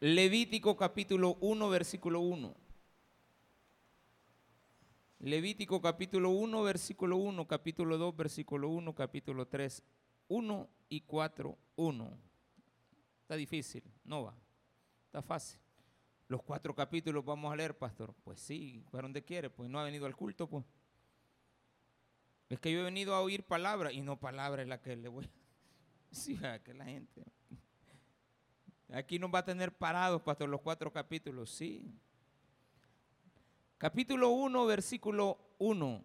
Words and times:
Levítico 0.00 0.76
capítulo 0.76 1.36
1, 1.40 1.68
versículo 1.68 2.20
1. 2.20 2.54
Levítico 5.20 5.80
capítulo 5.80 6.30
1, 6.30 6.62
versículo 6.62 7.16
1, 7.16 7.48
capítulo 7.48 7.98
2, 7.98 8.16
versículo 8.16 8.68
1, 8.68 8.94
capítulo 8.94 9.48
3, 9.48 9.82
1 10.28 10.68
y 10.88 11.00
4, 11.00 11.58
1. 11.74 12.18
Está 13.22 13.34
difícil, 13.34 13.82
no 14.04 14.22
va, 14.22 14.36
está 15.06 15.20
fácil. 15.20 15.58
Los 16.28 16.42
cuatro 16.44 16.76
capítulos 16.76 17.24
vamos 17.24 17.52
a 17.52 17.56
leer, 17.56 17.76
pastor. 17.76 18.14
Pues 18.22 18.38
sí, 18.38 18.84
para 18.92 19.02
donde 19.02 19.24
quiere, 19.24 19.50
pues 19.50 19.68
no 19.68 19.80
ha 19.80 19.84
venido 19.84 20.06
al 20.06 20.14
culto, 20.14 20.46
pues. 20.46 20.64
Es 22.48 22.60
que 22.60 22.70
yo 22.70 22.80
he 22.80 22.84
venido 22.84 23.14
a 23.14 23.20
oír 23.20 23.42
palabra 23.42 23.92
y 23.92 24.02
no 24.02 24.20
palabra 24.20 24.62
es 24.62 24.68
la 24.68 24.80
que 24.80 24.94
le 24.94 25.08
voy 25.08 25.24
a... 25.24 25.28
Sí, 26.12 26.38
que 26.64 26.72
la 26.72 26.84
gente... 26.84 27.24
Aquí 28.92 29.18
nos 29.18 29.32
va 29.32 29.40
a 29.40 29.44
tener 29.44 29.72
parados, 29.72 30.22
pastor, 30.22 30.48
los 30.48 30.62
cuatro 30.62 30.90
capítulos, 30.92 31.50
sí. 31.50 31.94
Capítulo 33.76 34.30
1, 34.30 34.66
versículo 34.66 35.38
1. 35.58 36.04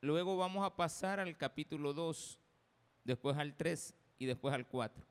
Luego 0.00 0.36
vamos 0.36 0.66
a 0.66 0.74
pasar 0.74 1.20
al 1.20 1.36
capítulo 1.36 1.94
2, 1.94 2.38
después 3.04 3.36
al 3.38 3.54
3 3.54 3.94
y 4.18 4.26
después 4.26 4.52
al 4.52 4.66
4. 4.66 5.04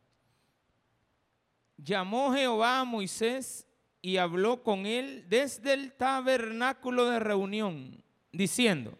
Llamó 1.77 2.33
Jehová 2.33 2.81
a 2.81 2.85
Moisés 2.85 3.65
y 4.01 4.17
habló 4.17 4.61
con 4.61 4.85
él 4.85 5.25
desde 5.29 5.73
el 5.73 5.93
tabernáculo 5.93 7.09
de 7.09 7.19
reunión, 7.19 8.03
diciendo, 8.31 8.97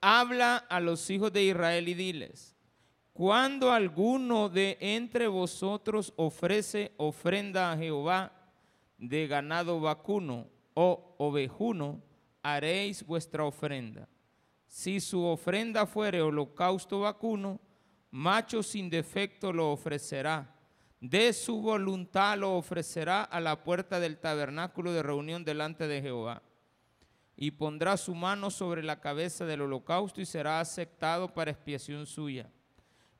habla 0.00 0.58
a 0.58 0.78
los 0.80 1.08
hijos 1.08 1.32
de 1.32 1.44
Israel 1.44 1.88
y 1.88 1.94
diles, 1.94 2.53
cuando 3.14 3.70
alguno 3.70 4.48
de 4.48 4.76
entre 4.80 5.28
vosotros 5.28 6.12
ofrece 6.16 6.92
ofrenda 6.96 7.70
a 7.70 7.76
Jehová 7.76 8.32
de 8.98 9.28
ganado 9.28 9.78
vacuno 9.78 10.48
o 10.74 11.14
ovejuno, 11.18 12.02
haréis 12.42 13.06
vuestra 13.06 13.44
ofrenda. 13.44 14.08
Si 14.66 14.98
su 14.98 15.24
ofrenda 15.24 15.86
fuere 15.86 16.22
holocausto 16.22 17.00
vacuno, 17.00 17.60
macho 18.10 18.64
sin 18.64 18.90
defecto 18.90 19.52
lo 19.52 19.70
ofrecerá. 19.70 20.52
De 21.00 21.32
su 21.32 21.62
voluntad 21.62 22.36
lo 22.36 22.56
ofrecerá 22.56 23.22
a 23.22 23.38
la 23.38 23.62
puerta 23.62 24.00
del 24.00 24.18
tabernáculo 24.18 24.92
de 24.92 25.04
reunión 25.04 25.44
delante 25.44 25.86
de 25.86 26.02
Jehová 26.02 26.42
y 27.36 27.52
pondrá 27.52 27.96
su 27.96 28.12
mano 28.12 28.50
sobre 28.50 28.82
la 28.82 29.00
cabeza 29.00 29.44
del 29.44 29.60
holocausto 29.60 30.20
y 30.20 30.26
será 30.26 30.58
aceptado 30.58 31.32
para 31.32 31.52
expiación 31.52 32.06
suya. 32.06 32.50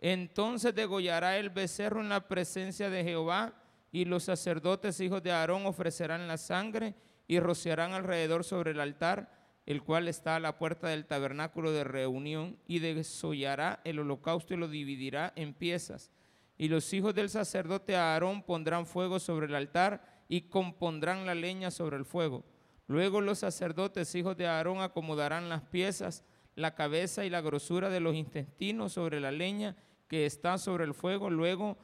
Entonces 0.06 0.74
degollará 0.74 1.38
el 1.38 1.48
becerro 1.48 2.02
en 2.02 2.10
la 2.10 2.28
presencia 2.28 2.90
de 2.90 3.04
Jehová 3.04 3.54
y 3.90 4.04
los 4.04 4.24
sacerdotes 4.24 5.00
hijos 5.00 5.22
de 5.22 5.32
Aarón 5.32 5.64
ofrecerán 5.64 6.28
la 6.28 6.36
sangre 6.36 6.94
y 7.26 7.40
rociarán 7.40 7.94
alrededor 7.94 8.44
sobre 8.44 8.72
el 8.72 8.80
altar, 8.80 9.32
el 9.64 9.82
cual 9.82 10.08
está 10.08 10.36
a 10.36 10.40
la 10.40 10.58
puerta 10.58 10.88
del 10.88 11.06
tabernáculo 11.06 11.72
de 11.72 11.84
reunión, 11.84 12.58
y 12.66 12.80
desollará 12.80 13.80
el 13.84 13.98
holocausto 13.98 14.52
y 14.52 14.58
lo 14.58 14.68
dividirá 14.68 15.32
en 15.36 15.54
piezas. 15.54 16.10
Y 16.58 16.68
los 16.68 16.92
hijos 16.92 17.14
del 17.14 17.30
sacerdote 17.30 17.96
Aarón 17.96 18.42
pondrán 18.42 18.84
fuego 18.84 19.18
sobre 19.18 19.46
el 19.46 19.54
altar 19.54 20.22
y 20.28 20.42
compondrán 20.42 21.24
la 21.24 21.34
leña 21.34 21.70
sobre 21.70 21.96
el 21.96 22.04
fuego 22.04 22.44
Luego 22.88 23.22
los 23.22 23.38
sacerdotes, 23.38 24.14
hijos 24.14 24.36
de 24.36 24.46
Aarón, 24.46 24.82
acomodarán 24.82 25.48
las 25.48 25.62
piezas, 25.62 26.24
la 26.54 26.74
cabeza 26.74 27.24
y 27.24 27.30
la 27.30 27.40
grosura 27.40 27.88
de 27.88 28.00
los 28.00 28.14
intestinos 28.14 28.92
sobre 28.92 29.18
la 29.18 29.32
leña 29.32 29.76
que 30.08 30.26
está 30.26 30.58
sobre 30.58 30.84
el 30.84 30.94
fuego, 30.94 31.30
luego 31.30 31.76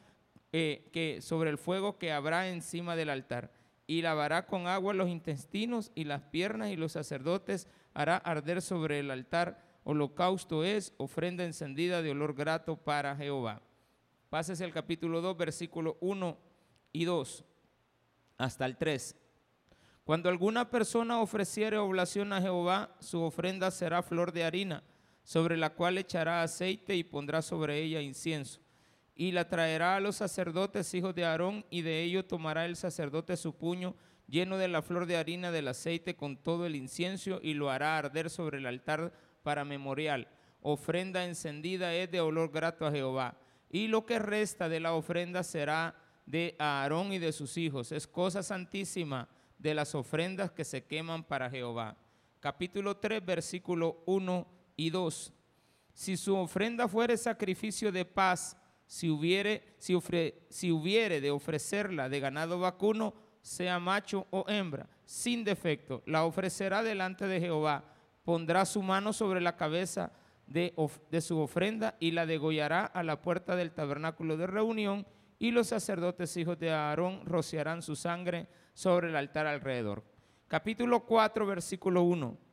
eh, 0.52 0.88
que 0.92 1.20
sobre 1.22 1.50
el 1.50 1.58
fuego 1.58 1.98
que 1.98 2.12
habrá 2.12 2.48
encima 2.48 2.96
del 2.96 3.10
altar. 3.10 3.52
Y 3.86 4.02
lavará 4.02 4.46
con 4.46 4.66
agua 4.66 4.94
los 4.94 5.08
intestinos 5.08 5.90
y 5.94 6.04
las 6.04 6.22
piernas, 6.22 6.70
y 6.70 6.76
los 6.76 6.92
sacerdotes 6.92 7.68
hará 7.94 8.16
arder 8.16 8.62
sobre 8.62 9.00
el 9.00 9.10
altar. 9.10 9.64
Holocausto 9.84 10.64
es 10.64 10.94
ofrenda 10.97 11.44
encendida 11.44 12.03
de 12.03 12.10
olor 12.10 12.34
grato 12.34 12.76
para 12.76 13.16
Jehová. 13.16 13.62
Pásese 14.28 14.64
el 14.64 14.72
capítulo 14.72 15.20
2, 15.20 15.36
versículo 15.36 15.97
1 16.00 16.38
y 16.92 17.04
2 17.04 17.44
hasta 18.38 18.64
el 18.64 18.76
3. 18.76 19.16
Cuando 20.04 20.28
alguna 20.28 20.70
persona 20.70 21.20
ofreciere 21.20 21.78
oblación 21.78 22.32
a 22.32 22.41
Jehová, 22.41 22.97
su 23.00 23.22
ofrenda 23.22 23.70
será 23.70 24.03
flor 24.03 24.32
de 24.32 24.44
harina, 24.44 24.82
sobre 25.22 25.56
la 25.56 25.70
cual 25.70 25.98
echará 25.98 26.42
aceite 26.42 26.97
y 26.97 27.04
pondrá 27.04 27.42
sobre 27.42 27.78
ella 27.82 28.00
incienso. 28.00 28.60
Y 29.14 29.32
la 29.32 29.48
traerá 29.48 29.97
a 29.97 30.00
los 30.00 30.16
sacerdotes 30.16 30.92
hijos 30.94 31.14
de 31.14 31.25
Aarón, 31.25 31.64
y 31.70 31.82
de 31.82 32.03
ello 32.03 32.25
tomará 32.25 32.64
el 32.64 32.76
sacerdote 32.76 33.36
su 33.36 33.56
puño 33.56 33.94
lleno 34.26 34.59
de 34.59 34.69
la 34.69 34.80
flor 34.80 35.06
de 35.06 35.16
harina 35.16 35.50
del 35.50 35.69
aceite 35.69 36.14
con 36.14 36.36
todo 36.36 36.64
el 36.64 36.76
incienso, 36.76 37.41
y 37.42 37.54
lo 37.54 37.70
hará 37.70 37.98
arder 37.98 38.30
sobre 38.30 38.59
el 38.59 38.66
altar 38.66 39.12
para 39.42 39.64
memorial. 39.64 40.28
Ofrenda 40.62 41.25
encendida 41.25 41.94
es 41.94 42.10
de 42.10 42.20
olor 42.20 42.50
grato 42.50 42.86
a 42.86 42.92
Jehová. 42.92 43.38
Y 43.70 43.88
lo 43.88 44.06
que 44.06 44.19
resta 44.19 44.69
de 44.69 44.80
la 44.80 44.94
ofrenda 44.94 45.42
será 45.42 45.94
de 46.26 46.56
Aarón 46.59 47.12
y 47.12 47.19
de 47.19 47.32
sus 47.32 47.56
hijos. 47.56 47.92
Es 47.92 48.06
cosa 48.06 48.42
santísima 48.42 49.28
de 49.59 49.75
las 49.75 49.94
ofrendas 49.94 50.50
que 50.50 50.64
se 50.64 50.84
queman 50.84 51.25
para 51.25 51.50
Jehová. 51.50 51.97
Capítulo 52.41 52.97
3, 52.97 53.25
versículo 53.25 54.03
1 54.06 54.59
y 54.80 54.88
2. 54.88 55.32
Si 55.92 56.16
su 56.16 56.34
ofrenda 56.34 56.88
fuere 56.88 57.18
sacrificio 57.18 57.92
de 57.92 58.06
paz, 58.06 58.56
si 58.86 59.10
hubiere, 59.10 59.62
si, 59.78 59.94
si 60.48 60.72
hubiere 60.72 61.20
de 61.20 61.30
ofrecerla 61.30 62.08
de 62.08 62.18
ganado 62.18 62.58
vacuno, 62.58 63.12
sea 63.42 63.78
macho 63.78 64.26
o 64.30 64.46
hembra, 64.48 64.88
sin 65.04 65.44
defecto, 65.44 66.02
la 66.06 66.24
ofrecerá 66.24 66.82
delante 66.82 67.26
de 67.26 67.41
Jehová, 67.41 67.84
pondrá 68.24 68.64
su 68.64 68.82
mano 68.82 69.12
sobre 69.12 69.42
la 69.42 69.56
cabeza 69.56 70.12
de, 70.46 70.74
de 71.10 71.20
su 71.20 71.38
ofrenda 71.38 71.97
y 72.00 72.12
la 72.12 72.24
degollará 72.24 72.86
a 72.86 73.02
la 73.02 73.20
puerta 73.20 73.56
del 73.56 73.72
tabernáculo 73.72 74.38
de 74.38 74.47
reunión, 74.47 75.06
y 75.38 75.50
los 75.50 75.68
sacerdotes 75.68 76.36
hijos 76.38 76.58
de 76.58 76.70
Aarón 76.70 77.24
rociarán 77.26 77.82
su 77.82 77.97
sangre 77.97 78.47
sobre 78.72 79.08
el 79.08 79.16
altar 79.16 79.47
alrededor. 79.47 80.04
Capítulo 80.48 81.04
4, 81.04 81.47
versículo 81.47 82.02
1. 82.02 82.50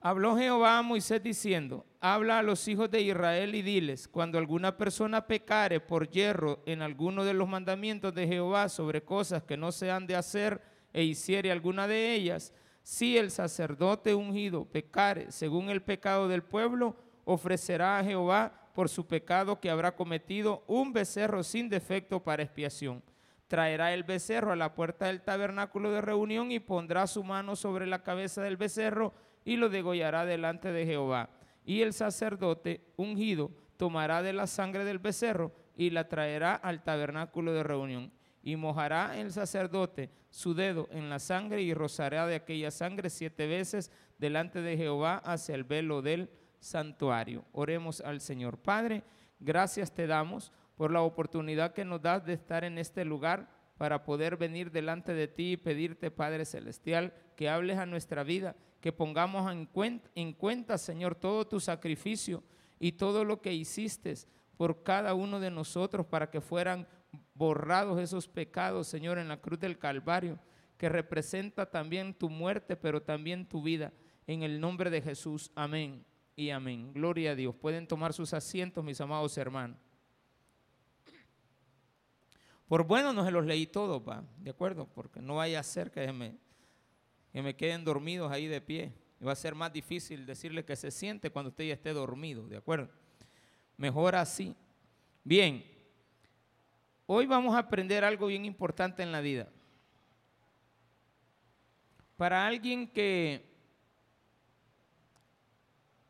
Habló 0.00 0.36
Jehová 0.36 0.78
a 0.78 0.82
Moisés 0.82 1.20
diciendo, 1.20 1.84
habla 2.00 2.38
a 2.38 2.42
los 2.44 2.68
hijos 2.68 2.88
de 2.88 3.00
Israel 3.00 3.56
y 3.56 3.62
diles, 3.62 4.06
cuando 4.06 4.38
alguna 4.38 4.76
persona 4.76 5.26
pecare 5.26 5.80
por 5.80 6.08
hierro 6.08 6.62
en 6.66 6.82
alguno 6.82 7.24
de 7.24 7.34
los 7.34 7.48
mandamientos 7.48 8.14
de 8.14 8.28
Jehová 8.28 8.68
sobre 8.68 9.02
cosas 9.02 9.42
que 9.42 9.56
no 9.56 9.72
se 9.72 9.90
han 9.90 10.06
de 10.06 10.14
hacer 10.14 10.62
e 10.92 11.02
hiciere 11.02 11.50
alguna 11.50 11.88
de 11.88 12.14
ellas, 12.14 12.54
si 12.84 13.18
el 13.18 13.32
sacerdote 13.32 14.14
ungido 14.14 14.66
pecare 14.66 15.32
según 15.32 15.68
el 15.68 15.82
pecado 15.82 16.28
del 16.28 16.44
pueblo, 16.44 16.94
ofrecerá 17.24 17.98
a 17.98 18.04
Jehová 18.04 18.70
por 18.74 18.88
su 18.88 19.08
pecado 19.08 19.58
que 19.58 19.68
habrá 19.68 19.96
cometido 19.96 20.62
un 20.68 20.92
becerro 20.92 21.42
sin 21.42 21.68
defecto 21.68 22.22
para 22.22 22.44
expiación. 22.44 23.02
Traerá 23.48 23.92
el 23.92 24.04
becerro 24.04 24.52
a 24.52 24.56
la 24.56 24.74
puerta 24.74 25.06
del 25.06 25.22
tabernáculo 25.22 25.90
de 25.90 26.02
reunión 26.02 26.52
y 26.52 26.60
pondrá 26.60 27.08
su 27.08 27.24
mano 27.24 27.56
sobre 27.56 27.86
la 27.86 28.04
cabeza 28.04 28.42
del 28.42 28.56
becerro 28.56 29.12
y 29.44 29.56
lo 29.56 29.68
degollará 29.68 30.24
delante 30.24 30.72
de 30.72 30.86
Jehová. 30.86 31.30
Y 31.64 31.82
el 31.82 31.92
sacerdote 31.92 32.80
ungido 32.96 33.50
tomará 33.76 34.22
de 34.22 34.32
la 34.32 34.46
sangre 34.46 34.84
del 34.84 34.98
becerro 34.98 35.52
y 35.76 35.90
la 35.90 36.08
traerá 36.08 36.54
al 36.54 36.82
tabernáculo 36.82 37.52
de 37.52 37.62
reunión. 37.62 38.12
Y 38.42 38.56
mojará 38.56 39.18
el 39.18 39.32
sacerdote 39.32 40.10
su 40.30 40.54
dedo 40.54 40.88
en 40.90 41.10
la 41.10 41.18
sangre 41.18 41.62
y 41.62 41.74
rozará 41.74 42.26
de 42.26 42.36
aquella 42.36 42.70
sangre 42.70 43.10
siete 43.10 43.46
veces 43.46 43.90
delante 44.18 44.62
de 44.62 44.76
Jehová 44.76 45.18
hacia 45.18 45.54
el 45.54 45.64
velo 45.64 46.02
del 46.02 46.30
santuario. 46.60 47.44
Oremos 47.52 48.00
al 48.00 48.20
Señor. 48.20 48.58
Padre, 48.58 49.02
gracias 49.38 49.92
te 49.92 50.06
damos 50.06 50.52
por 50.76 50.92
la 50.92 51.02
oportunidad 51.02 51.72
que 51.72 51.84
nos 51.84 52.02
das 52.02 52.24
de 52.24 52.34
estar 52.34 52.64
en 52.64 52.78
este 52.78 53.04
lugar 53.04 53.48
para 53.76 54.02
poder 54.02 54.36
venir 54.36 54.70
delante 54.70 55.14
de 55.14 55.28
ti 55.28 55.52
y 55.52 55.56
pedirte, 55.56 56.10
Padre 56.10 56.44
Celestial, 56.44 57.12
que 57.36 57.48
hables 57.48 57.78
a 57.78 57.86
nuestra 57.86 58.24
vida, 58.24 58.56
que 58.80 58.92
pongamos 58.92 59.50
en 59.50 59.66
cuenta, 59.66 60.10
en 60.14 60.32
cuenta, 60.32 60.78
Señor, 60.78 61.14
todo 61.14 61.46
tu 61.46 61.60
sacrificio 61.60 62.42
y 62.78 62.92
todo 62.92 63.24
lo 63.24 63.40
que 63.40 63.52
hiciste 63.52 64.14
por 64.56 64.82
cada 64.82 65.14
uno 65.14 65.40
de 65.40 65.50
nosotros 65.50 66.06
para 66.06 66.30
que 66.30 66.40
fueran 66.40 66.86
borrados 67.34 68.00
esos 68.00 68.28
pecados, 68.28 68.86
Señor, 68.86 69.18
en 69.18 69.28
la 69.28 69.40
cruz 69.40 69.58
del 69.58 69.78
Calvario, 69.78 70.38
que 70.76 70.88
representa 70.88 71.66
también 71.66 72.14
tu 72.14 72.28
muerte, 72.28 72.76
pero 72.76 73.02
también 73.02 73.46
tu 73.46 73.62
vida. 73.62 73.92
En 74.26 74.42
el 74.42 74.60
nombre 74.60 74.90
de 74.90 75.00
Jesús, 75.00 75.50
amén 75.54 76.04
y 76.36 76.50
amén. 76.50 76.92
Gloria 76.92 77.32
a 77.32 77.34
Dios. 77.34 77.54
Pueden 77.54 77.86
tomar 77.86 78.12
sus 78.12 78.34
asientos, 78.34 78.84
mis 78.84 79.00
amados 79.00 79.36
hermanos. 79.38 79.78
Por 82.68 82.84
bueno 82.84 83.14
no 83.14 83.24
se 83.24 83.30
los 83.30 83.46
leí 83.46 83.66
todos, 83.66 84.06
¿va? 84.06 84.22
¿de 84.38 84.50
acuerdo? 84.50 84.86
Porque 84.86 85.22
no 85.22 85.36
vaya 85.36 85.58
a 85.58 85.62
ser 85.62 85.90
que 85.90 86.12
me, 86.12 86.36
que 87.32 87.42
me 87.42 87.56
queden 87.56 87.84
dormidos 87.84 88.30
ahí 88.30 88.46
de 88.46 88.60
pie. 88.60 88.92
Va 89.26 89.32
a 89.32 89.36
ser 89.36 89.54
más 89.54 89.72
difícil 89.72 90.26
decirle 90.26 90.64
que 90.64 90.76
se 90.76 90.90
siente 90.90 91.30
cuando 91.30 91.50
usted 91.50 91.64
ya 91.64 91.74
esté 91.74 91.92
dormido, 91.92 92.46
¿de 92.48 92.56
acuerdo? 92.56 92.88
Mejor 93.76 94.14
así. 94.14 94.54
Bien, 95.24 95.64
Hoy 97.10 97.24
vamos 97.24 97.54
a 97.54 97.60
aprender 97.60 98.04
algo 98.04 98.26
bien 98.26 98.44
importante 98.44 99.02
en 99.02 99.12
la 99.12 99.22
vida. 99.22 99.48
Para 102.18 102.46
alguien 102.46 102.86
que 102.86 103.48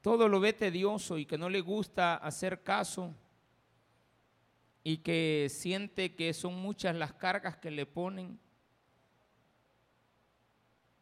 todo 0.03 0.29
lo 0.29 0.41
ve 0.41 0.53
tedioso 0.53 1.19
y 1.19 1.25
que 1.25 1.39
no 1.39 1.49
le 1.49 1.61
gusta 1.61 2.17
hacer 2.17 2.65
caso 2.65 3.15
y 4.83 4.97
que 4.97 5.47
siente 5.49 6.17
que 6.17 6.35
son 6.35 6.57
muchas 6.57 6.97
las 6.97 7.13
cargas 7.13 7.57
que 7.59 7.71
le 7.71 7.87
ponen, 7.87 8.41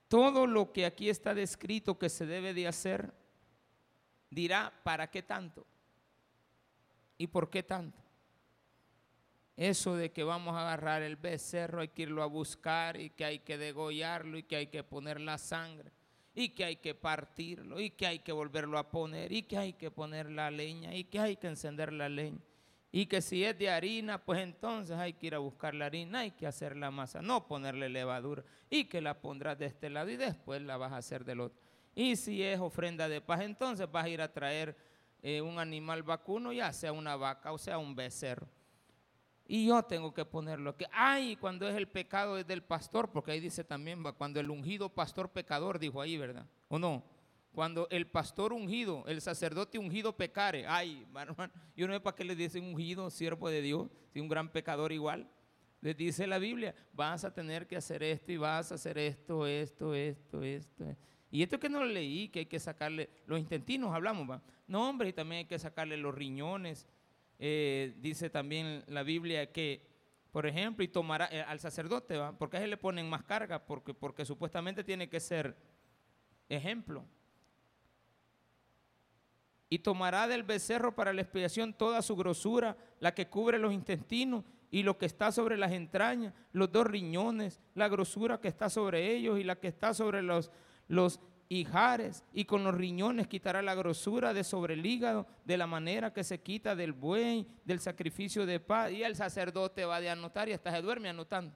todo 0.08 0.46
lo 0.46 0.72
que 0.72 0.86
aquí 0.86 1.08
está 1.08 1.34
descrito 1.34 1.98
que 1.98 2.08
se 2.08 2.26
debe 2.26 2.54
de 2.54 2.68
hacer, 2.68 3.12
dirá, 4.30 4.72
¿para 4.82 5.10
qué 5.10 5.22
tanto? 5.22 5.66
¿Y 7.18 7.26
por 7.26 7.50
qué 7.50 7.62
tanto? 7.62 8.02
Eso 9.56 9.96
de 9.96 10.12
que 10.12 10.22
vamos 10.22 10.54
a 10.54 10.60
agarrar 10.60 11.02
el 11.02 11.16
becerro, 11.16 11.80
hay 11.80 11.88
que 11.88 12.02
irlo 12.02 12.22
a 12.22 12.26
buscar 12.26 13.00
y 13.00 13.10
que 13.10 13.24
hay 13.24 13.38
que 13.38 13.56
degollarlo 13.56 14.36
y 14.36 14.42
que 14.42 14.56
hay 14.56 14.66
que 14.66 14.84
poner 14.84 15.20
la 15.20 15.38
sangre 15.38 15.92
y 16.34 16.50
que 16.50 16.66
hay 16.66 16.76
que 16.76 16.94
partirlo 16.94 17.80
y 17.80 17.90
que 17.90 18.06
hay 18.06 18.18
que 18.18 18.32
volverlo 18.32 18.78
a 18.78 18.90
poner 18.90 19.32
y 19.32 19.44
que 19.44 19.56
hay 19.56 19.72
que 19.72 19.90
poner 19.90 20.30
la 20.30 20.50
leña 20.50 20.94
y 20.94 21.04
que 21.04 21.18
hay 21.18 21.36
que 21.36 21.46
encender 21.46 21.94
la 21.94 22.10
leña. 22.10 22.42
Y 22.92 23.06
que 23.06 23.20
si 23.20 23.44
es 23.44 23.58
de 23.58 23.68
harina, 23.68 24.24
pues 24.24 24.40
entonces 24.40 24.96
hay 24.96 25.12
que 25.12 25.26
ir 25.26 25.34
a 25.34 25.38
buscar 25.38 25.74
la 25.74 25.86
harina, 25.86 26.20
hay 26.20 26.30
que 26.30 26.46
hacer 26.46 26.76
la 26.76 26.90
masa, 26.90 27.20
no 27.20 27.46
ponerle 27.46 27.88
levadura 27.88 28.44
y 28.70 28.86
que 28.86 29.00
la 29.00 29.20
pondrás 29.20 29.58
de 29.58 29.66
este 29.66 29.90
lado 29.90 30.08
y 30.10 30.16
después 30.16 30.62
la 30.62 30.76
vas 30.76 30.92
a 30.92 30.98
hacer 30.98 31.24
del 31.24 31.40
otro. 31.40 31.60
Y 31.94 32.16
si 32.16 32.42
es 32.42 32.58
ofrenda 32.60 33.08
de 33.08 33.20
paz, 33.20 33.40
entonces 33.40 33.90
vas 33.90 34.04
a 34.04 34.08
ir 34.08 34.22
a 34.22 34.32
traer 34.32 34.76
eh, 35.22 35.40
un 35.40 35.58
animal 35.58 36.02
vacuno, 36.02 36.52
ya 36.52 36.72
sea 36.72 36.92
una 36.92 37.16
vaca 37.16 37.52
o 37.52 37.58
sea 37.58 37.78
un 37.78 37.94
becerro. 37.94 38.48
Y 39.48 39.66
yo 39.66 39.82
tengo 39.82 40.12
que 40.12 40.24
ponerlo 40.24 40.76
que, 40.76 40.86
ay, 40.92 41.36
cuando 41.36 41.68
es 41.68 41.76
el 41.76 41.88
pecado 41.88 42.36
es 42.36 42.46
del 42.46 42.62
pastor, 42.62 43.10
porque 43.10 43.30
ahí 43.30 43.40
dice 43.40 43.62
también, 43.62 44.02
cuando 44.18 44.40
el 44.40 44.50
ungido 44.50 44.88
pastor 44.88 45.30
pecador, 45.30 45.78
dijo 45.78 46.00
ahí, 46.00 46.16
¿verdad? 46.16 46.46
¿O 46.68 46.78
no? 46.78 47.04
Cuando 47.56 47.88
el 47.88 48.06
pastor 48.06 48.52
ungido, 48.52 49.02
el 49.06 49.22
sacerdote 49.22 49.78
ungido 49.78 50.14
pecare, 50.14 50.66
ay, 50.66 51.04
hermano, 51.06 51.34
yo 51.74 51.88
no 51.88 51.94
sé 51.94 52.00
para 52.00 52.14
qué 52.14 52.22
le 52.22 52.36
dicen 52.36 52.62
ungido, 52.62 53.08
siervo 53.08 53.48
de 53.48 53.62
Dios, 53.62 53.88
si 54.12 54.20
un 54.20 54.28
gran 54.28 54.52
pecador 54.52 54.92
igual. 54.92 55.26
Les 55.80 55.96
dice 55.96 56.26
la 56.26 56.38
Biblia, 56.38 56.74
vas 56.92 57.24
a 57.24 57.32
tener 57.32 57.66
que 57.66 57.78
hacer 57.78 58.02
esto 58.02 58.30
y 58.30 58.36
vas 58.36 58.72
a 58.72 58.74
hacer 58.74 58.98
esto, 58.98 59.46
esto, 59.46 59.94
esto, 59.94 60.42
esto. 60.42 60.96
Y 61.30 61.42
esto 61.42 61.58
que 61.58 61.70
no 61.70 61.78
lo 61.78 61.86
leí, 61.86 62.28
que 62.28 62.40
hay 62.40 62.44
que 62.44 62.60
sacarle, 62.60 63.08
los 63.24 63.40
intentinos 63.40 63.94
hablamos, 63.94 64.28
¿va? 64.28 64.42
No, 64.66 64.90
hombre, 64.90 65.08
y 65.08 65.12
también 65.14 65.38
hay 65.38 65.46
que 65.46 65.58
sacarle 65.58 65.96
los 65.96 66.14
riñones, 66.14 66.86
eh, 67.38 67.94
dice 67.96 68.28
también 68.28 68.84
la 68.86 69.02
Biblia 69.02 69.50
que, 69.50 69.80
por 70.30 70.46
ejemplo, 70.46 70.84
y 70.84 70.88
tomará 70.88 71.30
eh, 71.32 71.40
al 71.40 71.58
sacerdote, 71.58 72.18
¿va? 72.18 72.36
porque 72.36 72.58
a 72.58 72.62
él 72.62 72.68
le 72.68 72.76
ponen 72.76 73.08
más 73.08 73.22
carga, 73.22 73.64
porque, 73.64 73.94
porque 73.94 74.26
supuestamente 74.26 74.84
tiene 74.84 75.08
que 75.08 75.20
ser 75.20 75.56
ejemplo. 76.50 77.06
Y 79.68 79.80
tomará 79.80 80.28
del 80.28 80.42
becerro 80.42 80.94
para 80.94 81.12
la 81.12 81.22
expiación 81.22 81.74
toda 81.74 82.02
su 82.02 82.16
grosura, 82.16 82.76
la 83.00 83.14
que 83.14 83.28
cubre 83.28 83.58
los 83.58 83.72
intestinos 83.72 84.44
y 84.70 84.82
lo 84.82 84.98
que 84.98 85.06
está 85.06 85.32
sobre 85.32 85.56
las 85.56 85.72
entrañas, 85.72 86.34
los 86.52 86.70
dos 86.70 86.86
riñones, 86.86 87.60
la 87.74 87.88
grosura 87.88 88.40
que 88.40 88.48
está 88.48 88.68
sobre 88.68 89.14
ellos 89.14 89.38
y 89.38 89.44
la 89.44 89.56
que 89.56 89.68
está 89.68 89.94
sobre 89.94 90.22
los, 90.22 90.50
los 90.88 91.20
hijares 91.48 92.24
y 92.32 92.44
con 92.44 92.64
los 92.64 92.74
riñones 92.74 93.28
quitará 93.28 93.62
la 93.62 93.74
grosura 93.74 94.34
de 94.34 94.44
sobre 94.44 94.74
el 94.74 94.84
hígado 94.84 95.26
de 95.44 95.56
la 95.56 95.66
manera 95.66 96.12
que 96.12 96.24
se 96.24 96.40
quita 96.40 96.74
del 96.74 96.92
buey, 96.92 97.46
del 97.64 97.80
sacrificio 97.80 98.46
de 98.46 98.60
paz. 98.60 98.92
Y 98.92 99.02
el 99.02 99.16
sacerdote 99.16 99.84
va 99.84 100.00
de 100.00 100.10
anotar 100.10 100.48
y 100.48 100.52
hasta 100.52 100.72
se 100.72 100.82
duerme 100.82 101.08
anotando 101.08 101.54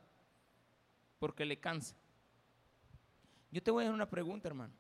porque 1.19 1.45
le 1.45 1.59
cansa. 1.59 1.95
Yo 3.51 3.63
te 3.63 3.71
voy 3.71 3.83
a 3.83 3.87
hacer 3.87 3.95
una 3.95 4.09
pregunta, 4.09 4.49
hermano. 4.49 4.73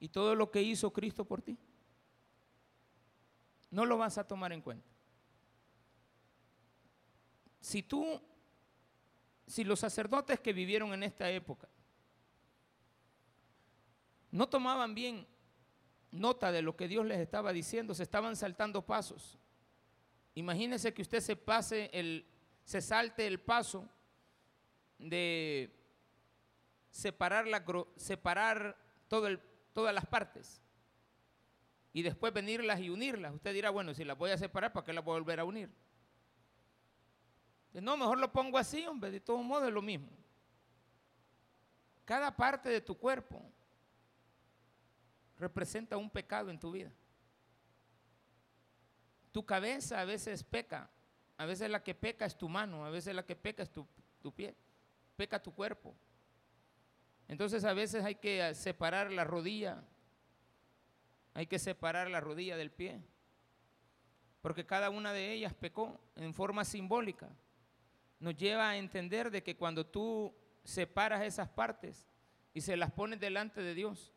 ¿Y 0.00 0.08
todo 0.08 0.34
lo 0.34 0.50
que 0.50 0.62
hizo 0.62 0.92
Cristo 0.92 1.24
por 1.24 1.42
ti? 1.42 1.56
No 3.70 3.84
lo 3.84 3.98
vas 3.98 4.18
a 4.18 4.26
tomar 4.26 4.52
en 4.52 4.62
cuenta. 4.62 4.88
Si 7.60 7.82
tú, 7.82 8.20
si 9.46 9.64
los 9.64 9.80
sacerdotes 9.80 10.40
que 10.40 10.52
vivieron 10.52 10.92
en 10.92 11.02
esta 11.02 11.30
época 11.30 11.68
no 14.30 14.48
tomaban 14.48 14.94
bien 14.94 15.26
nota 16.10 16.52
de 16.52 16.62
lo 16.62 16.76
que 16.76 16.88
Dios 16.88 17.04
les 17.04 17.18
estaba 17.18 17.52
diciendo, 17.52 17.94
se 17.94 18.02
estaban 18.02 18.36
saltando 18.36 18.86
pasos. 18.86 19.38
Imagínese 20.34 20.94
que 20.94 21.02
usted 21.02 21.20
se 21.20 21.36
pase 21.36 21.90
el, 21.92 22.26
se 22.64 22.80
salte 22.80 23.26
el 23.26 23.40
paso 23.40 23.88
de 24.98 25.74
separar, 26.90 27.46
la, 27.46 27.64
separar 27.96 28.76
todo 29.08 29.26
el, 29.26 29.40
todas 29.78 29.94
las 29.94 30.06
partes 30.06 30.60
y 31.92 32.02
después 32.02 32.32
venirlas 32.32 32.80
y 32.80 32.90
unirlas. 32.90 33.32
Usted 33.32 33.54
dirá, 33.54 33.70
bueno, 33.70 33.94
si 33.94 34.02
las 34.02 34.18
voy 34.18 34.32
a 34.32 34.36
separar, 34.36 34.72
¿para 34.72 34.84
qué 34.84 34.92
las 34.92 35.04
voy 35.04 35.12
a 35.12 35.20
volver 35.20 35.38
a 35.38 35.44
unir? 35.44 35.70
No, 37.74 37.96
mejor 37.96 38.18
lo 38.18 38.32
pongo 38.32 38.58
así, 38.58 38.84
hombre, 38.88 39.12
de 39.12 39.20
todo 39.20 39.40
modo 39.40 39.68
es 39.68 39.72
lo 39.72 39.80
mismo. 39.80 40.08
Cada 42.04 42.34
parte 42.34 42.68
de 42.68 42.80
tu 42.80 42.98
cuerpo 42.98 43.40
representa 45.36 45.96
un 45.96 46.10
pecado 46.10 46.50
en 46.50 46.58
tu 46.58 46.72
vida. 46.72 46.90
Tu 49.30 49.46
cabeza 49.46 50.00
a 50.00 50.04
veces 50.04 50.42
peca, 50.42 50.90
a 51.36 51.46
veces 51.46 51.70
la 51.70 51.84
que 51.84 51.94
peca 51.94 52.26
es 52.26 52.36
tu 52.36 52.48
mano, 52.48 52.84
a 52.84 52.90
veces 52.90 53.14
la 53.14 53.24
que 53.24 53.36
peca 53.36 53.62
es 53.62 53.70
tu, 53.70 53.86
pie, 54.34 54.56
peca 55.16 55.40
tu 55.40 55.54
cuerpo. 55.54 55.94
Entonces 57.28 57.64
a 57.64 57.74
veces 57.74 58.04
hay 58.04 58.14
que 58.14 58.54
separar 58.54 59.12
la 59.12 59.24
rodilla, 59.24 59.84
hay 61.34 61.46
que 61.46 61.58
separar 61.58 62.10
la 62.10 62.20
rodilla 62.20 62.56
del 62.56 62.70
pie, 62.70 63.00
porque 64.40 64.64
cada 64.64 64.88
una 64.88 65.12
de 65.12 65.32
ellas 65.32 65.52
pecó 65.52 66.00
en 66.16 66.32
forma 66.32 66.64
simbólica. 66.64 67.28
Nos 68.18 68.34
lleva 68.34 68.70
a 68.70 68.76
entender 68.78 69.30
de 69.30 69.42
que 69.42 69.56
cuando 69.56 69.86
tú 69.86 70.34
separas 70.64 71.22
esas 71.22 71.48
partes 71.48 72.08
y 72.54 72.62
se 72.62 72.76
las 72.76 72.90
pones 72.90 73.20
delante 73.20 73.62
de 73.62 73.74
Dios, 73.74 74.12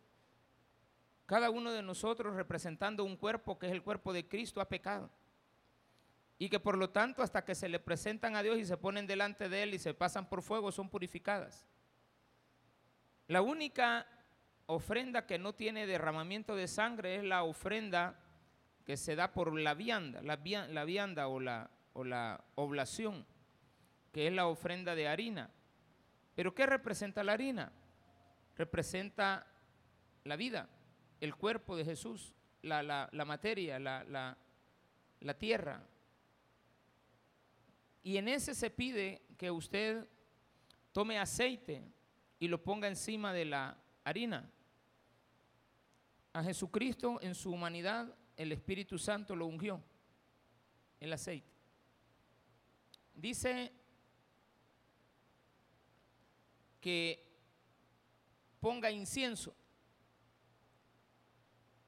cada 1.25 1.49
uno 1.49 1.71
de 1.71 1.81
nosotros 1.81 2.35
representando 2.35 3.03
un 3.03 3.17
cuerpo 3.17 3.59
que 3.59 3.67
es 3.67 3.71
el 3.73 3.83
cuerpo 3.83 4.13
de 4.13 4.27
Cristo 4.27 4.61
ha 4.61 4.67
pecado. 4.67 5.09
Y 6.37 6.49
que 6.49 6.59
por 6.59 6.77
lo 6.77 6.89
tanto 6.89 7.21
hasta 7.21 7.45
que 7.45 7.55
se 7.55 7.69
le 7.69 7.79
presentan 7.79 8.35
a 8.35 8.41
Dios 8.41 8.57
y 8.57 8.65
se 8.65 8.75
ponen 8.77 9.05
delante 9.05 9.47
de 9.47 9.63
Él 9.63 9.73
y 9.73 9.79
se 9.79 9.93
pasan 9.93 10.27
por 10.27 10.41
fuego 10.41 10.71
son 10.71 10.89
purificadas. 10.89 11.67
La 13.31 13.41
única 13.41 14.05
ofrenda 14.65 15.25
que 15.25 15.39
no 15.39 15.53
tiene 15.53 15.87
derramamiento 15.87 16.53
de 16.53 16.67
sangre 16.67 17.15
es 17.15 17.23
la 17.23 17.43
ofrenda 17.43 18.19
que 18.83 18.97
se 18.97 19.15
da 19.15 19.31
por 19.31 19.57
la 19.57 19.73
vianda, 19.73 20.21
la, 20.21 20.35
vianda 20.35 21.29
o 21.29 21.39
la, 21.39 22.43
oblación, 22.55 23.25
que 24.11 24.27
es 24.27 24.33
la 24.33 24.47
ofrenda 24.47 24.95
de 24.95 25.07
harina. 25.07 25.49
¿Pero 26.35 26.53
qué 26.53 26.65
representa 26.65 27.23
la 27.23 27.31
harina? 27.31 27.71
Representa 28.57 29.47
la 30.25 30.35
vida 30.35 30.67
el 31.21 31.33
cuerpo 31.33 31.77
de 31.77 31.85
Jesús, 31.85 32.33
la, 32.63 33.09
materia, 33.25 33.79
la 33.79 35.37
tierra. 35.39 35.81
Y 38.03 38.17
en 38.17 38.27
ese 38.27 38.53
se 38.53 38.69
pide 38.69 39.21
que 39.37 39.49
usted 39.49 40.05
tome 40.91 41.17
aceite 41.17 41.81
y 42.41 42.49
lo 42.49 42.61
ponga 42.61 42.89
encima 42.89 43.31
de 43.31 43.45
la 43.45 43.77
harina. 44.03 44.51
A 46.33 46.43
Jesucristo 46.43 47.19
en 47.21 47.35
su 47.35 47.51
humanidad 47.51 48.13
el 48.35 48.51
Espíritu 48.51 48.97
Santo 48.97 49.33
lo 49.33 49.45
ungió, 49.45 49.81
el 50.99 51.13
aceite. 51.13 51.49
Dice 53.13 53.71
que 56.81 57.25
ponga 58.59 58.91
incienso 58.91 59.55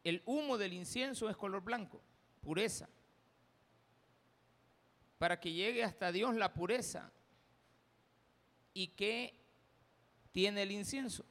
el 0.03 0.21
humo 0.25 0.57
del 0.57 0.73
incienso 0.73 1.29
es 1.29 1.37
color 1.37 1.63
blanco, 1.63 2.01
pureza. 2.41 2.89
Para 5.17 5.39
que 5.39 5.53
llegue 5.53 5.83
hasta 5.83 6.11
Dios 6.11 6.35
la 6.35 6.53
pureza. 6.53 7.11
¿Y 8.73 8.87
qué 8.87 9.42
tiene 10.33 10.63
el 10.63 10.71
incienso? 10.71 11.23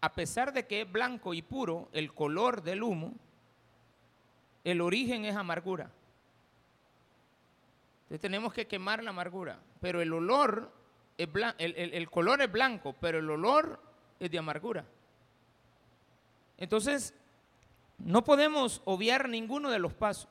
A 0.00 0.14
pesar 0.14 0.52
de 0.52 0.66
que 0.66 0.82
es 0.82 0.90
blanco 0.90 1.34
y 1.34 1.42
puro, 1.42 1.90
el 1.92 2.14
color 2.14 2.62
del 2.62 2.82
humo, 2.82 3.12
el 4.64 4.80
origen 4.80 5.26
es 5.26 5.36
amargura. 5.36 5.90
Entonces 8.04 8.20
tenemos 8.20 8.54
que 8.54 8.66
quemar 8.66 9.02
la 9.02 9.10
amargura. 9.10 9.58
Pero 9.80 10.00
el 10.00 10.12
olor, 10.12 10.72
es 11.18 11.28
el 11.58 12.10
color 12.10 12.40
es 12.40 12.50
blanco, 12.50 12.94
pero 13.00 13.18
el 13.18 13.28
olor 13.28 13.80
es 14.18 14.30
de 14.30 14.38
amargura. 14.38 14.84
Entonces, 16.56 17.14
no 17.98 18.24
podemos 18.24 18.80
obviar 18.84 19.28
ninguno 19.28 19.70
de 19.70 19.78
los 19.78 19.92
pasos. 19.92 20.28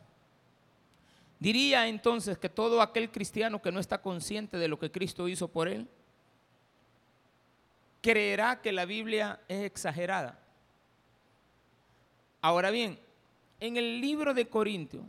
Diría 1.40 1.88
entonces 1.88 2.38
que 2.38 2.50
todo 2.50 2.82
aquel 2.82 3.12
cristiano 3.12 3.62
que 3.62 3.72
no 3.72 3.80
está 3.80 4.02
consciente 4.02 4.58
de 4.58 4.68
lo 4.68 4.80
que 4.80 4.92
Cristo 4.92 5.28
hizo 5.28 5.48
por 5.48 5.68
él, 5.68 5.88
creerá 8.06 8.62
que 8.62 8.72
la 8.72 8.86
Biblia 8.86 9.40
es 9.48 9.64
exagerada. 9.64 10.38
Ahora 12.40 12.70
bien, 12.70 13.00
en 13.60 13.78
el 13.78 14.00
libro 14.00 14.36
de 14.36 14.48
Corintios, 14.48 15.04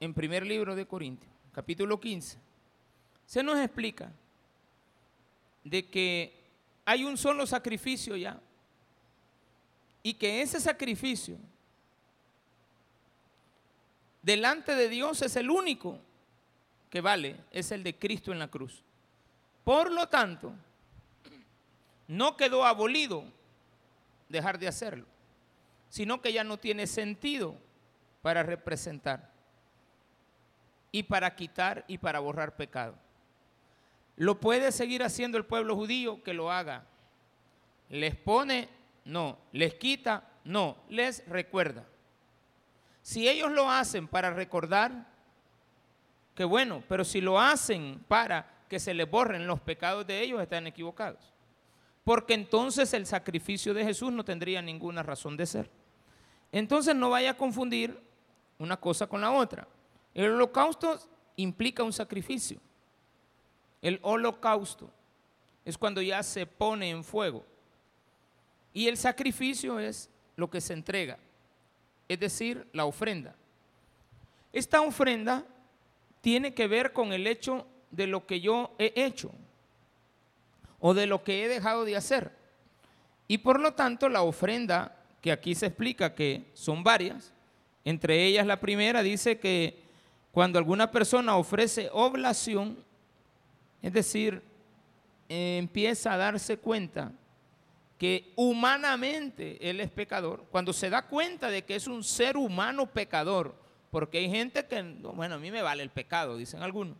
en 0.00 0.14
primer 0.14 0.46
libro 0.46 0.74
de 0.74 0.86
Corintios, 0.86 1.30
capítulo 1.52 2.00
15, 2.00 2.38
se 3.26 3.42
nos 3.42 3.58
explica 3.58 4.10
de 5.62 5.90
que 5.90 6.32
hay 6.86 7.04
un 7.04 7.18
solo 7.18 7.46
sacrificio 7.46 8.16
ya 8.16 8.40
y 10.02 10.14
que 10.14 10.40
ese 10.40 10.60
sacrificio 10.60 11.36
delante 14.22 14.74
de 14.74 14.88
Dios 14.88 15.20
es 15.20 15.36
el 15.36 15.50
único 15.50 15.98
que 16.88 17.02
vale, 17.02 17.36
es 17.50 17.72
el 17.72 17.82
de 17.82 17.94
Cristo 17.94 18.32
en 18.32 18.38
la 18.38 18.48
cruz. 18.48 18.82
Por 19.64 19.92
lo 19.92 20.08
tanto, 20.08 20.54
no 22.08 22.36
quedó 22.36 22.64
abolido 22.64 23.24
dejar 24.28 24.58
de 24.58 24.68
hacerlo, 24.68 25.06
sino 25.88 26.20
que 26.20 26.32
ya 26.32 26.44
no 26.44 26.58
tiene 26.58 26.86
sentido 26.86 27.56
para 28.22 28.42
representar 28.42 29.30
y 30.90 31.02
para 31.02 31.34
quitar 31.34 31.84
y 31.88 31.98
para 31.98 32.20
borrar 32.20 32.56
pecado. 32.56 32.96
¿Lo 34.16 34.38
puede 34.40 34.70
seguir 34.70 35.02
haciendo 35.02 35.38
el 35.38 35.44
pueblo 35.44 35.74
judío? 35.74 36.22
Que 36.22 36.34
lo 36.34 36.50
haga. 36.50 36.86
¿Les 37.88 38.14
pone? 38.14 38.68
No. 39.04 39.38
¿Les 39.52 39.74
quita? 39.74 40.30
No. 40.44 40.76
Les 40.88 41.26
recuerda. 41.26 41.84
Si 43.02 43.28
ellos 43.28 43.50
lo 43.50 43.70
hacen 43.70 44.08
para 44.08 44.32
recordar, 44.32 45.06
qué 46.34 46.44
bueno, 46.44 46.82
pero 46.88 47.04
si 47.04 47.20
lo 47.20 47.40
hacen 47.40 48.02
para 48.08 48.64
que 48.68 48.78
se 48.80 48.94
les 48.94 49.10
borren 49.10 49.46
los 49.46 49.60
pecados 49.60 50.06
de 50.06 50.20
ellos, 50.20 50.40
están 50.40 50.66
equivocados. 50.66 51.33
Porque 52.04 52.34
entonces 52.34 52.92
el 52.92 53.06
sacrificio 53.06 53.72
de 53.72 53.84
Jesús 53.84 54.12
no 54.12 54.24
tendría 54.24 54.60
ninguna 54.60 55.02
razón 55.02 55.36
de 55.36 55.46
ser. 55.46 55.70
Entonces 56.52 56.94
no 56.94 57.10
vaya 57.10 57.30
a 57.30 57.36
confundir 57.36 57.98
una 58.58 58.76
cosa 58.76 59.06
con 59.06 59.22
la 59.22 59.32
otra. 59.32 59.66
El 60.12 60.30
holocausto 60.32 61.00
implica 61.36 61.82
un 61.82 61.92
sacrificio. 61.92 62.60
El 63.80 63.98
holocausto 64.02 64.90
es 65.64 65.76
cuando 65.78 66.02
ya 66.02 66.22
se 66.22 66.46
pone 66.46 66.90
en 66.90 67.02
fuego. 67.02 67.44
Y 68.72 68.88
el 68.88 68.96
sacrificio 68.96 69.78
es 69.78 70.10
lo 70.36 70.50
que 70.50 70.60
se 70.60 70.72
entrega, 70.72 71.18
es 72.08 72.18
decir, 72.18 72.68
la 72.72 72.84
ofrenda. 72.84 73.34
Esta 74.52 74.80
ofrenda 74.82 75.44
tiene 76.20 76.54
que 76.54 76.66
ver 76.66 76.92
con 76.92 77.12
el 77.12 77.26
hecho 77.26 77.66
de 77.90 78.06
lo 78.06 78.26
que 78.26 78.40
yo 78.40 78.74
he 78.78 78.92
hecho 78.96 79.30
o 80.86 80.92
de 80.92 81.06
lo 81.06 81.24
que 81.24 81.42
he 81.42 81.48
dejado 81.48 81.86
de 81.86 81.96
hacer. 81.96 82.30
Y 83.26 83.38
por 83.38 83.58
lo 83.58 83.72
tanto 83.72 84.10
la 84.10 84.20
ofrenda, 84.20 84.94
que 85.22 85.32
aquí 85.32 85.54
se 85.54 85.64
explica 85.64 86.14
que 86.14 86.44
son 86.52 86.84
varias, 86.84 87.32
entre 87.86 88.26
ellas 88.26 88.46
la 88.46 88.60
primera 88.60 89.02
dice 89.02 89.38
que 89.38 89.82
cuando 90.30 90.58
alguna 90.58 90.90
persona 90.90 91.38
ofrece 91.38 91.88
oblación, 91.90 92.76
es 93.80 93.94
decir, 93.94 94.42
empieza 95.26 96.12
a 96.12 96.18
darse 96.18 96.58
cuenta 96.58 97.12
que 97.96 98.34
humanamente 98.36 99.70
él 99.70 99.80
es 99.80 99.90
pecador, 99.90 100.44
cuando 100.50 100.74
se 100.74 100.90
da 100.90 101.06
cuenta 101.06 101.48
de 101.48 101.64
que 101.64 101.76
es 101.76 101.86
un 101.86 102.04
ser 102.04 102.36
humano 102.36 102.84
pecador, 102.84 103.54
porque 103.90 104.18
hay 104.18 104.28
gente 104.28 104.66
que, 104.66 104.82
bueno, 104.82 105.36
a 105.36 105.38
mí 105.38 105.50
me 105.50 105.62
vale 105.62 105.82
el 105.82 105.88
pecado, 105.88 106.36
dicen 106.36 106.62
algunos. 106.62 106.98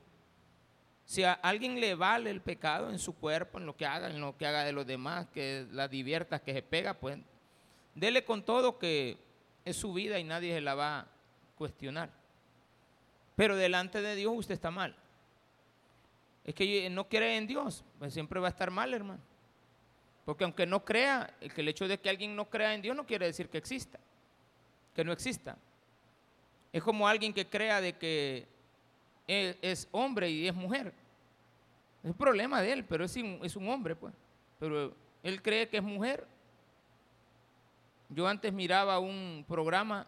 Si 1.04 1.22
a 1.22 1.32
alguien 1.32 1.80
le 1.80 1.94
vale 1.94 2.30
el 2.30 2.40
pecado 2.40 2.90
en 2.90 2.98
su 2.98 3.14
cuerpo, 3.14 3.58
en 3.58 3.66
lo 3.66 3.76
que 3.76 3.86
haga, 3.86 4.08
en 4.08 4.20
lo 4.20 4.36
que 4.36 4.46
haga 4.46 4.64
de 4.64 4.72
los 4.72 4.86
demás, 4.86 5.26
que 5.32 5.66
la 5.72 5.88
divierta, 5.88 6.38
que 6.38 6.54
se 6.54 6.62
pega, 6.62 6.94
pues 6.94 7.18
dele 7.94 8.24
con 8.24 8.42
todo 8.42 8.78
que 8.78 9.18
es 9.64 9.76
su 9.76 9.92
vida 9.92 10.18
y 10.18 10.24
nadie 10.24 10.54
se 10.54 10.60
la 10.60 10.74
va 10.74 11.00
a 11.00 11.06
cuestionar. 11.56 12.10
Pero 13.36 13.56
delante 13.56 14.00
de 14.00 14.14
Dios 14.16 14.32
usted 14.34 14.54
está 14.54 14.70
mal 14.70 14.96
es 16.44 16.54
que 16.54 16.90
no 16.90 17.08
cree 17.08 17.38
en 17.38 17.46
Dios, 17.46 17.84
pues 17.98 18.12
siempre 18.12 18.38
va 18.38 18.48
a 18.48 18.50
estar 18.50 18.70
mal, 18.70 18.92
hermano. 18.92 19.20
Porque 20.24 20.44
aunque 20.44 20.66
no 20.66 20.84
crea, 20.84 21.34
el, 21.40 21.68
hecho 21.68 21.88
de 21.88 21.98
que 21.98 22.10
alguien 22.10 22.36
no 22.36 22.48
crea 22.48 22.74
en 22.74 22.82
Dios 22.82 22.94
no 22.94 23.06
quiere 23.06 23.26
decir 23.26 23.48
que 23.48 23.58
exista, 23.58 23.98
que 24.94 25.04
no 25.04 25.12
exista. 25.12 25.56
Es 26.72 26.82
como 26.82 27.08
alguien 27.08 27.32
que 27.32 27.46
crea 27.46 27.80
de 27.80 27.94
que 27.94 28.46
es, 29.26 29.88
hombre 29.92 30.30
y 30.30 30.48
es 30.48 30.54
mujer. 30.54 30.92
Es 32.02 32.10
un 32.10 32.16
problema 32.16 32.60
de 32.60 32.72
él, 32.72 32.84
pero 32.84 33.04
es, 33.04 33.16
es 33.16 33.56
un 33.56 33.68
hombre, 33.68 33.96
pues. 33.96 34.12
Pero 34.58 34.94
él 35.22 35.42
cree 35.42 35.68
que 35.68 35.78
es 35.78 35.82
mujer. 35.82 36.26
Yo 38.08 38.28
antes 38.28 38.52
miraba 38.52 38.98
un 38.98 39.44
programa 39.48 40.06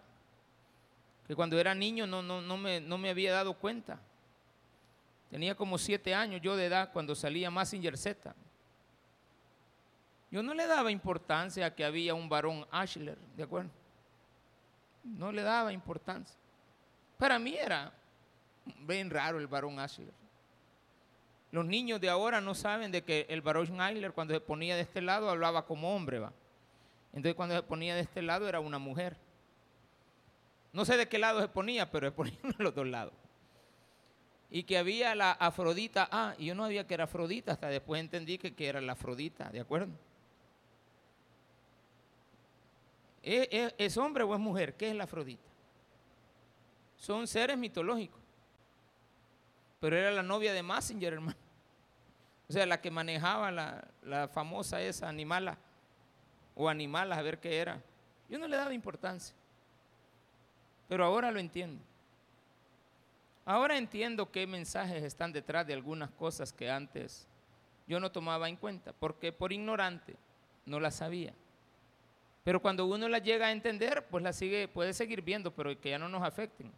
que 1.26 1.34
cuando 1.34 1.58
era 1.58 1.74
niño 1.74 2.06
no, 2.06 2.22
no, 2.22 2.40
no, 2.40 2.56
me, 2.56 2.80
no 2.80 2.98
me 2.98 3.10
había 3.10 3.32
dado 3.32 3.54
cuenta 3.54 4.00
Tenía 5.30 5.56
como 5.56 5.76
siete 5.78 6.14
años 6.14 6.40
yo 6.40 6.56
de 6.56 6.66
edad 6.66 6.92
cuando 6.92 7.14
salía 7.14 7.50
Massinger 7.50 7.96
Z. 7.96 8.34
Yo 10.30 10.42
no 10.42 10.54
le 10.54 10.66
daba 10.66 10.90
importancia 10.90 11.66
a 11.66 11.74
que 11.74 11.84
había 11.84 12.14
un 12.14 12.28
varón 12.28 12.66
Ashler, 12.70 13.18
¿de 13.36 13.42
acuerdo? 13.42 13.70
No 15.02 15.32
le 15.32 15.42
daba 15.42 15.72
importancia. 15.72 16.36
Para 17.18 17.38
mí 17.38 17.54
era 17.54 17.92
bien 18.86 19.10
raro 19.10 19.38
el 19.38 19.46
varón 19.46 19.78
Ashler. 19.78 20.12
Los 21.52 21.64
niños 21.64 22.00
de 22.00 22.10
ahora 22.10 22.40
no 22.40 22.54
saben 22.54 22.90
de 22.92 23.02
que 23.02 23.26
el 23.28 23.42
varón 23.42 23.80
Ashler 23.80 24.12
cuando 24.12 24.34
se 24.34 24.40
ponía 24.40 24.76
de 24.76 24.82
este 24.82 25.00
lado 25.00 25.30
hablaba 25.30 25.66
como 25.66 25.94
hombre, 25.94 26.18
va. 26.18 26.32
Entonces 27.12 27.34
cuando 27.34 27.54
se 27.56 27.62
ponía 27.62 27.94
de 27.94 28.02
este 28.02 28.22
lado 28.22 28.48
era 28.48 28.60
una 28.60 28.78
mujer. 28.78 29.16
No 30.72 30.84
sé 30.84 30.96
de 30.96 31.08
qué 31.08 31.18
lado 31.18 31.40
se 31.40 31.48
ponía, 31.48 31.90
pero 31.90 32.08
se 32.08 32.12
ponía 32.12 32.38
de 32.42 32.64
los 32.64 32.74
dos 32.74 32.86
lados 32.86 33.14
y 34.50 34.62
que 34.62 34.78
había 34.78 35.14
la 35.14 35.32
Afrodita 35.32 36.08
Ah, 36.10 36.34
y 36.38 36.46
yo 36.46 36.54
no 36.54 36.64
sabía 36.64 36.86
que 36.86 36.94
era 36.94 37.04
Afrodita, 37.04 37.52
hasta 37.52 37.68
después 37.68 38.00
entendí 38.00 38.38
que, 38.38 38.54
que 38.54 38.66
era 38.66 38.80
la 38.80 38.92
Afrodita, 38.92 39.50
¿de 39.50 39.60
acuerdo? 39.60 39.92
¿Es, 43.22 43.96
hombre 43.96 44.22
o 44.22 44.32
es 44.34 44.40
mujer? 44.40 44.74
¿Qué 44.74 44.88
es 44.88 44.94
la 44.94 45.04
Afrodita? 45.04 45.48
Son 46.96 47.26
seres 47.26 47.58
mitológicos. 47.58 48.20
Pero 49.86 49.98
era 49.98 50.10
la 50.10 50.24
novia 50.24 50.52
de 50.52 50.64
Massinger, 50.64 51.12
hermano. 51.12 51.38
O 52.48 52.52
sea, 52.52 52.66
la 52.66 52.80
que 52.80 52.90
manejaba 52.90 53.52
la, 53.52 53.86
la 54.02 54.26
famosa 54.26 54.82
esa 54.82 55.08
animala 55.08 55.56
o 56.56 56.68
animalas, 56.68 57.16
a 57.16 57.22
ver 57.22 57.38
qué 57.38 57.58
era. 57.58 57.80
Yo 58.28 58.36
no 58.36 58.48
le 58.48 58.56
daba 58.56 58.74
importancia. 58.74 59.32
Pero 60.88 61.04
ahora 61.04 61.30
lo 61.30 61.38
entiendo. 61.38 61.80
Ahora 63.44 63.78
entiendo 63.78 64.28
qué 64.32 64.44
mensajes 64.44 65.04
están 65.04 65.32
detrás 65.32 65.64
de 65.68 65.74
algunas 65.74 66.10
cosas 66.10 66.52
que 66.52 66.68
antes 66.68 67.28
yo 67.86 68.00
no 68.00 68.10
tomaba 68.10 68.48
en 68.48 68.56
cuenta, 68.56 68.92
porque 68.92 69.30
por 69.30 69.52
ignorante 69.52 70.16
no 70.64 70.80
las 70.80 70.96
sabía. 70.96 71.32
Pero 72.42 72.60
cuando 72.60 72.86
uno 72.86 73.08
las 73.08 73.22
llega 73.22 73.46
a 73.46 73.52
entender, 73.52 74.04
pues 74.08 74.24
las 74.24 74.34
sigue, 74.34 74.66
puede 74.66 74.92
seguir 74.92 75.22
viendo, 75.22 75.54
pero 75.54 75.80
que 75.80 75.90
ya 75.90 75.98
no 76.00 76.08
nos 76.08 76.24
afecten. 76.24 76.72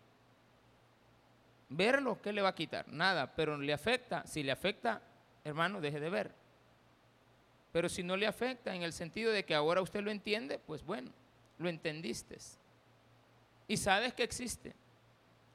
Verlo, 1.70 2.20
¿qué 2.22 2.32
le 2.32 2.40
va 2.40 2.48
a 2.48 2.54
quitar? 2.54 2.88
Nada, 2.88 3.34
pero 3.34 3.56
le 3.58 3.72
afecta. 3.72 4.26
Si 4.26 4.42
le 4.42 4.52
afecta, 4.52 5.02
hermano, 5.44 5.80
deje 5.80 6.00
de 6.00 6.08
ver. 6.08 6.32
Pero 7.72 7.88
si 7.88 8.02
no 8.02 8.16
le 8.16 8.26
afecta 8.26 8.75
en 8.75 8.82
el 8.82 8.92
sentido 8.92 9.32
de 9.32 9.44
que 9.44 9.54
ahora 9.54 9.82
usted 9.82 10.00
lo 10.00 10.10
entiende, 10.10 10.58
pues 10.58 10.82
bueno, 10.82 11.10
lo 11.58 11.68
entendiste. 11.68 12.38
Y 13.66 13.76
sabes 13.76 14.14
que 14.14 14.22
existe. 14.22 14.75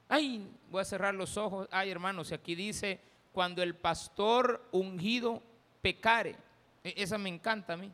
Ay, 0.08 0.48
voy 0.70 0.82
a 0.82 0.84
cerrar 0.84 1.14
los 1.14 1.36
ojos. 1.36 1.68
Ay, 1.72 1.90
hermanos, 1.90 2.30
aquí 2.30 2.54
dice, 2.54 3.00
cuando 3.32 3.62
el 3.62 3.74
pastor 3.74 4.68
ungido 4.70 5.42
pecare. 5.82 6.36
E, 6.84 6.94
esa 6.96 7.18
me 7.18 7.28
encanta 7.28 7.72
a 7.72 7.76
mí. 7.76 7.92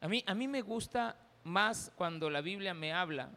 A 0.00 0.08
mí, 0.08 0.24
a 0.26 0.34
mí 0.34 0.48
me 0.48 0.62
gusta 0.62 1.16
más 1.44 1.92
cuando 1.94 2.28
la 2.28 2.40
Biblia 2.40 2.74
me 2.74 2.92
habla 2.92 3.30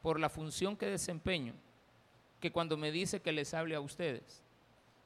por 0.00 0.18
la 0.18 0.30
función 0.30 0.76
que 0.76 0.86
desempeño 0.86 1.54
que 2.44 2.52
cuando 2.52 2.76
me 2.76 2.92
dice 2.92 3.22
que 3.22 3.32
les 3.32 3.54
hable 3.54 3.74
a 3.74 3.80
ustedes. 3.80 4.42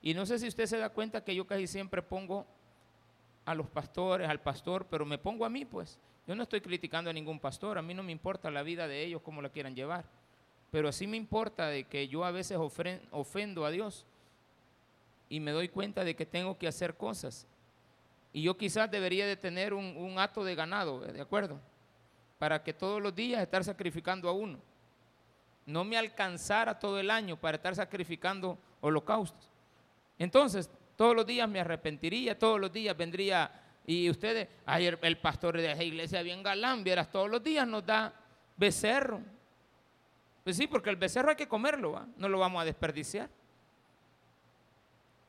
Y 0.02 0.12
no 0.12 0.26
sé 0.26 0.40
si 0.40 0.49
usted 0.49 0.66
se 0.66 0.76
da 0.76 0.88
cuenta 0.88 1.23
que 1.23 1.37
yo 1.37 1.47
casi 1.47 1.68
siempre 1.68 2.02
pongo 2.02 2.45
a 3.45 3.54
los 3.54 3.68
pastores, 3.68 4.28
al 4.28 4.40
pastor, 4.40 4.88
pero 4.90 5.07
me 5.07 5.18
pongo 5.18 5.45
a 5.45 5.49
mí, 5.49 5.64
pues. 5.64 6.00
Yo 6.26 6.35
no 6.35 6.42
estoy 6.42 6.61
criticando 6.61 7.11
a 7.11 7.12
ningún 7.12 7.38
pastor, 7.38 7.78
a 7.78 7.83
mí 7.83 7.95
no 7.95 8.02
me 8.02 8.11
importa 8.11 8.50
la 8.50 8.64
vida 8.64 8.88
de 8.88 9.04
ellos, 9.04 9.23
cómo 9.23 9.40
la 9.40 9.50
quieran 9.50 9.76
llevar. 9.76 10.04
Pero 10.73 10.88
así 10.88 11.07
me 11.07 11.16
importa 11.16 11.68
de 11.68 11.85
que 11.85 12.09
yo 12.09 12.25
a 12.25 12.33
veces 12.33 12.59
ofendo 13.12 13.64
a 13.64 13.71
Dios 13.71 14.04
y 15.28 15.38
me 15.38 15.52
doy 15.52 15.68
cuenta 15.68 16.02
de 16.02 16.16
que 16.16 16.26
tengo 16.26 16.59
que 16.59 16.66
hacer 16.66 16.97
cosas. 16.97 17.47
Y 18.33 18.42
yo 18.42 18.57
quizás 18.57 18.90
debería 18.90 19.28
de 19.28 19.37
tener 19.37 19.75
un, 19.75 19.97
un 19.97 20.45
de 20.45 20.54
ganado, 20.57 21.02
¿de 21.02 21.21
acuerdo? 21.21 21.61
Para 22.40 22.64
que 22.64 22.73
todos 22.73 23.00
los 23.00 23.14
días 23.14 23.40
estar 23.40 23.62
sacrificando 23.62 24.28
a 24.28 24.33
uno. 24.33 24.59
No 25.69 25.85
me 25.85 25.99
alcanzara 25.99 26.79
todo 26.79 26.99
el 26.99 27.11
año 27.11 27.37
para 27.37 27.57
estar 27.57 27.75
sacrificando 27.77 28.59
holocaustos. 28.81 29.51
Entonces, 30.19 30.71
todos 30.97 31.15
los 31.15 31.27
días 31.27 31.47
me 31.47 31.61
arrepentiría, 31.61 32.39
todos 32.39 32.59
los 32.59 32.73
días 32.73 32.97
vendría, 32.97 33.53
y 33.87 34.09
ustedes, 34.09 34.49
ayer 34.65 34.99
el 35.03 35.19
pastor 35.19 35.59
de 35.59 35.71
esa 35.71 35.85
iglesia 35.85 36.23
bien 36.23 36.43
galán, 36.43 36.83
vieras, 36.83 37.11
todos 37.11 37.29
los 37.29 37.43
días 37.43 37.69
nos 37.69 37.85
da 37.85 38.15
becerro. 38.57 39.21
Pues 40.43 40.57
sí, 40.57 40.67
porque 40.67 40.89
el 40.89 40.97
becerro 40.97 41.29
hay 41.29 41.37
que 41.37 41.47
comerlo, 41.47 42.07
no 42.17 42.31
lo 42.31 42.39
vamos 42.39 42.63
a 42.63 42.65
desperdiciar. 42.65 43.29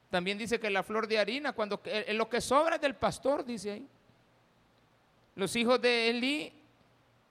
También 0.10 0.38
dice 0.38 0.58
que 0.58 0.70
la 0.70 0.84
flor 0.84 1.06
de 1.06 1.20
harina, 1.20 1.52
cuando 1.52 1.82
lo 2.14 2.30
que 2.30 2.40
sobra 2.40 2.76
es 2.76 2.82
del 2.82 2.96
pastor, 2.96 3.44
dice 3.44 3.72
ahí. 3.72 3.88
Los 5.36 5.54
hijos 5.58 5.82
de 5.82 6.10
Elí 6.10 6.59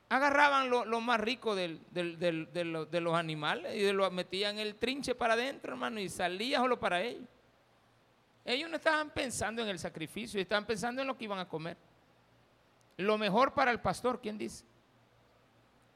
agarraban 0.09 0.71
lo, 0.71 1.01
más 1.01 1.21
rico 1.21 1.55
de, 1.55 1.79
los 3.01 3.15
animales 3.15 3.77
y 3.77 3.93
lo 3.93 4.11
metían 4.11 4.59
el 4.59 4.77
trinche 4.77 5.15
para 5.15 5.35
adentro, 5.35 5.73
hermano, 5.73 6.01
y 6.01 6.09
salía 6.09 6.59
solo 6.59 6.79
para 6.79 7.03
ellos. 7.03 7.29
Ellos 8.45 8.71
no 8.71 8.77
estaban 8.77 9.11
pensando 9.11 9.63
en 9.63 9.69
el 9.69 9.79
sacrificio, 9.79 10.41
estaban 10.41 10.65
pensando 10.65 11.03
en 11.03 11.09
lo 11.09 11.17
que 11.17 11.25
iban 11.25 11.39
a 11.39 11.47
comer. 11.47 11.77
Lo 12.97 13.19
mejor 13.19 13.53
para 13.53 13.71
el 13.71 13.81
pastor, 13.81 14.21
¿quién 14.21 14.39
dice? 14.39 14.65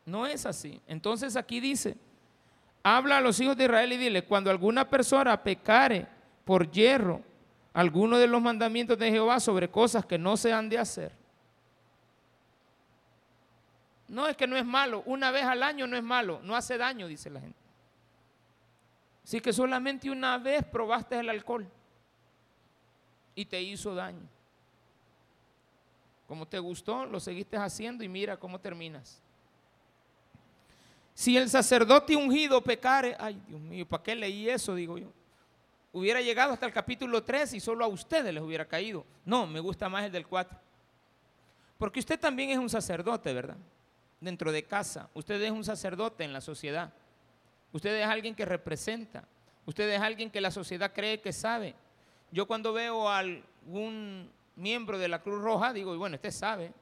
No 0.04 0.26
es 0.26 0.44
así. 0.44 0.80
Entonces 0.86 1.34
aquí 1.36 1.60
dice, 1.60 1.96
habla 2.82 3.18
a 3.18 3.20
los 3.22 3.40
hijos 3.40 3.56
de 3.56 3.64
Israel 3.64 3.92
y 3.92 3.96
dile, 3.96 4.24
cuando 4.24 4.50
alguna 4.50 4.88
persona 4.88 5.42
pecare 5.42 6.06
por 6.44 6.70
hierro 6.70 7.22
alguno 7.72 8.18
de 8.18 8.26
los 8.26 8.42
mandamientos 8.42 8.98
de 8.98 9.10
Jehová 9.10 9.40
sobre 9.40 9.70
cosas 9.70 10.04
que 10.04 10.18
no 10.18 10.36
se 10.36 10.52
han 10.52 10.68
de 10.68 10.78
hacer, 10.78 11.12
no 14.12 14.28
es 14.28 14.36
que 14.36 14.46
no 14.46 14.58
es 14.58 14.64
malo, 14.66 15.02
una 15.06 15.30
vez 15.30 15.44
al 15.44 15.62
año 15.62 15.86
no 15.86 15.96
es 15.96 16.02
malo, 16.02 16.38
no 16.42 16.54
hace 16.54 16.76
daño, 16.76 17.08
dice 17.08 17.30
la 17.30 17.40
gente. 17.40 17.58
Así 19.24 19.40
que 19.40 19.54
solamente 19.54 20.10
una 20.10 20.36
vez 20.36 20.62
probaste 20.64 21.18
el 21.18 21.30
alcohol 21.30 21.66
y 23.34 23.46
te 23.46 23.62
hizo 23.62 23.94
daño. 23.94 24.28
Como 26.28 26.46
te 26.46 26.58
gustó, 26.58 27.06
lo 27.06 27.20
seguiste 27.20 27.56
haciendo 27.56 28.04
y 28.04 28.08
mira 28.08 28.36
cómo 28.36 28.60
terminas. 28.60 29.22
Si 31.14 31.38
el 31.38 31.48
sacerdote 31.48 32.14
ungido 32.14 32.60
pecare, 32.60 33.16
ay 33.18 33.40
Dios 33.48 33.60
mío, 33.62 33.88
¿para 33.88 34.02
qué 34.02 34.14
leí 34.14 34.46
eso? 34.46 34.74
Digo 34.74 34.98
yo. 34.98 35.10
Hubiera 35.90 36.20
llegado 36.20 36.52
hasta 36.52 36.66
el 36.66 36.72
capítulo 36.72 37.22
3 37.22 37.54
y 37.54 37.60
solo 37.60 37.82
a 37.82 37.88
ustedes 37.88 38.34
les 38.34 38.42
hubiera 38.42 38.68
caído. 38.68 39.06
No, 39.24 39.46
me 39.46 39.60
gusta 39.60 39.88
más 39.88 40.04
el 40.04 40.12
del 40.12 40.26
4. 40.26 40.58
Porque 41.78 42.00
usted 42.00 42.20
también 42.20 42.50
es 42.50 42.58
un 42.58 42.68
sacerdote, 42.68 43.32
¿verdad? 43.32 43.56
Dentro 44.22 44.52
de 44.52 44.62
casa, 44.62 45.10
usted 45.14 45.40
es 45.42 45.50
un 45.50 45.64
sacerdote 45.64 46.24
en 46.24 46.32
la 46.32 46.40
sociedad, 46.40 46.92
usted 47.72 48.00
es 48.00 48.06
alguien 48.06 48.34
que 48.34 48.44
representa, 48.44 49.24
usted 49.66 49.90
es 49.90 50.00
alguien 50.00 50.30
que 50.30 50.40
la 50.40 50.50
sociedad 50.50 50.92
cree 50.94 51.20
que 51.20 51.32
sabe. 51.32 51.74
Yo 52.30 52.46
cuando 52.46 52.72
veo 52.72 53.08
a 53.08 53.18
algún 53.18 54.30
miembro 54.56 54.98
de 54.98 55.08
la 55.08 55.20
Cruz 55.20 55.42
Roja, 55.42 55.72
digo, 55.72 55.96
bueno, 55.98 56.16
usted 56.16 56.30
sabe. 56.30 56.72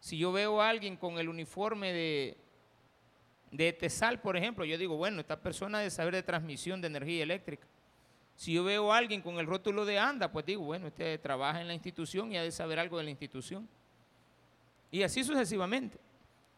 Si 0.00 0.18
yo 0.18 0.32
veo 0.32 0.60
a 0.60 0.68
alguien 0.68 0.96
con 0.96 1.18
el 1.18 1.28
uniforme 1.28 1.92
de, 1.92 2.36
de 3.50 3.72
TESAL, 3.72 4.20
por 4.20 4.36
ejemplo, 4.36 4.64
yo 4.64 4.76
digo, 4.78 4.96
bueno, 4.96 5.20
esta 5.20 5.38
persona 5.38 5.78
debe 5.78 5.90
saber 5.90 6.14
de 6.14 6.22
transmisión 6.22 6.80
de 6.80 6.88
energía 6.88 7.22
eléctrica. 7.22 7.66
Si 8.36 8.52
yo 8.52 8.64
veo 8.64 8.92
a 8.92 8.96
alguien 8.96 9.22
con 9.22 9.38
el 9.38 9.46
rótulo 9.46 9.84
de 9.84 9.98
ANDA, 9.98 10.32
pues 10.32 10.44
digo, 10.44 10.64
bueno, 10.64 10.88
usted 10.88 11.20
trabaja 11.20 11.60
en 11.60 11.68
la 11.68 11.74
institución 11.74 12.32
y 12.32 12.36
ha 12.36 12.42
de 12.42 12.50
saber 12.50 12.78
algo 12.78 12.98
de 12.98 13.04
la 13.04 13.10
institución. 13.10 13.68
Y 14.90 15.02
así 15.02 15.22
sucesivamente. 15.24 15.98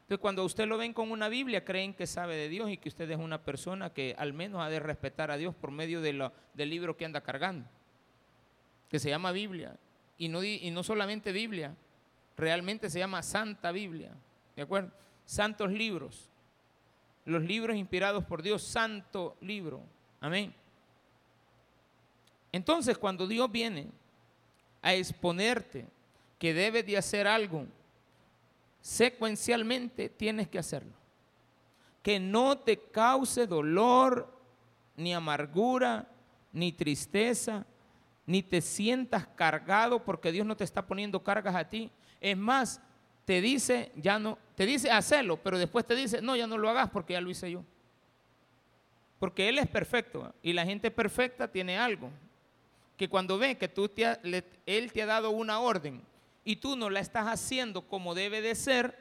Entonces, 0.07 0.23
cuando 0.23 0.45
usted 0.45 0.69
lo 0.69 0.79
ven 0.79 0.93
con 0.93 1.11
una 1.11 1.29
Biblia, 1.29 1.65
creen 1.65 1.93
que 1.93 2.07
sabe 2.07 2.37
de 2.37 2.49
Dios 2.49 2.71
y 2.71 2.77
que 2.77 2.89
usted 2.89 3.11
es 3.11 3.19
una 3.19 3.43
persona 3.43 3.93
que 3.93 4.15
al 4.17 4.33
menos 4.33 4.63
ha 4.63 4.71
de 4.71 4.79
respetar 4.79 5.33
a 5.33 5.37
Dios 5.37 5.53
por 5.53 5.73
medio 5.73 6.01
de 6.01 6.31
del 6.55 6.71
libro 6.71 6.97
que 6.97 7.05
anda 7.05 7.23
cargando, 7.23 7.69
que 8.89 9.01
se 9.01 9.09
llama 9.09 9.33
Biblia. 9.33 9.77
Y 10.17 10.29
no, 10.29 10.45
y 10.45 10.71
no 10.71 10.85
solamente 10.85 11.33
Biblia, 11.33 11.75
realmente 12.37 12.89
se 12.89 13.01
llama 13.01 13.21
Santa 13.21 13.73
Biblia, 13.73 14.13
¿de 14.55 14.63
acuerdo? 14.63 14.93
Santos 15.25 15.73
libros, 15.73 16.31
los 17.25 17.43
libros 17.43 17.77
inspirados 17.77 18.25
por 18.25 18.43
Dios, 18.43 18.63
santo 18.63 19.37
libro, 19.41 19.83
amén. 20.21 20.55
Entonces, 22.53 22.97
cuando 22.97 23.27
Dios 23.27 23.51
viene 23.51 23.89
a 24.83 24.95
exponerte 24.95 25.85
que 26.39 26.55
debes 26.55 26.87
de 26.87 26.97
hacer 26.97 27.27
algo, 27.27 27.67
secuencialmente 28.87 30.09
tienes 30.09 30.47
que 30.47 30.61
hacerlo. 30.61 30.93
Que 32.05 32.21
no 32.21 32.57
te 32.57 32.79
cause 32.79 33.49
dolor, 33.49 34.33
ni 34.97 35.13
amargura, 35.13 36.07
ni 36.53 36.71
tristeza, 36.71 37.67
ni 38.27 38.45
te 38.45 38.61
sientas 38.61 39.27
cargado 39.27 40.05
porque 40.05 40.31
Dios 40.31 40.47
no 40.47 40.57
te 40.57 40.63
está 40.63 40.87
poniendo 40.87 41.21
cargas 41.25 41.57
a 41.57 41.69
ti. 41.69 41.91
Es 42.21 42.37
más, 42.37 42.81
te 43.25 43.41
dice, 43.41 43.91
ya 43.97 44.21
no, 44.21 44.39
te 44.55 44.67
dice 44.67 44.89
hacerlo, 44.89 45.37
pero 45.43 45.59
después 45.59 45.85
te 45.85 45.97
dice, 45.97 46.23
no, 46.23 46.37
ya 46.37 46.47
no 46.47 46.57
lo 46.57 46.71
hagas 46.71 46.89
porque 46.89 47.15
ya 47.15 47.21
lo 47.21 47.29
hice 47.29 47.51
yo. 47.51 47.65
Porque 49.19 49.49
Él 49.49 49.59
es 49.59 49.67
perfecto 49.67 50.33
y 50.43 50.53
la 50.53 50.65
gente 50.65 50.93
perfecta 50.93 51.51
tiene 51.51 51.77
algo. 51.77 52.09
Que 52.97 53.09
cuando 53.09 53.37
ve 53.37 53.59
que 53.59 53.67
tú 53.67 53.91
Él 54.65 54.93
te 54.93 55.03
ha 55.03 55.07
dado 55.07 55.31
una 55.31 55.59
orden 55.59 56.03
y 56.47 56.57
tú 56.57 56.77
no 56.77 56.89
la 56.89 57.01
estás 57.01 57.27
haciendo 57.27 57.83
como 57.89 58.15
debe 58.15 58.41
de 58.41 58.55
ser, 58.55 58.97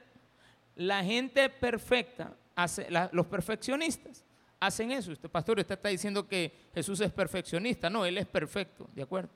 la 0.75 1.03
gente 1.03 1.47
perfecta, 1.47 2.35
hace, 2.55 2.87
los 3.11 3.27
perfeccionistas, 3.27 4.25
hacen 4.59 4.91
eso. 4.91 5.11
Este 5.11 5.29
pastor, 5.29 5.59
usted 5.59 5.75
está 5.75 5.89
diciendo 5.89 6.27
que 6.27 6.51
Jesús 6.73 6.99
es 7.01 7.11
perfeccionista. 7.11 7.87
No, 7.87 8.03
Él 8.03 8.17
es 8.17 8.25
perfecto, 8.25 8.89
¿de 8.95 9.03
acuerdo? 9.03 9.29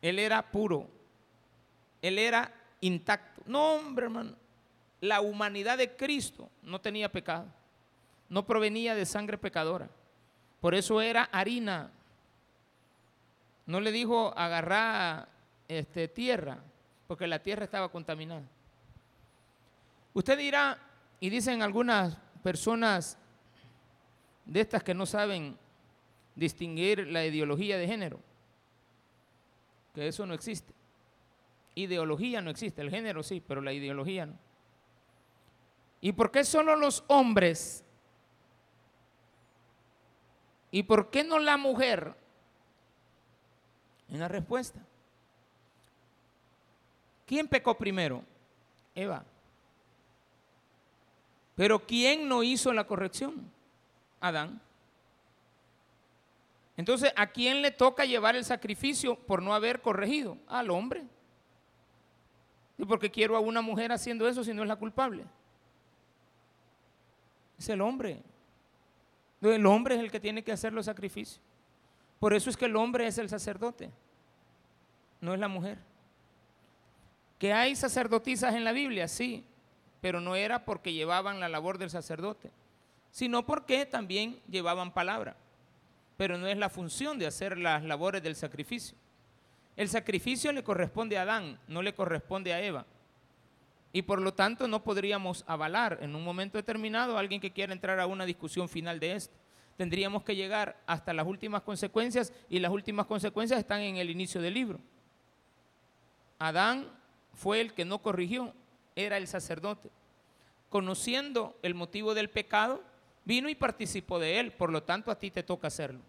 Él 0.00 0.18
era 0.18 0.50
puro. 0.50 0.88
Él 2.00 2.18
era 2.18 2.50
intacto. 2.80 3.42
No, 3.44 3.74
hombre, 3.74 4.06
hermano. 4.06 4.34
La 5.02 5.20
humanidad 5.20 5.76
de 5.76 5.94
Cristo 5.94 6.48
no 6.62 6.80
tenía 6.80 7.12
pecado. 7.12 7.52
No 8.30 8.46
provenía 8.46 8.94
de 8.94 9.04
sangre 9.04 9.36
pecadora. 9.36 9.90
Por 10.58 10.74
eso 10.74 11.02
era 11.02 11.24
harina. 11.24 11.90
No 13.66 13.78
le 13.78 13.92
dijo 13.92 14.32
agarrar 14.38 15.28
este, 15.68 16.08
tierra, 16.08 16.62
porque 17.06 17.26
la 17.26 17.42
tierra 17.42 17.64
estaba 17.64 17.90
contaminada. 17.90 18.42
Usted 20.14 20.38
dirá, 20.38 20.78
y 21.20 21.30
dicen 21.30 21.62
algunas 21.62 22.16
personas 22.42 23.16
de 24.44 24.60
estas 24.60 24.82
que 24.82 24.94
no 24.94 25.06
saben 25.06 25.56
distinguir 26.34 27.06
la 27.08 27.24
ideología 27.24 27.78
de 27.78 27.86
género, 27.86 28.20
que 29.94 30.08
eso 30.08 30.26
no 30.26 30.34
existe. 30.34 30.72
Ideología 31.74 32.40
no 32.40 32.50
existe, 32.50 32.82
el 32.82 32.90
género 32.90 33.22
sí, 33.22 33.42
pero 33.46 33.60
la 33.60 33.72
ideología 33.72 34.26
no. 34.26 34.36
¿Y 36.00 36.12
por 36.12 36.30
qué 36.30 36.44
solo 36.44 36.76
los 36.76 37.04
hombres? 37.06 37.84
¿Y 40.72 40.82
por 40.82 41.10
qué 41.10 41.22
no 41.22 41.38
la 41.38 41.56
mujer? 41.56 42.16
Una 44.08 44.26
respuesta. 44.26 44.84
¿Quién 47.32 47.48
pecó 47.48 47.78
primero? 47.78 48.22
Eva. 48.94 49.24
Pero 51.54 51.78
¿quién 51.86 52.28
no 52.28 52.42
hizo 52.42 52.74
la 52.74 52.86
corrección? 52.86 53.50
Adán. 54.20 54.60
Entonces, 56.76 57.10
¿a 57.16 57.28
quién 57.28 57.62
le 57.62 57.70
toca 57.70 58.04
llevar 58.04 58.36
el 58.36 58.44
sacrificio 58.44 59.16
por 59.16 59.40
no 59.40 59.54
haber 59.54 59.80
corregido? 59.80 60.36
Al 60.46 60.68
hombre. 60.68 61.04
¿Y 62.76 62.84
por 62.84 62.98
qué 62.98 63.10
quiero 63.10 63.34
a 63.34 63.40
una 63.40 63.62
mujer 63.62 63.92
haciendo 63.92 64.28
eso 64.28 64.44
si 64.44 64.52
no 64.52 64.60
es 64.60 64.68
la 64.68 64.76
culpable? 64.76 65.24
Es 67.58 67.66
el 67.70 67.80
hombre. 67.80 68.22
El 69.40 69.64
hombre 69.64 69.94
es 69.94 70.02
el 70.02 70.10
que 70.10 70.20
tiene 70.20 70.44
que 70.44 70.52
hacer 70.52 70.74
los 70.74 70.84
sacrificios. 70.84 71.40
Por 72.20 72.34
eso 72.34 72.50
es 72.50 72.58
que 72.58 72.66
el 72.66 72.76
hombre 72.76 73.06
es 73.06 73.16
el 73.16 73.30
sacerdote, 73.30 73.90
no 75.22 75.32
es 75.32 75.40
la 75.40 75.48
mujer. 75.48 75.91
¿Que 77.42 77.52
hay 77.52 77.74
sacerdotisas 77.74 78.54
en 78.54 78.62
la 78.62 78.70
Biblia? 78.70 79.08
Sí, 79.08 79.44
pero 80.00 80.20
no 80.20 80.36
era 80.36 80.64
porque 80.64 80.92
llevaban 80.92 81.40
la 81.40 81.48
labor 81.48 81.76
del 81.76 81.90
sacerdote, 81.90 82.52
sino 83.10 83.44
porque 83.44 83.84
también 83.84 84.38
llevaban 84.48 84.94
palabra. 84.94 85.34
Pero 86.16 86.38
no 86.38 86.46
es 86.46 86.56
la 86.56 86.68
función 86.68 87.18
de 87.18 87.26
hacer 87.26 87.58
las 87.58 87.82
labores 87.82 88.22
del 88.22 88.36
sacrificio. 88.36 88.96
El 89.74 89.88
sacrificio 89.88 90.52
le 90.52 90.62
corresponde 90.62 91.18
a 91.18 91.22
Adán, 91.22 91.58
no 91.66 91.82
le 91.82 91.96
corresponde 91.96 92.54
a 92.54 92.62
Eva. 92.62 92.86
Y 93.92 94.02
por 94.02 94.20
lo 94.20 94.34
tanto 94.34 94.68
no 94.68 94.84
podríamos 94.84 95.42
avalar 95.48 95.98
en 96.00 96.14
un 96.14 96.22
momento 96.22 96.58
determinado 96.58 97.16
a 97.16 97.20
alguien 97.20 97.40
que 97.40 97.50
quiera 97.50 97.72
entrar 97.72 97.98
a 97.98 98.06
una 98.06 98.24
discusión 98.24 98.68
final 98.68 99.00
de 99.00 99.16
esto. 99.16 99.34
Tendríamos 99.76 100.22
que 100.22 100.36
llegar 100.36 100.80
hasta 100.86 101.12
las 101.12 101.26
últimas 101.26 101.62
consecuencias 101.62 102.32
y 102.48 102.60
las 102.60 102.70
últimas 102.70 103.06
consecuencias 103.06 103.58
están 103.58 103.80
en 103.80 103.96
el 103.96 104.10
inicio 104.10 104.40
del 104.40 104.54
libro. 104.54 104.78
Adán 106.38 107.01
fue 107.32 107.60
el 107.60 107.72
que 107.74 107.84
no 107.84 108.00
corrigió, 108.00 108.54
era 108.96 109.16
el 109.16 109.26
sacerdote. 109.26 109.90
Conociendo 110.68 111.56
el 111.62 111.74
motivo 111.74 112.14
del 112.14 112.30
pecado, 112.30 112.82
Vino 113.24 113.48
y 113.48 113.54
participó 113.54 114.18
de 114.18 114.40
él, 114.40 114.52
por 114.52 114.70
lo 114.70 114.82
tanto 114.82 115.10
a 115.10 115.18
ti 115.18 115.30
te 115.30 115.42
toca 115.42 115.68
hacerlo. 115.68 116.00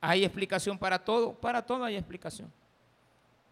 Hay 0.00 0.24
explicación 0.24 0.78
para 0.78 1.04
todo, 1.04 1.34
para 1.34 1.64
todo 1.64 1.84
hay 1.84 1.96
explicación. 1.96 2.52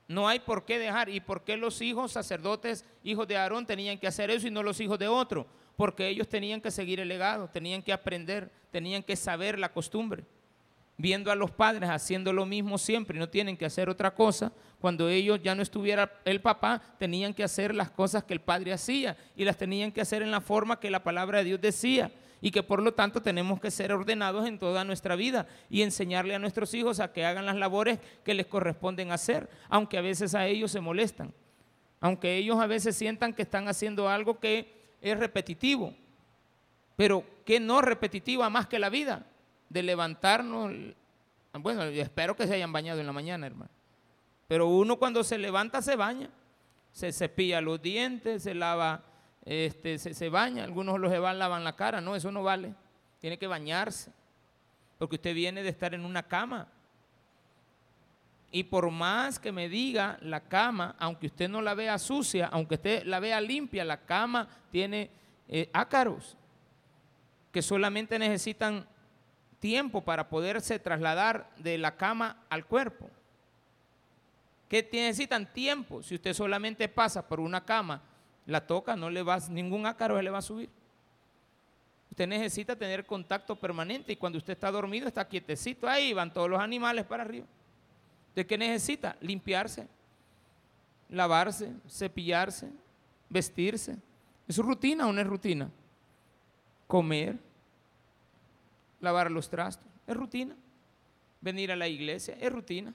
No 0.08 0.28
hay 0.28 0.40
por 0.40 0.64
qué 0.64 0.78
dejar. 0.78 1.08
¿Y 1.08 1.20
por 1.20 1.42
qué 1.44 1.56
los 1.56 1.80
hijos 1.80 2.12
sacerdotes, 2.12 2.84
hijos 3.02 3.26
de 3.26 3.36
Aarón, 3.36 3.64
tenían 3.64 3.98
que 3.98 4.06
hacer 4.06 4.30
eso 4.30 4.46
y 4.46 4.50
no 4.50 4.62
los 4.62 4.80
hijos 4.80 4.98
de 4.98 5.08
otro? 5.08 5.46
Porque 5.76 6.08
ellos 6.08 6.28
tenían 6.28 6.60
que 6.60 6.70
seguir 6.70 7.00
el 7.00 7.08
legado, 7.08 7.48
tenían 7.48 7.82
que 7.82 7.92
aprender, 7.92 8.50
tenían 8.70 9.02
que 9.02 9.16
saber 9.16 9.58
la 9.58 9.72
costumbre. 9.72 10.24
Viendo 10.96 11.32
a 11.32 11.34
los 11.34 11.50
padres 11.50 11.90
haciendo 11.90 12.32
lo 12.32 12.46
mismo 12.46 12.78
siempre 12.78 13.16
y 13.16 13.20
no 13.20 13.28
tienen 13.28 13.56
que 13.56 13.66
hacer 13.66 13.88
otra 13.88 14.14
cosa, 14.14 14.52
cuando 14.80 15.08
ellos 15.08 15.40
ya 15.42 15.54
no 15.54 15.62
estuviera 15.62 16.20
el 16.24 16.40
papá, 16.40 16.80
tenían 16.98 17.34
que 17.34 17.42
hacer 17.42 17.74
las 17.74 17.90
cosas 17.90 18.24
que 18.24 18.34
el 18.34 18.40
padre 18.40 18.72
hacía 18.72 19.16
y 19.34 19.44
las 19.44 19.56
tenían 19.56 19.90
que 19.90 20.00
hacer 20.00 20.22
en 20.22 20.30
la 20.30 20.40
forma 20.40 20.78
que 20.78 20.90
la 20.90 21.02
palabra 21.02 21.38
de 21.38 21.44
Dios 21.44 21.60
decía 21.60 22.12
y 22.44 22.50
que 22.50 22.62
por 22.62 22.82
lo 22.82 22.92
tanto 22.92 23.22
tenemos 23.22 23.58
que 23.58 23.70
ser 23.70 23.90
ordenados 23.90 24.46
en 24.46 24.58
toda 24.58 24.84
nuestra 24.84 25.16
vida 25.16 25.46
y 25.70 25.80
enseñarle 25.80 26.34
a 26.34 26.38
nuestros 26.38 26.74
hijos 26.74 27.00
a 27.00 27.10
que 27.10 27.24
hagan 27.24 27.46
las 27.46 27.56
labores 27.56 27.98
que 28.22 28.34
les 28.34 28.46
corresponden 28.46 29.10
hacer, 29.10 29.48
aunque 29.70 29.96
a 29.96 30.02
veces 30.02 30.34
a 30.34 30.46
ellos 30.46 30.70
se 30.70 30.82
molestan, 30.82 31.32
aunque 32.00 32.36
ellos 32.36 32.60
a 32.60 32.66
veces 32.66 32.94
sientan 32.94 33.32
que 33.32 33.40
están 33.40 33.66
haciendo 33.66 34.10
algo 34.10 34.38
que 34.38 34.70
es 35.00 35.18
repetitivo, 35.18 35.94
pero 36.96 37.24
que 37.46 37.58
no 37.58 37.80
repetitiva 37.80 38.50
más 38.50 38.66
que 38.66 38.78
la 38.78 38.90
vida, 38.90 39.26
de 39.74 39.82
levantarnos, 39.82 40.72
bueno, 41.54 41.82
espero 41.82 42.36
que 42.36 42.46
se 42.46 42.54
hayan 42.54 42.72
bañado 42.72 43.00
en 43.00 43.06
la 43.06 43.12
mañana, 43.12 43.44
hermano, 43.44 43.72
pero 44.46 44.68
uno 44.68 45.00
cuando 45.00 45.24
se 45.24 45.36
levanta 45.36 45.82
se 45.82 45.96
baña, 45.96 46.30
se 46.92 47.12
cepilla 47.12 47.60
los 47.60 47.82
dientes, 47.82 48.44
se 48.44 48.54
lava 48.54 49.02
este, 49.44 49.98
se, 49.98 50.28
baña, 50.28 50.62
algunos 50.62 51.00
los 51.00 51.10
van, 51.20 51.40
lavan 51.40 51.64
la 51.64 51.74
cara, 51.74 52.00
no, 52.00 52.14
eso 52.14 52.30
no 52.30 52.44
vale, 52.44 52.72
tiene 53.18 53.36
que 53.36 53.48
bañarse, 53.48 54.12
porque 54.96 55.16
usted 55.16 55.34
viene 55.34 55.64
de 55.64 55.70
estar 55.70 55.92
en 55.92 56.04
una 56.04 56.22
cama. 56.22 56.68
Y 58.52 58.62
por 58.62 58.88
más 58.92 59.40
que 59.40 59.50
me 59.50 59.68
diga 59.68 60.18
la 60.20 60.38
cama, 60.38 60.94
aunque 61.00 61.26
usted 61.26 61.48
no 61.48 61.60
la 61.60 61.74
vea 61.74 61.98
sucia, 61.98 62.46
aunque 62.52 62.76
usted 62.76 63.02
la 63.02 63.18
vea 63.18 63.40
limpia, 63.40 63.84
la 63.84 64.02
cama 64.02 64.48
tiene 64.70 65.10
eh, 65.48 65.68
ácaros 65.72 66.36
que 67.50 67.60
solamente 67.60 68.16
necesitan 68.20 68.86
tiempo 69.64 70.02
para 70.02 70.28
poderse 70.28 70.78
trasladar 70.78 71.48
de 71.56 71.78
la 71.78 71.96
cama 71.96 72.36
al 72.50 72.66
cuerpo. 72.66 73.08
¿Qué 74.68 74.86
necesitan 74.92 75.50
tiempo? 75.50 76.02
Si 76.02 76.16
usted 76.16 76.34
solamente 76.34 76.86
pasa 76.86 77.26
por 77.26 77.40
una 77.40 77.64
cama 77.64 78.02
la 78.44 78.66
toca, 78.66 78.94
no 78.94 79.08
le 79.08 79.22
va, 79.22 79.38
ningún 79.48 79.86
ácaro 79.86 80.20
le 80.20 80.28
va 80.28 80.36
a 80.36 80.42
subir. 80.42 80.68
Usted 82.10 82.26
necesita 82.26 82.76
tener 82.76 83.06
contacto 83.06 83.56
permanente 83.56 84.12
y 84.12 84.16
cuando 84.16 84.36
usted 84.36 84.52
está 84.52 84.70
dormido 84.70 85.08
está 85.08 85.26
quietecito, 85.26 85.88
ahí 85.88 86.12
van 86.12 86.30
todos 86.30 86.50
los 86.50 86.60
animales 86.60 87.06
para 87.06 87.22
arriba. 87.22 87.46
¿De 88.34 88.46
qué 88.46 88.58
necesita? 88.58 89.16
Limpiarse, 89.22 89.88
lavarse, 91.08 91.72
cepillarse, 91.88 92.70
vestirse. 93.30 93.96
¿Es 94.46 94.58
rutina 94.58 95.06
o 95.06 95.12
no 95.14 95.22
es 95.22 95.26
rutina? 95.26 95.70
Comer, 96.86 97.38
lavar 99.00 99.30
los 99.30 99.48
trastos, 99.48 99.86
es 100.06 100.16
rutina. 100.16 100.56
Venir 101.40 101.72
a 101.72 101.76
la 101.76 101.88
iglesia, 101.88 102.36
es 102.40 102.52
rutina. 102.52 102.94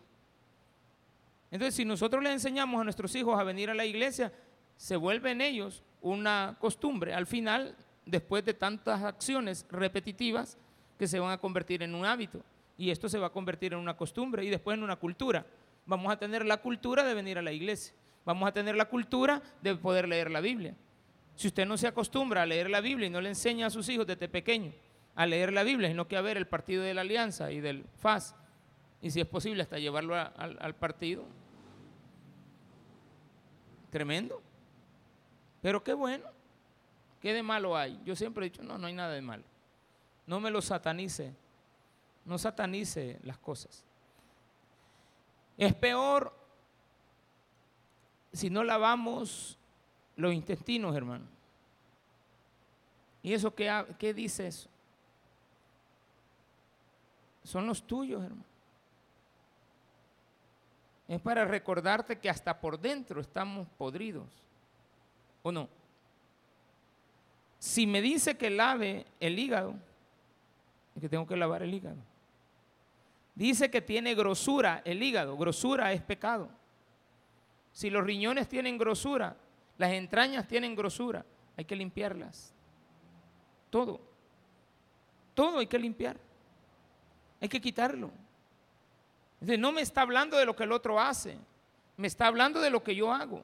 Entonces, 1.51 1.75
si 1.75 1.85
nosotros 1.85 2.23
le 2.23 2.31
enseñamos 2.31 2.81
a 2.81 2.83
nuestros 2.83 3.13
hijos 3.15 3.39
a 3.39 3.43
venir 3.43 3.69
a 3.69 3.75
la 3.75 3.85
iglesia, 3.85 4.31
se 4.75 4.95
vuelve 4.95 5.31
en 5.31 5.41
ellos 5.41 5.83
una 6.01 6.57
costumbre. 6.59 7.13
Al 7.13 7.27
final, 7.27 7.75
después 8.05 8.45
de 8.45 8.53
tantas 8.53 9.03
acciones 9.03 9.65
repetitivas, 9.69 10.57
que 10.99 11.07
se 11.07 11.17
van 11.17 11.31
a 11.31 11.37
convertir 11.37 11.81
en 11.81 11.95
un 11.95 12.05
hábito. 12.05 12.43
Y 12.77 12.91
esto 12.91 13.07
se 13.07 13.17
va 13.17 13.27
a 13.27 13.31
convertir 13.31 13.73
en 13.73 13.79
una 13.79 13.95
costumbre 13.95 14.43
y 14.43 14.49
después 14.49 14.77
en 14.77 14.83
una 14.83 14.97
cultura. 14.97 15.45
Vamos 15.85 16.11
a 16.11 16.17
tener 16.17 16.45
la 16.45 16.57
cultura 16.57 17.03
de 17.03 17.13
venir 17.13 17.37
a 17.37 17.41
la 17.41 17.53
iglesia. 17.53 17.93
Vamos 18.25 18.47
a 18.47 18.51
tener 18.51 18.75
la 18.75 18.85
cultura 18.85 19.41
de 19.61 19.75
poder 19.75 20.07
leer 20.07 20.29
la 20.29 20.41
Biblia. 20.41 20.75
Si 21.35 21.47
usted 21.47 21.65
no 21.65 21.77
se 21.77 21.87
acostumbra 21.87 22.41
a 22.43 22.45
leer 22.45 22.69
la 22.69 22.81
Biblia 22.81 23.07
y 23.07 23.09
no 23.09 23.21
le 23.21 23.29
enseña 23.29 23.67
a 23.67 23.69
sus 23.69 23.87
hijos 23.87 24.05
desde 24.05 24.27
pequeño 24.27 24.73
a 25.19 25.25
leer 25.25 25.51
la 25.51 25.63
Biblia, 25.63 25.89
sino 25.89 26.07
que 26.07 26.15
a 26.15 26.21
ver 26.21 26.37
el 26.37 26.47
partido 26.47 26.81
de 26.81 26.93
la 26.93 27.01
Alianza 27.01 27.51
y 27.51 27.59
del 27.59 27.83
FAS, 27.97 28.37
y 29.01 29.11
si 29.11 29.19
es 29.19 29.27
posible 29.27 29.61
hasta 29.61 29.77
llevarlo 29.77 30.15
al 30.15 30.75
partido, 30.75 31.25
tremendo. 33.89 34.41
Pero 35.61 35.83
qué 35.83 35.93
bueno, 35.93 36.23
¿qué 37.19 37.33
de 37.33 37.43
malo 37.43 37.75
hay? 37.75 37.99
Yo 38.05 38.15
siempre 38.15 38.45
he 38.45 38.49
dicho, 38.49 38.63
no, 38.63 38.77
no 38.77 38.87
hay 38.87 38.93
nada 38.93 39.11
de 39.11 39.21
malo. 39.21 39.43
No 40.25 40.39
me 40.39 40.49
lo 40.49 40.61
satanice, 40.61 41.35
no 42.23 42.37
satanice 42.37 43.19
las 43.23 43.37
cosas. 43.39 43.83
Es 45.57 45.75
peor 45.75 46.33
si 48.31 48.49
no 48.49 48.63
lavamos 48.63 49.57
los 50.15 50.33
intestinos, 50.33 50.95
hermano. 50.95 51.25
¿Y 53.21 53.33
eso 53.33 53.53
qué, 53.53 53.85
qué 53.99 54.13
dice 54.13 54.47
eso? 54.47 54.69
Son 57.49 57.65
los 57.65 57.81
tuyos, 57.81 58.23
hermano. 58.23 58.45
Es 61.07 61.19
para 61.19 61.45
recordarte 61.45 62.19
que 62.19 62.29
hasta 62.29 62.61
por 62.61 62.79
dentro 62.79 63.19
estamos 63.19 63.67
podridos. 63.69 64.27
¿O 65.41 65.51
no? 65.51 65.67
Si 67.57 67.87
me 67.87 68.03
dice 68.03 68.37
que 68.37 68.51
lave 68.51 69.07
el 69.19 69.39
hígado, 69.39 69.73
es 70.93 71.01
que 71.01 71.09
tengo 71.09 71.25
que 71.25 71.35
lavar 71.35 71.63
el 71.63 71.73
hígado. 71.73 71.97
Dice 73.33 73.71
que 73.71 73.81
tiene 73.81 74.13
grosura 74.13 74.83
el 74.85 75.01
hígado. 75.01 75.35
Grosura 75.35 75.91
es 75.91 76.03
pecado. 76.03 76.51
Si 77.71 77.89
los 77.89 78.03
riñones 78.03 78.47
tienen 78.47 78.77
grosura, 78.77 79.35
las 79.79 79.89
entrañas 79.93 80.47
tienen 80.47 80.75
grosura, 80.75 81.25
hay 81.57 81.65
que 81.65 81.75
limpiarlas. 81.75 82.53
Todo. 83.71 83.99
Todo 85.33 85.57
hay 85.57 85.65
que 85.65 85.79
limpiar. 85.79 86.28
Hay 87.41 87.49
que 87.49 87.61
quitarlo. 87.61 88.11
no 89.41 89.71
me 89.71 89.81
está 89.81 90.01
hablando 90.01 90.37
de 90.37 90.45
lo 90.45 90.55
que 90.55 90.63
el 90.63 90.71
otro 90.71 90.99
hace, 90.99 91.37
me 91.97 92.07
está 92.07 92.27
hablando 92.27 92.61
de 92.61 92.69
lo 92.69 92.83
que 92.83 92.95
yo 92.95 93.11
hago. 93.11 93.41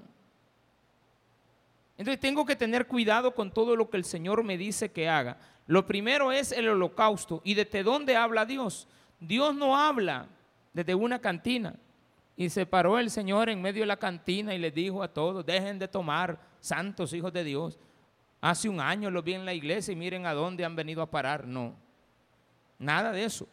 Entonces 1.97 2.19
tengo 2.19 2.45
que 2.45 2.55
tener 2.55 2.87
cuidado 2.87 3.33
con 3.33 3.51
todo 3.51 3.75
lo 3.75 3.89
que 3.89 3.97
el 3.97 4.03
Señor 4.03 4.43
me 4.43 4.57
dice 4.57 4.91
que 4.91 5.07
haga. 5.07 5.37
Lo 5.67 5.85
primero 5.85 6.31
es 6.31 6.51
el 6.51 6.67
holocausto. 6.67 7.41
¿Y 7.43 7.53
desde 7.53 7.83
dónde 7.83 8.15
habla 8.15 8.45
Dios? 8.45 8.87
Dios 9.19 9.55
no 9.55 9.77
habla 9.77 10.27
desde 10.73 10.93
una 10.93 11.19
cantina. 11.19 11.75
Y 12.37 12.49
se 12.49 12.65
paró 12.65 12.99
el 12.99 13.09
Señor 13.09 13.49
en 13.49 13.61
medio 13.61 13.83
de 13.83 13.87
la 13.87 13.97
cantina 13.97 14.53
y 14.53 14.57
le 14.57 14.71
dijo 14.71 15.01
a 15.01 15.07
todos, 15.07 15.45
dejen 15.45 15.79
de 15.79 15.87
tomar, 15.87 16.37
santos 16.59 17.13
hijos 17.13 17.31
de 17.31 17.43
Dios. 17.43 17.79
Hace 18.41 18.67
un 18.67 18.79
año 18.79 19.09
lo 19.09 19.23
vi 19.23 19.33
en 19.33 19.45
la 19.45 19.53
iglesia 19.53 19.93
y 19.93 19.95
miren 19.95 20.25
a 20.25 20.33
dónde 20.33 20.65
han 20.65 20.75
venido 20.75 21.01
a 21.01 21.09
parar. 21.09 21.47
No, 21.47 21.75
nada 22.77 23.11
de 23.11 23.23
eso. 23.23 23.47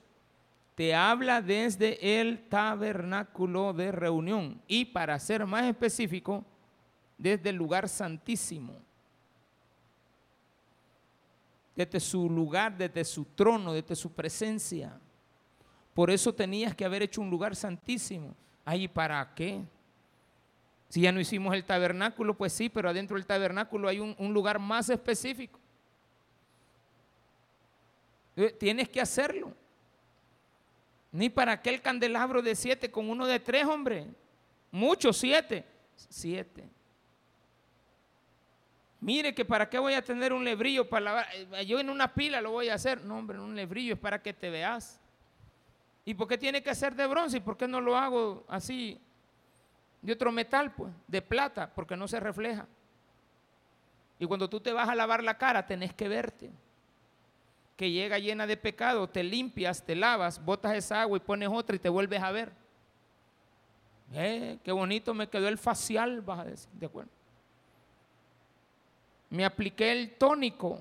Te 0.74 0.94
habla 0.94 1.42
desde 1.42 2.20
el 2.20 2.48
tabernáculo 2.48 3.72
de 3.72 3.92
reunión. 3.92 4.62
Y 4.66 4.86
para 4.86 5.18
ser 5.18 5.46
más 5.46 5.64
específico, 5.64 6.44
desde 7.18 7.50
el 7.50 7.56
lugar 7.56 7.88
santísimo, 7.88 8.74
desde 11.76 12.00
su 12.00 12.28
lugar, 12.28 12.76
desde 12.76 13.04
su 13.04 13.24
trono, 13.24 13.72
desde 13.72 13.94
su 13.94 14.12
presencia. 14.12 14.98
Por 15.94 16.10
eso 16.10 16.34
tenías 16.34 16.74
que 16.74 16.84
haber 16.84 17.02
hecho 17.02 17.20
un 17.20 17.30
lugar 17.30 17.54
santísimo. 17.54 18.34
Ahí 18.64 18.88
para 18.88 19.34
qué? 19.34 19.62
Si 20.88 21.02
ya 21.02 21.12
no 21.12 21.20
hicimos 21.20 21.54
el 21.54 21.64
tabernáculo, 21.64 22.36
pues 22.36 22.52
sí, 22.52 22.68
pero 22.68 22.88
adentro 22.88 23.16
del 23.16 23.26
tabernáculo 23.26 23.88
hay 23.88 24.00
un, 24.00 24.14
un 24.18 24.32
lugar 24.32 24.58
más 24.58 24.88
específico. 24.88 25.58
Eh, 28.36 28.54
tienes 28.58 28.88
que 28.88 29.00
hacerlo. 29.00 29.54
Ni 31.12 31.28
para 31.28 31.52
aquel 31.52 31.82
candelabro 31.82 32.40
de 32.40 32.54
siete 32.54 32.90
con 32.90 33.08
uno 33.10 33.26
de 33.26 33.38
tres, 33.38 33.66
hombre. 33.66 34.06
Muchos, 34.70 35.18
siete. 35.18 35.64
Siete. 35.94 36.68
Mire 39.00 39.34
que 39.34 39.44
para 39.44 39.68
qué 39.68 39.78
voy 39.78 39.94
a 39.94 40.02
tener 40.02 40.32
un 40.32 40.44
lebrillo 40.44 40.88
para 40.88 41.04
lavar. 41.04 41.26
Eh, 41.34 41.66
yo 41.66 41.78
en 41.80 41.90
una 41.90 42.14
pila 42.14 42.40
lo 42.40 42.52
voy 42.52 42.68
a 42.68 42.74
hacer. 42.74 43.04
No, 43.04 43.18
hombre, 43.18 43.38
un 43.38 43.54
lebrillo 43.54 43.94
es 43.94 44.00
para 44.00 44.22
que 44.22 44.32
te 44.32 44.48
veas. 44.48 45.00
¿Y 46.04 46.14
por 46.14 46.26
qué 46.28 46.38
tiene 46.38 46.62
que 46.62 46.74
ser 46.74 46.94
de 46.94 47.06
bronce? 47.06 47.36
¿Y 47.36 47.40
por 47.40 47.56
qué 47.56 47.68
no 47.68 47.80
lo 47.80 47.96
hago 47.96 48.44
así 48.48 49.00
de 50.00 50.12
otro 50.12 50.32
metal, 50.32 50.72
pues? 50.72 50.92
De 51.06 51.20
plata, 51.20 51.72
porque 51.74 51.96
no 51.96 52.08
se 52.08 52.18
refleja. 52.20 52.66
Y 54.18 54.26
cuando 54.26 54.48
tú 54.48 54.60
te 54.60 54.72
vas 54.72 54.88
a 54.88 54.94
lavar 54.94 55.22
la 55.22 55.36
cara, 55.36 55.66
tenés 55.66 55.92
que 55.92 56.08
verte. 56.08 56.50
Que 57.76 57.90
llega 57.90 58.18
llena 58.18 58.46
de 58.46 58.56
pecado, 58.56 59.08
te 59.08 59.22
limpias, 59.22 59.82
te 59.82 59.94
lavas, 59.94 60.44
botas 60.44 60.74
esa 60.74 61.02
agua 61.02 61.16
y 61.16 61.20
pones 61.20 61.48
otra 61.50 61.76
y 61.76 61.78
te 61.78 61.88
vuelves 61.88 62.22
a 62.22 62.30
ver. 62.30 62.52
Eh, 64.14 64.58
qué 64.62 64.72
bonito 64.72 65.14
me 65.14 65.28
quedó 65.28 65.48
el 65.48 65.58
facial, 65.58 66.20
vas 66.20 66.40
a 66.40 66.44
decir, 66.44 66.68
¿de 66.74 66.86
acuerdo? 66.86 67.10
me 69.32 69.46
apliqué 69.46 69.90
el 69.90 70.10
tónico. 70.16 70.78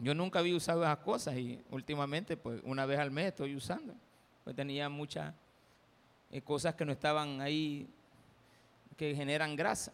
Yo 0.00 0.12
nunca 0.12 0.40
había 0.40 0.56
usado 0.56 0.82
esas 0.82 0.98
cosas 0.98 1.36
y 1.36 1.62
últimamente, 1.70 2.36
pues 2.36 2.60
una 2.64 2.84
vez 2.84 2.98
al 2.98 3.12
mes 3.12 3.26
estoy 3.26 3.54
usando. 3.54 3.94
Pues 4.42 4.56
tenía 4.56 4.88
muchas 4.88 5.32
eh, 6.32 6.42
cosas 6.42 6.74
que 6.74 6.84
no 6.84 6.90
estaban 6.90 7.40
ahí, 7.40 7.88
que 8.96 9.14
generan 9.14 9.54
grasa. 9.54 9.92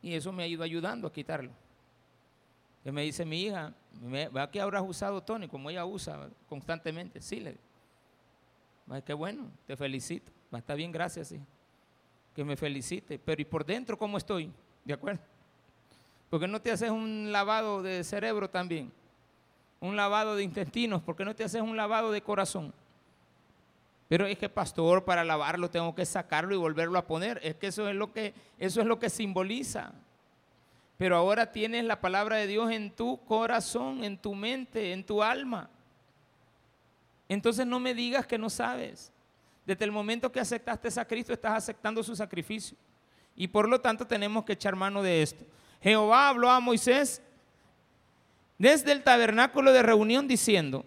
Y 0.00 0.14
eso 0.14 0.32
me 0.32 0.44
ha 0.44 0.46
ido 0.46 0.62
ayudando 0.62 1.06
a 1.06 1.12
quitarlo. 1.12 1.50
Y 2.84 2.90
me 2.90 3.02
dice 3.02 3.24
mi 3.24 3.42
hija, 3.42 3.72
¿va 4.36 4.50
que 4.50 4.60
habrás 4.60 4.82
usado 4.86 5.22
Tony? 5.22 5.48
Como 5.48 5.70
ella 5.70 5.84
usa 5.84 6.28
constantemente. 6.48 7.20
Sí, 7.20 7.40
le 7.40 7.50
digo. 7.50 9.02
Qué 9.04 9.12
bueno, 9.12 9.50
te 9.66 9.76
felicito. 9.76 10.32
Está 10.52 10.74
bien, 10.74 10.90
gracias, 10.90 11.28
sí. 11.28 11.40
Que 12.34 12.44
me 12.44 12.56
felicite. 12.56 13.18
Pero 13.18 13.42
¿y 13.42 13.44
por 13.44 13.64
dentro 13.64 13.98
cómo 13.98 14.16
estoy? 14.16 14.50
¿De 14.84 14.94
acuerdo? 14.94 15.20
¿Por 16.30 16.40
qué 16.40 16.48
no 16.48 16.60
te 16.60 16.70
haces 16.70 16.90
un 16.90 17.30
lavado 17.30 17.82
de 17.82 18.04
cerebro 18.04 18.48
también? 18.48 18.92
Un 19.80 19.96
lavado 19.96 20.36
de 20.36 20.42
intestinos. 20.42 21.02
¿Por 21.02 21.16
qué 21.16 21.24
no 21.24 21.34
te 21.34 21.44
haces 21.44 21.60
un 21.60 21.76
lavado 21.76 22.10
de 22.10 22.22
corazón? 22.22 22.72
Pero 24.08 24.26
es 24.26 24.38
que 24.38 24.48
pastor, 24.48 25.04
para 25.04 25.22
lavarlo 25.22 25.68
tengo 25.68 25.94
que 25.94 26.06
sacarlo 26.06 26.54
y 26.54 26.58
volverlo 26.58 26.98
a 26.98 27.06
poner. 27.06 27.38
Es 27.42 27.56
que 27.56 27.66
eso 27.66 27.88
es 27.88 27.94
lo 27.94 28.12
que 28.12 28.32
eso 28.58 28.80
es 28.80 28.86
lo 28.86 28.98
que 28.98 29.10
simboliza. 29.10 29.92
Pero 30.98 31.16
ahora 31.16 31.50
tienes 31.50 31.84
la 31.84 32.00
palabra 32.00 32.36
de 32.36 32.48
Dios 32.48 32.70
en 32.72 32.90
tu 32.90 33.24
corazón, 33.24 34.04
en 34.04 34.18
tu 34.18 34.34
mente, 34.34 34.92
en 34.92 35.04
tu 35.04 35.22
alma. 35.22 35.70
Entonces 37.28 37.66
no 37.66 37.78
me 37.78 37.94
digas 37.94 38.26
que 38.26 38.36
no 38.36 38.50
sabes. 38.50 39.12
Desde 39.64 39.84
el 39.84 39.92
momento 39.92 40.32
que 40.32 40.40
aceptaste 40.40 40.88
a 41.00 41.04
Cristo, 41.04 41.32
estás 41.32 41.52
aceptando 41.52 42.02
su 42.02 42.16
sacrificio. 42.16 42.76
Y 43.36 43.46
por 43.46 43.68
lo 43.68 43.80
tanto 43.80 44.06
tenemos 44.06 44.44
que 44.44 44.54
echar 44.54 44.74
mano 44.74 45.00
de 45.00 45.22
esto. 45.22 45.44
Jehová 45.80 46.30
habló 46.30 46.50
a 46.50 46.58
Moisés 46.58 47.22
desde 48.58 48.90
el 48.90 49.04
tabernáculo 49.04 49.72
de 49.72 49.84
reunión 49.84 50.26
diciendo, 50.26 50.84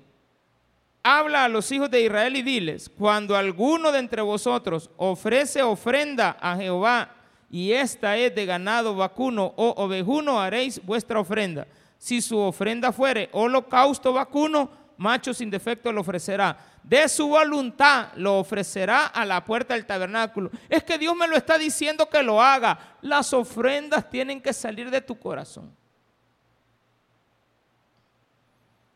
habla 1.04 1.45
a 1.45 1.50
los 1.50 1.71
hijos 1.71 1.89
de 1.89 2.02
Israel 2.02 2.36
y 2.36 2.41
diles, 2.41 2.89
cuando 2.89 3.38
alguno 3.38 3.93
de 3.93 4.00
entre 4.00 4.21
vosotros 4.21 4.89
ofrece 4.97 5.63
ofrenda 5.63 6.38
a 6.41 6.58
Jehová 6.58 7.15
y 7.51 7.73
esta 7.73 8.15
es 8.15 8.33
de 8.33 8.45
ganado 8.45 8.95
vacuno 8.95 9.53
o 9.57 9.73
ovejuno, 9.83 10.39
haréis 10.39 10.81
vuestra 10.85 11.19
ofrenda. 11.19 11.67
Si 11.97 12.21
su 12.21 12.37
ofrenda 12.39 12.93
fuere 12.93 13.27
holocausto 13.33 14.13
vacuno, 14.13 14.71
macho 14.95 15.33
sin 15.33 15.49
defecto 15.49 15.91
lo 15.91 15.99
ofrecerá. 15.99 16.57
De 16.81 17.09
su 17.09 17.27
voluntad 17.27 18.13
lo 18.15 18.39
ofrecerá 18.39 19.07
a 19.07 19.25
la 19.25 19.43
puerta 19.43 19.73
del 19.73 19.85
tabernáculo. 19.85 20.49
Es 20.69 20.85
que 20.85 20.97
Dios 20.97 21.13
me 21.13 21.27
lo 21.27 21.35
está 21.35 21.57
diciendo 21.57 22.09
que 22.09 22.23
lo 22.23 22.41
haga. 22.41 22.95
Las 23.01 23.33
ofrendas 23.33 24.09
tienen 24.09 24.41
que 24.41 24.53
salir 24.53 24.89
de 24.89 25.01
tu 25.01 25.19
corazón. 25.19 25.75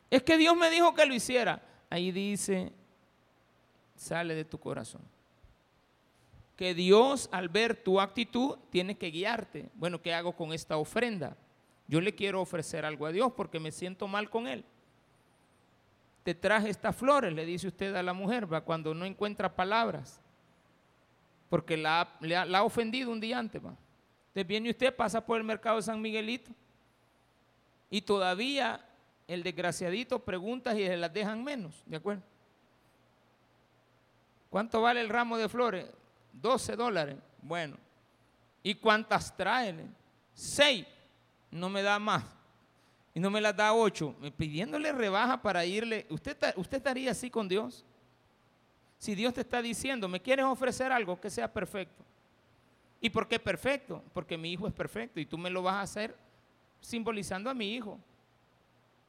Es 0.09 0.23
que 0.23 0.37
Dios 0.37 0.55
me 0.55 0.69
dijo 0.69 0.95
que 0.95 1.05
lo 1.05 1.13
hiciera. 1.13 1.61
Ahí 1.89 2.13
dice, 2.13 2.71
sale 3.97 4.33
de 4.33 4.45
tu 4.45 4.57
corazón 4.57 5.01
que 6.55 6.73
Dios 6.73 7.29
al 7.31 7.49
ver 7.49 7.75
tu 7.75 7.99
actitud 7.99 8.57
tiene 8.69 8.97
que 8.97 9.11
guiarte. 9.11 9.69
Bueno, 9.73 10.01
¿qué 10.01 10.13
hago 10.13 10.35
con 10.35 10.53
esta 10.53 10.77
ofrenda? 10.77 11.35
Yo 11.87 12.01
le 12.01 12.15
quiero 12.15 12.41
ofrecer 12.41 12.85
algo 12.85 13.05
a 13.05 13.11
Dios 13.11 13.33
porque 13.35 13.59
me 13.59 13.71
siento 13.71 14.07
mal 14.07 14.29
con 14.29 14.47
Él. 14.47 14.63
Te 16.23 16.33
traje 16.33 16.69
estas 16.69 16.95
flores, 16.95 17.33
le 17.33 17.45
dice 17.45 17.67
usted 17.67 17.93
a 17.95 18.01
la 18.01 18.13
mujer, 18.13 18.51
va, 18.51 18.61
cuando 18.61 18.95
no 18.95 19.05
encuentra 19.05 19.55
palabras, 19.55 20.21
porque 21.49 21.77
la, 21.77 22.09
ha 22.53 22.63
ofendido 22.63 23.11
un 23.11 23.19
día 23.19 23.37
antes. 23.37 23.63
Va. 23.63 23.75
Entonces 24.29 24.47
viene 24.47 24.71
usted, 24.71 24.95
pasa 24.95 25.23
por 25.23 25.37
el 25.37 25.43
mercado 25.43 25.75
de 25.75 25.83
San 25.83 26.01
Miguelito 26.01 26.51
y 27.89 28.01
todavía 28.01 28.83
el 29.27 29.43
desgraciadito 29.43 30.19
pregunta 30.19 30.73
y 30.73 30.87
se 30.87 30.97
las 30.97 31.13
dejan 31.13 31.43
menos, 31.43 31.83
¿de 31.85 31.97
acuerdo? 31.97 32.23
¿Cuánto 34.49 34.81
vale 34.81 35.01
el 35.01 35.09
ramo 35.09 35.37
de 35.37 35.49
flores? 35.49 35.85
12 36.41 36.76
dólares. 36.76 37.17
Bueno. 37.41 37.78
¿Y 38.63 38.76
cuántas 38.76 39.36
traen? 39.36 39.95
Seis. 40.34 40.86
No 41.52 41.69
me 41.69 41.82
da 41.82 42.00
más. 42.00 42.24
Y 43.13 43.19
no 43.19 43.30
me 43.30 43.39
las 43.41 43.56
da 43.56 43.74
ocho. 43.74 44.15
Pidiéndole 44.38 44.91
rebaja 44.91 45.41
para 45.41 45.65
irle. 45.65 46.06
¿Usted, 46.10 46.38
¿Usted 46.56 46.78
estaría 46.78 47.12
así 47.12 47.30
con 47.30 47.48
Dios? 47.48 47.86
Si 48.98 49.15
Dios 49.15 49.34
te 49.34 49.41
está 49.41 49.62
diciendo, 49.62 50.08
me 50.08 50.21
quieres 50.21 50.45
ofrecer 50.45 50.91
algo 50.91 51.19
que 51.19 51.30
sea 51.30 51.52
perfecto. 51.52 52.04
¿Y 53.00 53.10
por 53.10 53.28
qué 53.28 53.39
perfecto? 53.39 54.04
Porque 54.13 54.38
mi 54.38 54.52
hijo 54.52 54.67
es 54.67 54.74
perfecto 54.74 55.19
y 55.19 55.26
tú 55.26 55.38
me 55.38 55.50
lo 55.50 55.62
vas 55.62 55.76
a 55.76 55.82
hacer 55.82 56.17
simbolizando 56.80 57.50
a 57.50 57.54
mi 57.54 57.74
hijo. 57.74 58.00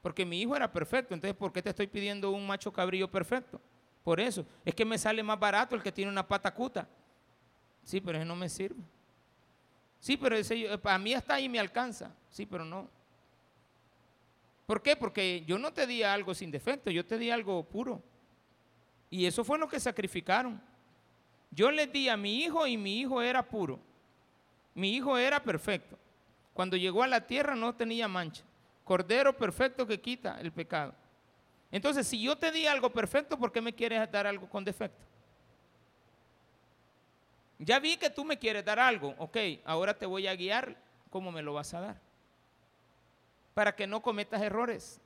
Porque 0.03 0.25
mi 0.25 0.41
hijo 0.41 0.55
era 0.55 0.71
perfecto, 0.71 1.15
entonces 1.15 1.37
¿por 1.37 1.53
qué 1.53 1.62
te 1.62 1.71
estoy 1.71 1.87
pidiendo 1.87 2.31
un 2.31 2.47
macho 2.47 2.73
cabrillo 2.73 3.11
perfecto? 3.11 3.61
Por 4.05 4.21
eso, 4.21 4.47
es 4.65 4.75
que 4.75 4.85
me 4.85 4.99
sale 4.99 5.23
más 5.23 5.39
barato 5.39 5.75
el 5.75 5.83
que 5.83 5.91
tiene 5.91 6.11
una 6.11 6.27
pata 6.27 6.53
cuta. 6.53 6.87
Sí, 7.87 8.01
pero 8.01 8.18
ese 8.18 8.27
no 8.27 8.35
me 8.35 8.49
sirve. 8.49 8.83
Sí, 10.01 10.16
pero 10.16 10.37
ese, 10.37 10.77
para 10.79 10.99
mí 10.99 11.14
hasta 11.14 11.35
ahí 11.35 11.49
me 11.49 11.61
alcanza. 11.61 12.12
Sí, 12.29 12.44
pero 12.44 12.64
no. 12.64 12.90
¿Por 14.66 14.83
qué? 14.83 14.96
Porque 14.96 15.44
yo 15.46 15.57
no 15.57 15.72
te 15.72 15.87
di 15.87 16.03
algo 16.03 16.35
sin 16.35 16.51
defecto, 16.51 16.90
yo 16.90 17.07
te 17.07 17.16
di 17.16 17.31
algo 17.31 17.62
puro. 17.62 18.03
Y 19.09 19.25
eso 19.25 19.44
fue 19.44 19.57
lo 19.57 19.68
que 19.68 19.79
sacrificaron. 19.79 20.61
Yo 21.53 21.70
les 21.70 21.90
di 21.92 22.09
a 22.09 22.16
mi 22.16 22.40
hijo 22.40 22.66
y 22.66 22.77
mi 22.77 22.99
hijo 22.99 23.22
era 23.22 23.40
puro. 23.46 23.79
Mi 24.75 24.96
hijo 24.96 25.16
era 25.16 25.40
perfecto. 25.40 25.96
Cuando 26.55 26.77
llegó 26.77 27.05
a 27.05 27.07
la 27.07 27.25
tierra 27.25 27.55
no 27.55 27.72
tenía 27.72 28.09
mancha. 28.09 28.42
Cordero 28.83 29.37
perfecto 29.37 29.87
que 29.87 30.01
quita 30.01 30.40
el 30.40 30.51
pecado. 30.51 30.92
Entonces, 31.70 32.05
si 32.05 32.20
yo 32.20 32.37
te 32.37 32.51
di 32.51 32.66
algo 32.66 32.90
perfecto, 32.90 33.38
¿por 33.38 33.53
qué 33.53 33.61
me 33.61 33.72
quieres 33.72 34.11
dar 34.11 34.27
algo 34.27 34.49
con 34.49 34.64
defecto? 34.64 35.07
Ya 37.59 37.79
vi 37.79 37.97
que 37.97 38.11
tú 38.11 38.25
me 38.25 38.38
quieres 38.38 38.64
dar 38.64 38.79
algo, 38.79 39.14
ok, 39.19 39.37
ahora 39.64 39.95
te 39.95 40.05
voy 40.05 40.27
a 40.27 40.37
guiar 40.37 40.77
cómo 41.11 41.33
me 41.33 41.42
lo 41.42 41.55
vas 41.55 41.73
a 41.73 41.81
dar. 41.81 42.01
Para 43.55 43.75
que 43.75 43.87
no 43.87 44.03
cometas 44.03 44.42
errores. 44.42 45.01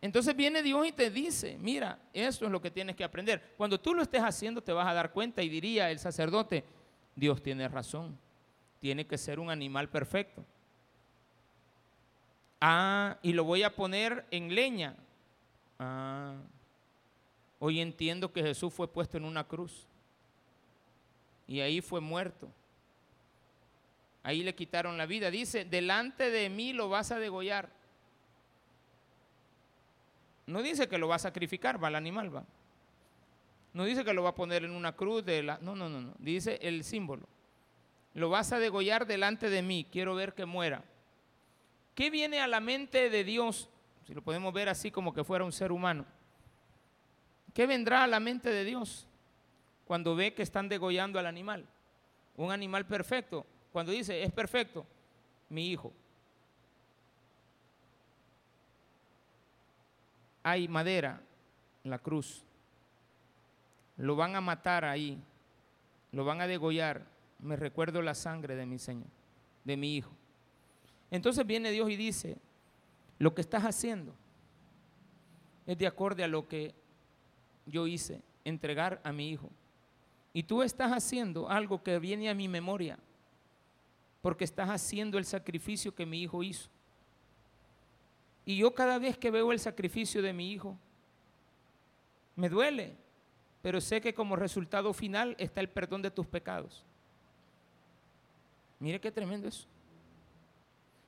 Entonces 0.00 0.34
viene 0.34 0.62
Dios 0.62 0.86
y 0.86 0.92
te 0.92 1.10
dice, 1.10 1.58
mira, 1.60 1.98
eso 2.14 2.46
es 2.46 2.50
lo 2.50 2.62
que 2.62 2.70
tienes 2.70 2.96
que 2.96 3.04
aprender. 3.04 3.52
Cuando 3.58 3.78
tú 3.78 3.94
lo 3.94 4.02
estés 4.02 4.22
haciendo 4.22 4.62
te 4.62 4.72
vas 4.72 4.88
a 4.88 4.94
dar 4.94 5.12
cuenta 5.12 5.42
y 5.42 5.50
diría 5.50 5.90
el 5.90 5.98
sacerdote, 5.98 6.64
Dios 7.14 7.42
tiene 7.42 7.68
razón, 7.68 8.18
tiene 8.80 9.06
que 9.06 9.18
ser 9.18 9.38
un 9.38 9.50
animal 9.50 9.90
perfecto. 9.90 10.42
Ah, 12.62 13.18
y 13.22 13.34
lo 13.34 13.44
voy 13.44 13.62
a 13.62 13.74
poner 13.74 14.24
en 14.30 14.54
leña. 14.54 14.96
Ah, 15.78 16.36
hoy 17.58 17.80
entiendo 17.80 18.32
que 18.32 18.42
Jesús 18.42 18.72
fue 18.72 18.88
puesto 18.88 19.18
en 19.18 19.24
una 19.26 19.44
cruz 19.44 19.89
y 21.50 21.60
ahí 21.60 21.80
fue 21.80 22.00
muerto. 22.00 22.48
Ahí 24.22 24.44
le 24.44 24.54
quitaron 24.54 24.96
la 24.96 25.04
vida. 25.04 25.32
Dice, 25.32 25.64
delante 25.64 26.30
de 26.30 26.48
mí 26.48 26.72
lo 26.72 26.88
vas 26.88 27.10
a 27.10 27.18
degollar. 27.18 27.70
No 30.46 30.62
dice 30.62 30.88
que 30.88 30.96
lo 30.96 31.08
va 31.08 31.16
a 31.16 31.18
sacrificar, 31.18 31.82
va 31.82 31.88
al 31.88 31.96
animal, 31.96 32.34
va. 32.34 32.44
No 33.72 33.84
dice 33.84 34.04
que 34.04 34.14
lo 34.14 34.22
va 34.22 34.28
a 34.28 34.34
poner 34.36 34.64
en 34.64 34.70
una 34.70 34.94
cruz 34.94 35.24
de 35.24 35.42
la... 35.42 35.58
No, 35.60 35.74
no, 35.74 35.88
no, 35.88 36.00
no. 36.00 36.14
Dice 36.20 36.60
el 36.62 36.84
símbolo. 36.84 37.26
Lo 38.14 38.30
vas 38.30 38.52
a 38.52 38.60
degollar 38.60 39.04
delante 39.04 39.50
de 39.50 39.62
mí. 39.62 39.88
Quiero 39.90 40.14
ver 40.14 40.34
que 40.34 40.46
muera. 40.46 40.84
¿Qué 41.96 42.10
viene 42.10 42.40
a 42.40 42.46
la 42.46 42.60
mente 42.60 43.10
de 43.10 43.24
Dios? 43.24 43.68
Si 44.06 44.14
lo 44.14 44.22
podemos 44.22 44.54
ver 44.54 44.68
así 44.68 44.92
como 44.92 45.12
que 45.12 45.24
fuera 45.24 45.44
un 45.44 45.52
ser 45.52 45.72
humano. 45.72 46.06
¿Qué 47.52 47.66
vendrá 47.66 48.04
a 48.04 48.06
la 48.06 48.20
mente 48.20 48.50
de 48.50 48.64
Dios? 48.64 49.08
Cuando 49.90 50.14
ve 50.14 50.32
que 50.32 50.44
están 50.44 50.68
degollando 50.68 51.18
al 51.18 51.26
animal. 51.26 51.66
Un 52.36 52.52
animal 52.52 52.86
perfecto. 52.86 53.44
Cuando 53.72 53.90
dice, 53.90 54.22
es 54.22 54.30
perfecto, 54.30 54.86
mi 55.48 55.68
hijo. 55.68 55.92
Hay 60.44 60.68
madera, 60.68 61.20
la 61.82 61.98
cruz. 61.98 62.44
Lo 63.96 64.14
van 64.14 64.36
a 64.36 64.40
matar 64.40 64.84
ahí. 64.84 65.20
Lo 66.12 66.24
van 66.24 66.40
a 66.40 66.46
degollar. 66.46 67.04
Me 67.40 67.56
recuerdo 67.56 68.00
la 68.00 68.14
sangre 68.14 68.54
de 68.54 68.66
mi 68.66 68.78
Señor, 68.78 69.08
de 69.64 69.76
mi 69.76 69.96
hijo. 69.96 70.12
Entonces 71.10 71.44
viene 71.44 71.72
Dios 71.72 71.90
y 71.90 71.96
dice, 71.96 72.36
lo 73.18 73.34
que 73.34 73.40
estás 73.40 73.64
haciendo 73.64 74.14
es 75.66 75.76
de 75.76 75.88
acorde 75.88 76.22
a 76.22 76.28
lo 76.28 76.46
que 76.46 76.76
yo 77.66 77.88
hice, 77.88 78.22
entregar 78.44 79.00
a 79.02 79.10
mi 79.10 79.30
hijo. 79.30 79.50
Y 80.32 80.44
tú 80.44 80.62
estás 80.62 80.92
haciendo 80.92 81.48
algo 81.48 81.82
que 81.82 81.98
viene 81.98 82.30
a 82.30 82.34
mi 82.34 82.48
memoria, 82.48 82.98
porque 84.22 84.44
estás 84.44 84.68
haciendo 84.68 85.18
el 85.18 85.24
sacrificio 85.24 85.94
que 85.94 86.06
mi 86.06 86.22
hijo 86.22 86.42
hizo. 86.42 86.68
Y 88.44 88.56
yo 88.56 88.74
cada 88.74 88.98
vez 88.98 89.18
que 89.18 89.30
veo 89.30 89.52
el 89.52 89.60
sacrificio 89.60 90.22
de 90.22 90.32
mi 90.32 90.52
hijo, 90.52 90.76
me 92.36 92.48
duele, 92.48 92.96
pero 93.62 93.80
sé 93.80 94.00
que 94.00 94.14
como 94.14 94.36
resultado 94.36 94.92
final 94.92 95.34
está 95.38 95.60
el 95.60 95.68
perdón 95.68 96.02
de 96.02 96.10
tus 96.10 96.26
pecados. 96.26 96.84
Mire 98.78 99.00
qué 99.00 99.10
tremendo 99.10 99.48
eso. 99.48 99.66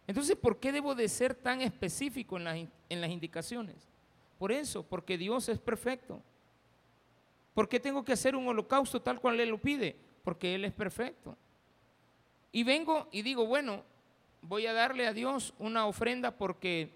Entonces, 0.07 0.37
¿por 0.37 0.59
qué 0.59 0.73
debo 0.73 0.95
de 0.95 1.09
ser 1.09 1.35
tan 1.35 1.63
específico 1.63 2.37
en 2.37 2.45
las, 2.45 2.59
en 2.89 3.01
las 3.01 3.11
indicaciones? 3.11 3.77
Por 4.39 4.53
eso, 4.53 4.83
porque 4.83 5.17
Dios 5.17 5.49
es 5.49 5.59
perfecto. 5.59 6.21
¿Por 7.55 7.69
qué 7.69 7.79
tengo 7.79 8.05
que 8.05 8.13
hacer 8.13 8.35
un 8.35 8.49
holocausto 8.49 9.01
tal 9.01 9.21
cual 9.21 9.39
Él 9.41 9.51
lo 9.51 9.59
pide? 9.59 9.97
Porque 10.25 10.55
Él 10.55 10.65
es 10.65 10.73
perfecto. 10.73 11.37
Y 12.51 12.65
vengo 12.65 13.09
y 13.13 13.23
digo, 13.23 13.47
bueno, 13.47 13.85
voy 14.43 14.67
a 14.67 14.73
darle 14.73 15.07
a 15.07 15.13
Dios 15.13 15.55
una 15.59 15.87
ofrenda 15.87 16.33
porque 16.33 16.91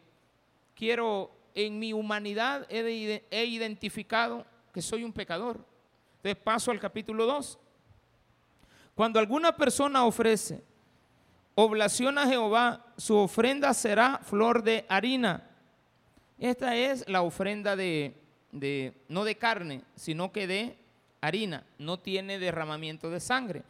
quiero, 0.75 1.31
en 1.55 1.79
mi 1.79 1.93
humanidad 1.93 2.67
he, 2.69 3.45
identificado 3.45 4.45
que 4.73 4.83
soy 4.83 5.05
un 5.05 5.13
pecador. 5.13 5.65
Entonces 6.17 6.43
paso 6.43 6.71
al 6.71 6.81
capítulo 6.81 7.27
2. 7.27 7.59
Cuando 8.95 9.19
alguna 9.19 9.57
persona 9.57 10.05
ofrece 10.05 10.63
oblación 11.55 12.19
a 12.19 12.27
Jehová, 12.27 12.85
su 12.97 13.17
ofrenda 13.17 13.73
será 13.73 14.19
flor 14.23 14.63
de 14.63 14.85
harina. 14.89 15.51
Esta 16.39 16.77
es 16.77 17.09
la 17.09 17.23
ofrenda 17.23 17.77
de, 17.77 18.15
no 19.09 19.25
de 19.25 19.37
carne, 19.37 19.83
sino 19.95 20.33
que 20.33 20.47
de 20.47 20.79
harina. 21.21 21.65
No 21.79 21.99
tiene 21.99 22.39
derramamiento 22.39 23.11
de 23.11 23.21
sangre. 23.21 23.63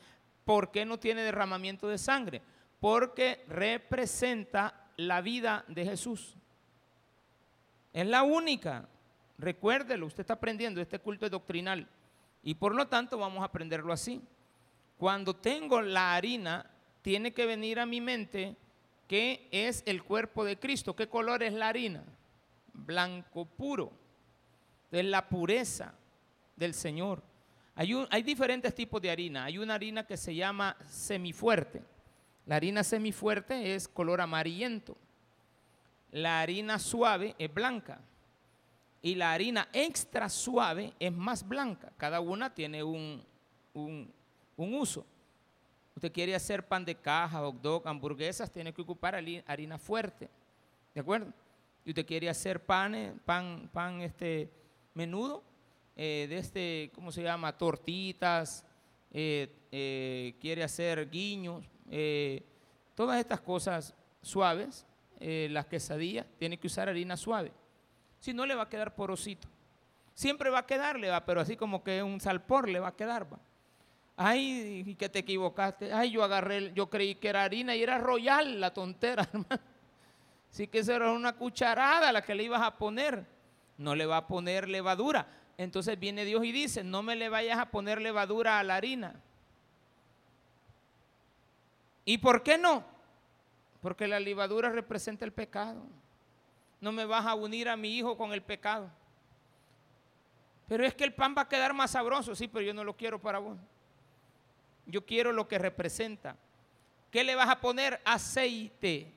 ¿Por 0.45 0.71
qué 0.71 0.85
no 0.85 0.99
tiene 0.99 1.23
derramamiento 1.23 1.89
de 1.89 1.99
sangre? 1.99 2.43
Porque 2.81 3.45
representa 3.49 4.89
la 4.97 5.21
vida 5.21 5.65
de 5.69 5.85
Jesús. 5.85 6.37
Es 7.93 8.07
la 8.07 8.23
única. 8.23 8.89
Recuérdelo, 9.39 10.07
usted 10.07 10.21
está 10.21 10.35
aprendiendo, 10.35 10.81
este 10.81 10.99
culto 10.99 11.27
es 11.27 11.33
doctrinal. 11.33 11.89
Y 12.43 12.55
por 12.55 12.75
lo 12.75 12.87
tanto 12.89 13.19
vamos 13.19 13.43
a 13.43 13.47
aprenderlo 13.47 13.93
así. 13.93 14.23
Cuando 14.99 15.35
tengo 15.35 15.83
la 15.83 16.15
harina, 16.15 16.71
tiene 17.03 17.33
que 17.33 17.47
venir 17.47 17.81
a 17.81 17.87
mi 17.87 18.01
mente 18.01 18.57
que 19.09 19.49
es 19.51 19.83
el 19.87 20.03
cuerpo 20.03 20.45
de 20.45 20.59
Cristo. 20.59 20.97
¿Qué 20.97 21.09
color 21.09 21.43
es 21.43 21.53
la 21.53 21.69
harina? 21.69 22.03
Blanco 22.73 23.45
puro. 23.45 23.93
Es 24.91 25.05
la 25.05 25.29
pureza 25.29 25.95
del 26.55 26.75
Señor. 26.75 27.23
Hay, 27.75 27.93
hay 28.11 28.23
diferentes 28.23 28.75
tipos 28.75 29.01
de 29.03 29.11
harina. 29.11 29.45
Hay 29.45 29.59
una 29.59 29.75
harina 29.75 30.07
que 30.07 30.17
se 30.17 30.35
llama 30.35 30.77
semifuerte. 30.89 31.83
La 32.47 32.57
harina 32.57 32.83
semifuerte 32.85 33.75
es 33.75 33.89
color 33.89 34.21
amarillento. 34.21 34.97
La 36.13 36.41
harina 36.41 36.79
suave 36.79 37.35
es 37.39 37.53
blanca. 37.53 38.01
Y 39.03 39.15
la 39.15 39.33
harina 39.33 39.69
extra 39.73 40.29
suave 40.29 40.95
es 40.99 41.13
más 41.13 41.47
blanca. 41.47 41.93
Cada 41.97 42.21
una 42.21 42.55
tiene 42.55 42.83
un, 42.83 43.23
un 43.75 44.75
uso. 44.75 45.05
Usted 45.95 46.13
quiere 46.13 46.35
hacer 46.35 46.67
pan 46.67 46.85
de 46.85 46.95
caja, 46.95 47.39
hot 47.39 47.61
dog, 47.63 47.89
hamburguesas, 47.89 48.51
tiene 48.51 48.73
que 48.73 48.83
ocupar 48.83 49.15
harina 49.15 49.79
fuerte. 49.79 50.29
¿De 50.95 51.01
acuerdo? 51.01 51.33
Y 51.87 51.91
usted 51.91 52.05
quiere 52.05 52.29
hacer 52.29 52.63
pan, 52.65 53.21
pan, 53.25 53.71
pan 53.73 54.03
este, 54.03 54.51
menudo, 54.97 55.45
eh, 55.95 56.27
de 56.29 56.39
este, 56.39 56.91
¿cómo 56.95 57.13
se 57.13 57.23
llama? 57.23 57.57
Tortitas, 57.57 58.65
eh, 59.13 59.55
eh, 59.71 60.35
quiere 60.41 60.65
hacer 60.65 61.09
guiños, 61.11 61.69
todas 62.95 63.21
estas 63.21 63.41
cosas 63.41 63.95
suaves, 64.23 64.87
las 65.21 65.67
quesadillas, 65.67 66.27
tiene 66.39 66.59
que 66.59 66.67
usar 66.67 66.89
harina 66.89 67.17
suave. 67.17 67.53
Si 68.19 68.35
no, 68.35 68.45
le 68.45 68.55
va 68.55 68.65
a 68.65 68.69
quedar 68.69 68.95
porosito. 68.95 69.49
Siempre 70.15 70.51
va 70.51 70.61
a 70.61 70.67
quedarle, 70.67 71.09
va, 71.11 71.25
pero 71.25 71.43
así 71.43 71.57
como 71.57 71.85
que 71.85 72.03
un 72.03 72.21
salpor 72.21 72.69
le 72.69 72.81
va 72.81 72.89
a 72.89 72.97
quedar, 72.97 73.33
va. 73.33 73.39
Ay, 74.17 74.97
que 74.99 75.11
te 75.11 75.19
equivocaste. 75.21 75.93
Ay, 75.93 76.11
yo 76.11 76.25
agarré, 76.25 76.73
yo 76.73 76.89
creí 76.89 77.17
que 77.17 77.29
era 77.29 77.45
harina 77.45 77.77
y 77.77 77.83
era 77.83 77.99
royal 77.99 78.59
la 78.59 78.73
tontera, 78.73 79.23
hermano. 79.33 79.63
Así 80.51 80.69
que 80.69 80.79
eso 80.79 80.95
era 80.95 81.13
una 81.13 81.35
cucharada 81.35 82.11
la 82.13 82.23
que 82.23 82.35
le 82.35 82.45
ibas 82.45 82.63
a 82.63 82.77
poner. 82.77 83.36
No 83.79 83.95
le 83.95 84.07
va 84.07 84.19
a 84.19 84.27
poner 84.27 84.69
levadura. 84.69 85.27
Entonces 85.59 85.99
viene 85.99 86.25
Dios 86.25 86.45
y 86.45 86.53
dice, 86.53 86.85
no 86.85 87.03
me 87.03 87.17
le 87.17 87.29
vayas 87.29 87.59
a 87.59 87.71
poner 87.71 88.01
levadura 88.01 88.59
a 88.59 88.63
la 88.63 88.77
harina. 88.77 89.21
¿Y 92.05 92.19
por 92.19 92.43
qué 92.43 92.59
no? 92.59 92.85
Porque 93.81 94.07
la 94.07 94.21
levadura 94.21 94.71
representa 94.71 95.25
el 95.25 95.33
pecado. 95.33 95.83
No 96.81 96.93
me 96.93 97.05
vas 97.05 97.27
a 97.27 97.35
unir 97.35 97.69
a 97.69 97.77
mi 97.77 97.97
hijo 97.97 98.17
con 98.17 98.33
el 98.33 98.43
pecado. 98.43 98.91
Pero 100.69 100.85
es 100.85 100.95
que 100.95 101.05
el 101.05 101.15
pan 101.15 101.35
va 101.37 101.43
a 101.43 101.49
quedar 101.49 101.73
más 101.73 101.93
sabroso, 101.93 102.35
sí, 102.35 102.49
pero 102.49 102.65
yo 102.65 102.75
no 102.75 102.85
lo 102.85 102.97
quiero 102.97 103.21
para 103.21 103.39
vos. 103.39 103.57
Yo 104.85 105.05
quiero 105.05 105.33
lo 105.33 105.49
que 105.49 105.59
representa. 105.59 106.37
¿Qué 107.11 107.25
le 107.25 107.35
vas 107.35 107.49
a 107.49 107.61
poner? 107.61 108.01
Aceite. 108.05 109.13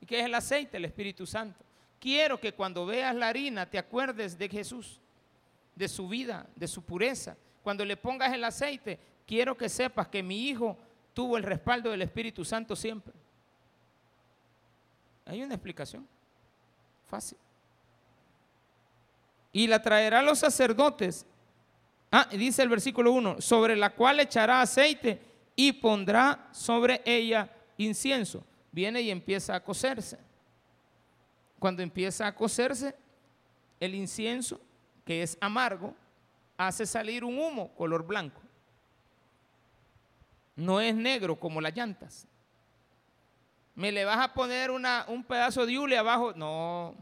¿Y 0.00 0.06
qué 0.06 0.20
es 0.20 0.26
el 0.26 0.34
aceite? 0.34 0.76
El 0.76 0.84
Espíritu 0.84 1.26
Santo. 1.26 1.63
Quiero 2.04 2.38
que 2.38 2.52
cuando 2.52 2.84
veas 2.84 3.14
la 3.14 3.28
harina 3.28 3.64
te 3.64 3.78
acuerdes 3.78 4.36
de 4.36 4.46
Jesús, 4.46 5.00
de 5.74 5.88
su 5.88 6.06
vida, 6.06 6.46
de 6.54 6.68
su 6.68 6.82
pureza. 6.82 7.34
Cuando 7.62 7.82
le 7.82 7.96
pongas 7.96 8.30
el 8.34 8.44
aceite, 8.44 8.98
quiero 9.26 9.56
que 9.56 9.70
sepas 9.70 10.08
que 10.08 10.22
mi 10.22 10.48
hijo 10.50 10.76
tuvo 11.14 11.38
el 11.38 11.42
respaldo 11.42 11.90
del 11.90 12.02
Espíritu 12.02 12.44
Santo 12.44 12.76
siempre. 12.76 13.14
Hay 15.24 15.42
una 15.42 15.54
explicación. 15.54 16.06
Fácil. 17.06 17.38
Y 19.50 19.66
la 19.66 19.80
traerá 19.80 20.18
a 20.18 20.22
los 20.22 20.40
sacerdotes 20.40 21.24
Ah, 22.16 22.28
dice 22.30 22.62
el 22.62 22.68
versículo 22.68 23.10
1, 23.12 23.40
sobre 23.40 23.74
la 23.74 23.90
cual 23.90 24.20
echará 24.20 24.60
aceite 24.60 25.20
y 25.56 25.72
pondrá 25.72 26.48
sobre 26.52 27.00
ella 27.04 27.50
incienso. 27.78 28.44
Viene 28.70 29.00
y 29.00 29.10
empieza 29.10 29.56
a 29.56 29.64
cocerse. 29.64 30.18
Cuando 31.64 31.82
empieza 31.82 32.26
a 32.26 32.34
cocerse, 32.34 32.94
el 33.80 33.94
incienso, 33.94 34.60
que 35.02 35.22
es 35.22 35.38
amargo, 35.40 35.94
hace 36.58 36.84
salir 36.84 37.24
un 37.24 37.38
humo 37.38 37.74
color 37.74 38.06
blanco. 38.06 38.42
No 40.56 40.78
es 40.78 40.94
negro 40.94 41.40
como 41.40 41.62
las 41.62 41.74
llantas. 41.74 42.28
¿Me 43.74 43.90
le 43.90 44.04
vas 44.04 44.18
a 44.18 44.34
poner 44.34 44.70
un 44.70 45.24
pedazo 45.26 45.64
de 45.64 45.78
hule 45.78 45.96
abajo? 45.96 46.34
No. 46.34 46.94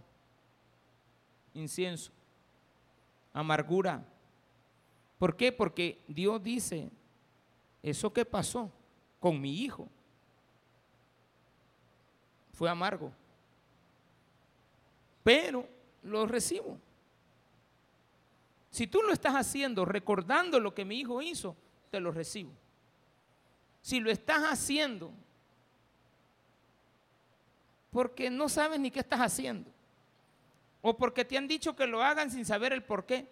Incienso. 1.54 2.12
Amargura. 3.32 4.04
¿Por 5.18 5.36
qué? 5.36 5.50
Porque 5.50 6.04
Dios 6.06 6.40
dice, 6.40 6.88
eso 7.82 8.12
que 8.12 8.24
pasó 8.24 8.70
con 9.18 9.40
mi 9.40 9.56
hijo 9.56 9.88
fue 12.52 12.70
amargo, 12.70 13.12
pero 15.22 15.68
lo 16.02 16.26
recibo. 16.26 16.78
Si 18.70 18.86
tú 18.86 19.02
lo 19.02 19.12
estás 19.12 19.34
haciendo 19.34 19.84
recordando 19.84 20.58
lo 20.58 20.74
que 20.74 20.84
mi 20.84 20.98
hijo 20.98 21.20
hizo, 21.20 21.56
te 21.90 22.00
lo 22.00 22.10
recibo. 22.10 22.50
Si 23.82 24.00
lo 24.00 24.10
estás 24.10 24.42
haciendo 24.44 25.12
porque 27.90 28.30
no 28.30 28.48
sabes 28.48 28.80
ni 28.80 28.90
qué 28.90 29.00
estás 29.00 29.20
haciendo, 29.20 29.70
o 30.80 30.96
porque 30.96 31.26
te 31.26 31.36
han 31.36 31.46
dicho 31.46 31.76
que 31.76 31.86
lo 31.86 32.02
hagan 32.02 32.30
sin 32.30 32.46
saber 32.46 32.72
el 32.72 32.82
por 32.82 33.04
qué, 33.04 33.28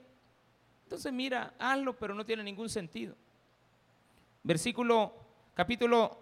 entonces 0.85 1.13
mira, 1.13 1.55
hazlo, 1.59 1.97
pero 1.97 2.15
no 2.15 2.27
tiene 2.27 2.43
ningún 2.43 2.69
sentido. 2.69 3.15
Versículo, 4.43 5.15
capítulo 5.55 6.19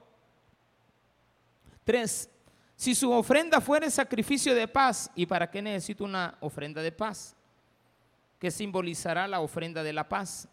3. 1.85 2.31
Si 2.79 2.95
su 2.95 3.11
ofrenda 3.11 3.61
fuera 3.61 3.91
sacrificio 3.91 4.55
de 4.55 4.69
paz, 4.69 5.11
¿y 5.17 5.27
para 5.27 5.51
qué 5.51 5.61
necesito 5.61 6.05
una 6.05 6.38
ofrenda 6.38 6.81
de 6.81 6.93
paz? 6.93 7.35
Que 8.38 8.53
simbolizará 8.53 9.27
la 9.27 9.41
ofrenda 9.41 9.83
de 9.83 9.93
la 9.93 10.09
paz. 10.09 10.47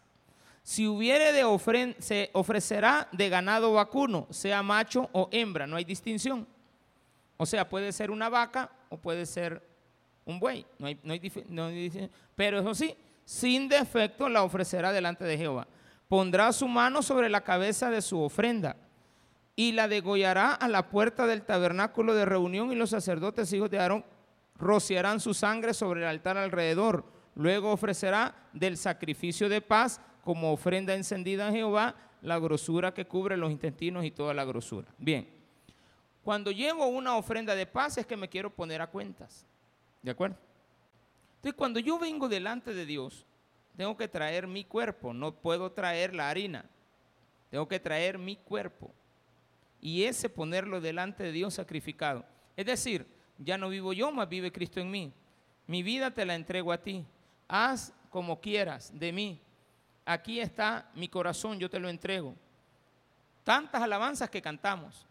Si 0.64 0.88
hubiere 0.88 1.32
de 1.32 1.44
ofrenda, 1.44 1.94
se 2.00 2.30
ofrecerá 2.32 3.06
de 3.12 3.28
ganado 3.28 3.74
vacuno, 3.74 4.26
sea 4.30 4.60
macho 4.64 5.08
o 5.12 5.28
hembra, 5.30 5.68
no 5.68 5.76
hay 5.76 5.84
distinción. 5.84 6.48
O 7.36 7.46
sea, 7.46 7.68
puede 7.68 7.92
ser 7.92 8.10
una 8.10 8.28
vaca 8.28 8.72
o 8.88 8.96
puede 8.96 9.24
ser 9.24 9.62
un 10.24 10.40
buey, 10.40 10.66
no 10.80 10.88
hay, 10.88 10.98
no 11.04 11.12
hay, 11.12 11.32
no 11.48 11.66
hay 11.66 12.10
pero 12.34 12.58
eso 12.58 12.74
sí, 12.74 12.96
sin 13.24 13.68
defecto 13.68 14.28
la 14.28 14.42
ofrecerá 14.42 14.90
delante 14.90 15.22
de 15.22 15.38
Jehová. 15.38 15.68
Pondrá 16.08 16.52
su 16.52 16.66
mano 16.66 17.02
sobre 17.02 17.28
la 17.28 17.44
cabeza 17.44 17.88
de 17.88 18.02
su 18.02 18.20
ofrenda 18.20 18.74
y 19.56 19.72
la 19.72 19.88
degollará 19.88 20.52
a 20.52 20.68
la 20.68 20.90
puerta 20.90 21.26
del 21.26 21.42
tabernáculo 21.42 22.14
de 22.14 22.26
reunión 22.26 22.70
y 22.70 22.76
los 22.76 22.90
sacerdotes 22.90 23.52
hijos 23.54 23.70
de 23.70 23.78
Aarón 23.78 24.04
rociarán 24.58 25.18
su 25.18 25.32
sangre 25.32 25.72
sobre 25.72 26.02
el 26.02 26.06
altar 26.06 26.36
alrededor. 26.36 27.04
Luego 27.34 27.72
ofrecerá 27.72 28.34
del 28.52 28.76
sacrificio 28.76 29.48
de 29.48 29.62
paz 29.62 30.00
como 30.22 30.52
ofrenda 30.52 30.94
encendida 30.94 31.48
a 31.48 31.52
Jehová 31.52 31.94
la 32.20 32.38
grosura 32.38 32.92
que 32.92 33.06
cubre 33.06 33.36
los 33.36 33.50
intestinos 33.50 34.04
y 34.04 34.10
toda 34.10 34.34
la 34.34 34.44
grosura. 34.44 34.88
Bien, 34.98 35.28
cuando 36.22 36.50
llevo 36.50 36.86
una 36.86 37.16
ofrenda 37.16 37.54
de 37.54 37.66
paz 37.66 37.98
es 37.98 38.06
que 38.06 38.16
me 38.16 38.28
quiero 38.28 38.50
poner 38.50 38.82
a 38.82 38.88
cuentas. 38.88 39.46
¿De 40.02 40.10
acuerdo? 40.10 40.36
Entonces, 41.36 41.56
cuando 41.56 41.80
yo 41.80 41.98
vengo 41.98 42.28
delante 42.28 42.74
de 42.74 42.84
Dios, 42.84 43.24
tengo 43.76 43.96
que 43.96 44.08
traer 44.08 44.46
mi 44.46 44.64
cuerpo, 44.64 45.14
no 45.14 45.32
puedo 45.32 45.70
traer 45.72 46.14
la 46.14 46.28
harina, 46.28 46.64
tengo 47.50 47.68
que 47.68 47.78
traer 47.78 48.18
mi 48.18 48.36
cuerpo. 48.36 48.90
Y 49.80 50.04
ese 50.04 50.28
ponerlo 50.28 50.80
delante 50.80 51.22
de 51.22 51.32
Dios 51.32 51.54
sacrificado. 51.54 52.24
Es 52.56 52.66
decir, 52.66 53.06
ya 53.38 53.58
no 53.58 53.68
vivo 53.68 53.92
yo, 53.92 54.10
más 54.12 54.28
vive 54.28 54.52
Cristo 54.52 54.80
en 54.80 54.90
mí. 54.90 55.12
Mi 55.66 55.82
vida 55.82 56.12
te 56.12 56.24
la 56.24 56.34
entrego 56.34 56.72
a 56.72 56.82
ti. 56.82 57.04
Haz 57.48 57.92
como 58.10 58.40
quieras 58.40 58.90
de 58.98 59.12
mí. 59.12 59.40
Aquí 60.04 60.40
está 60.40 60.90
mi 60.94 61.08
corazón, 61.08 61.58
yo 61.58 61.68
te 61.68 61.78
lo 61.78 61.88
entrego. 61.88 62.34
Tantas 63.44 63.82
alabanzas 63.82 64.30
que 64.30 64.40
cantamos. 64.40 65.06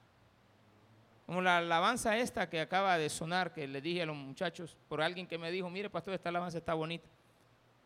Como 1.25 1.41
la 1.41 1.57
alabanza 1.57 2.17
esta 2.17 2.49
que 2.49 2.61
acaba 2.61 2.97
de 2.97 3.09
sonar, 3.09 3.53
que 3.53 3.67
le 3.67 3.81
dije 3.81 4.03
a 4.03 4.05
los 4.05 4.15
muchachos, 4.15 4.77
por 4.87 5.01
alguien 5.01 5.27
que 5.27 5.37
me 5.37 5.51
dijo, 5.51 5.69
mire 5.69 5.89
pastor, 5.89 6.13
esta 6.13 6.29
alabanza 6.29 6.57
está 6.57 6.73
bonita. 6.73 7.07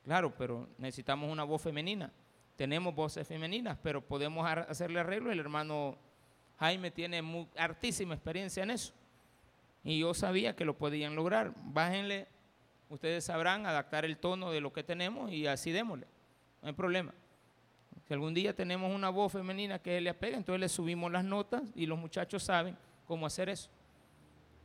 Claro, 0.03 0.33
pero 0.37 0.67
necesitamos 0.77 1.31
una 1.31 1.43
voz 1.43 1.61
femenina. 1.61 2.11
Tenemos 2.55 2.93
voces 2.93 3.27
femeninas, 3.27 3.77
pero 3.81 4.01
podemos 4.01 4.45
hacerle 4.45 4.99
arreglo. 4.99 5.31
El 5.31 5.39
hermano 5.39 5.97
Jaime 6.59 6.91
tiene 6.91 7.21
muy, 7.21 7.47
hartísima 7.57 8.13
experiencia 8.13 8.63
en 8.63 8.71
eso. 8.71 8.93
Y 9.83 9.99
yo 9.99 10.13
sabía 10.13 10.55
que 10.55 10.65
lo 10.65 10.77
podían 10.77 11.15
lograr. 11.15 11.53
Bájenle, 11.63 12.27
ustedes 12.89 13.23
sabrán 13.23 13.65
adaptar 13.65 14.05
el 14.05 14.17
tono 14.17 14.51
de 14.51 14.61
lo 14.61 14.73
que 14.73 14.83
tenemos 14.83 15.31
y 15.31 15.47
así 15.47 15.71
démosle. 15.71 16.07
No 16.61 16.67
hay 16.67 16.73
problema. 16.73 17.13
Si 18.07 18.13
algún 18.13 18.33
día 18.33 18.55
tenemos 18.55 18.93
una 18.93 19.09
voz 19.09 19.31
femenina 19.31 19.79
que 19.79 20.01
le 20.01 20.09
apega, 20.09 20.37
entonces 20.37 20.59
le 20.59 20.69
subimos 20.69 21.11
las 21.11 21.23
notas 21.23 21.63
y 21.75 21.85
los 21.85 21.97
muchachos 21.97 22.43
saben 22.43 22.77
cómo 23.07 23.25
hacer 23.25 23.49
eso. 23.49 23.69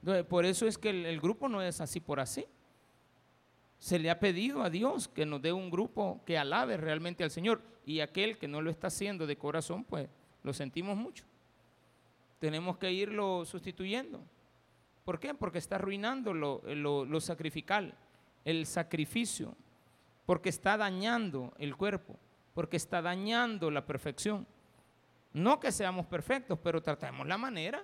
Entonces, 0.01 0.25
por 0.25 0.45
eso 0.45 0.67
es 0.67 0.77
que 0.77 0.91
el 0.91 1.21
grupo 1.21 1.49
no 1.49 1.63
es 1.63 1.81
así 1.81 2.01
por 2.01 2.21
así 2.21 2.47
se 3.85 3.99
le 3.99 4.09
ha 4.09 4.19
pedido 4.19 4.63
a 4.63 4.71
Dios 4.71 5.09
que 5.09 5.27
nos 5.27 5.43
dé 5.43 5.53
un 5.53 5.69
grupo 5.69 6.23
que 6.25 6.39
alabe 6.39 6.79
realmente 6.79 7.23
al 7.23 7.31
Señor. 7.31 7.61
Y 7.85 8.01
aquel 8.01 8.39
que 8.39 8.49
no 8.49 8.63
lo 8.63 8.71
está 8.71 8.87
haciendo 8.87 9.27
de 9.27 9.37
corazón, 9.37 9.85
pues 9.85 10.09
lo 10.43 10.55
sentimos 10.55 10.97
mucho. 10.97 11.27
Tenemos 12.45 12.77
que 12.77 12.93
irlo 12.93 13.47
sustituyendo. 13.47 14.21
¿Por 15.03 15.19
qué? 15.19 15.33
Porque 15.33 15.57
está 15.57 15.77
arruinando 15.77 16.35
lo, 16.35 16.61
lo 16.67 17.21
sacrificial, 17.23 17.95
el 18.45 18.67
sacrificio, 18.67 19.57
porque 20.27 20.51
está 20.51 20.77
dañando 20.77 21.55
el 21.57 21.75
cuerpo, 21.75 22.19
porque 22.53 22.77
está 22.77 23.01
dañando 23.01 23.71
la 23.71 23.87
perfección. 23.87 24.47
No 25.33 25.59
que 25.59 25.73
seamos 25.73 26.05
perfectos, 26.05 26.59
pero 26.63 26.83
tratemos 26.83 27.27
la 27.27 27.39
manera 27.39 27.83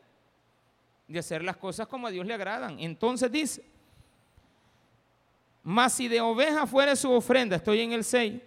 de 1.08 1.18
hacer 1.18 1.42
las 1.42 1.56
cosas 1.56 1.88
como 1.88 2.08
a 2.08 2.10
Dios 2.10 2.26
le 2.26 2.34
agradan. 2.34 2.78
Entonces 2.80 3.32
dice, 3.32 3.64
mas 5.62 5.94
si 5.94 6.06
de 6.06 6.20
oveja 6.20 6.66
fuere 6.66 6.94
su 6.96 7.10
ofrenda, 7.10 7.56
estoy 7.56 7.80
en 7.80 7.92
el 7.92 8.04
6, 8.04 8.42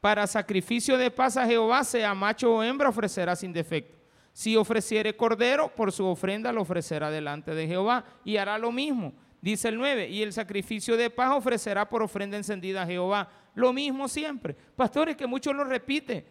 para 0.00 0.26
sacrificio 0.26 0.98
de 0.98 1.12
paz 1.12 1.36
a 1.36 1.46
Jehová, 1.46 1.84
sea 1.84 2.12
macho 2.12 2.56
o 2.56 2.60
hembra, 2.64 2.88
ofrecerá 2.88 3.36
sin 3.36 3.52
defecto. 3.52 4.03
Si 4.34 4.56
ofreciere 4.56 5.16
cordero, 5.16 5.68
por 5.68 5.92
su 5.92 6.04
ofrenda 6.04 6.52
lo 6.52 6.62
ofrecerá 6.62 7.08
delante 7.08 7.54
de 7.54 7.68
Jehová 7.68 8.04
y 8.24 8.36
hará 8.36 8.58
lo 8.58 8.72
mismo. 8.72 9.12
Dice 9.40 9.68
el 9.68 9.76
9, 9.76 10.08
y 10.08 10.22
el 10.22 10.32
sacrificio 10.32 10.96
de 10.96 11.08
paz 11.08 11.36
ofrecerá 11.36 11.88
por 11.88 12.02
ofrenda 12.02 12.36
encendida 12.36 12.82
a 12.82 12.86
Jehová. 12.86 13.30
Lo 13.54 13.72
mismo 13.72 14.08
siempre. 14.08 14.56
Pastores, 14.74 15.16
que 15.16 15.28
muchos 15.28 15.54
lo 15.54 15.62
repiten. 15.62 16.24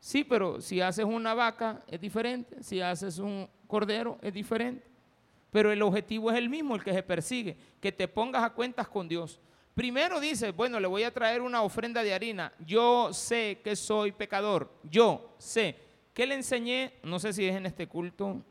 Sí, 0.00 0.24
pero 0.24 0.60
si 0.60 0.80
haces 0.80 1.04
una 1.04 1.32
vaca 1.32 1.84
es 1.86 2.00
diferente, 2.00 2.60
si 2.60 2.80
haces 2.80 3.18
un 3.18 3.48
cordero 3.68 4.18
es 4.20 4.34
diferente. 4.34 4.84
Pero 5.52 5.70
el 5.70 5.80
objetivo 5.82 6.32
es 6.32 6.38
el 6.38 6.48
mismo, 6.48 6.74
el 6.74 6.82
que 6.82 6.92
se 6.92 7.04
persigue, 7.04 7.56
que 7.80 7.92
te 7.92 8.08
pongas 8.08 8.42
a 8.42 8.50
cuentas 8.50 8.88
con 8.88 9.06
Dios. 9.06 9.40
Primero 9.74 10.18
dice, 10.18 10.50
bueno, 10.50 10.80
le 10.80 10.88
voy 10.88 11.04
a 11.04 11.14
traer 11.14 11.40
una 11.40 11.62
ofrenda 11.62 12.02
de 12.02 12.12
harina. 12.12 12.52
Yo 12.66 13.12
sé 13.12 13.60
que 13.62 13.76
soy 13.76 14.10
pecador. 14.10 14.72
Yo 14.82 15.36
sé. 15.38 15.87
¿Qué 16.18 16.26
le 16.26 16.34
enseñé? 16.34 16.94
No 17.04 17.20
sé 17.20 17.32
si 17.32 17.46
es 17.46 17.54
en 17.54 17.64
este 17.64 17.86
culto 17.86 18.44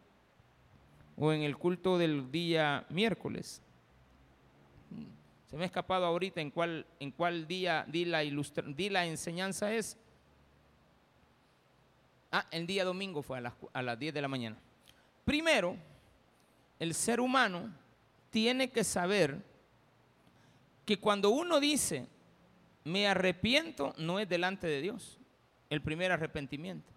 o 1.17 1.33
en 1.33 1.41
el 1.41 1.57
culto 1.57 1.97
del 1.97 2.31
día 2.31 2.85
miércoles. 2.87 3.61
Se 5.47 5.57
me 5.57 5.63
ha 5.63 5.65
escapado 5.65 6.05
ahorita 6.05 6.39
en 6.39 6.49
cuál, 6.49 6.87
en 7.01 7.11
cuál 7.11 7.45
día 7.45 7.83
di 7.89 8.05
la, 8.05 8.21
di 8.21 8.89
la 8.89 9.05
enseñanza 9.05 9.73
es. 9.73 9.97
Ah, 12.31 12.47
el 12.51 12.65
día 12.65 12.85
domingo 12.85 13.21
fue 13.21 13.39
a 13.39 13.41
las, 13.41 13.53
a 13.73 13.81
las 13.81 13.99
10 13.99 14.13
de 14.13 14.21
la 14.21 14.29
mañana. 14.29 14.55
Primero, 15.25 15.75
el 16.79 16.93
ser 16.93 17.19
humano 17.19 17.69
tiene 18.29 18.69
que 18.69 18.85
saber 18.85 19.43
que 20.85 21.01
cuando 21.01 21.31
uno 21.31 21.59
dice, 21.59 22.07
me 22.85 23.09
arrepiento, 23.09 23.93
no 23.97 24.21
es 24.21 24.29
delante 24.29 24.67
de 24.67 24.79
Dios, 24.79 25.19
el 25.69 25.81
primer 25.81 26.13
arrepentimiento. 26.13 26.95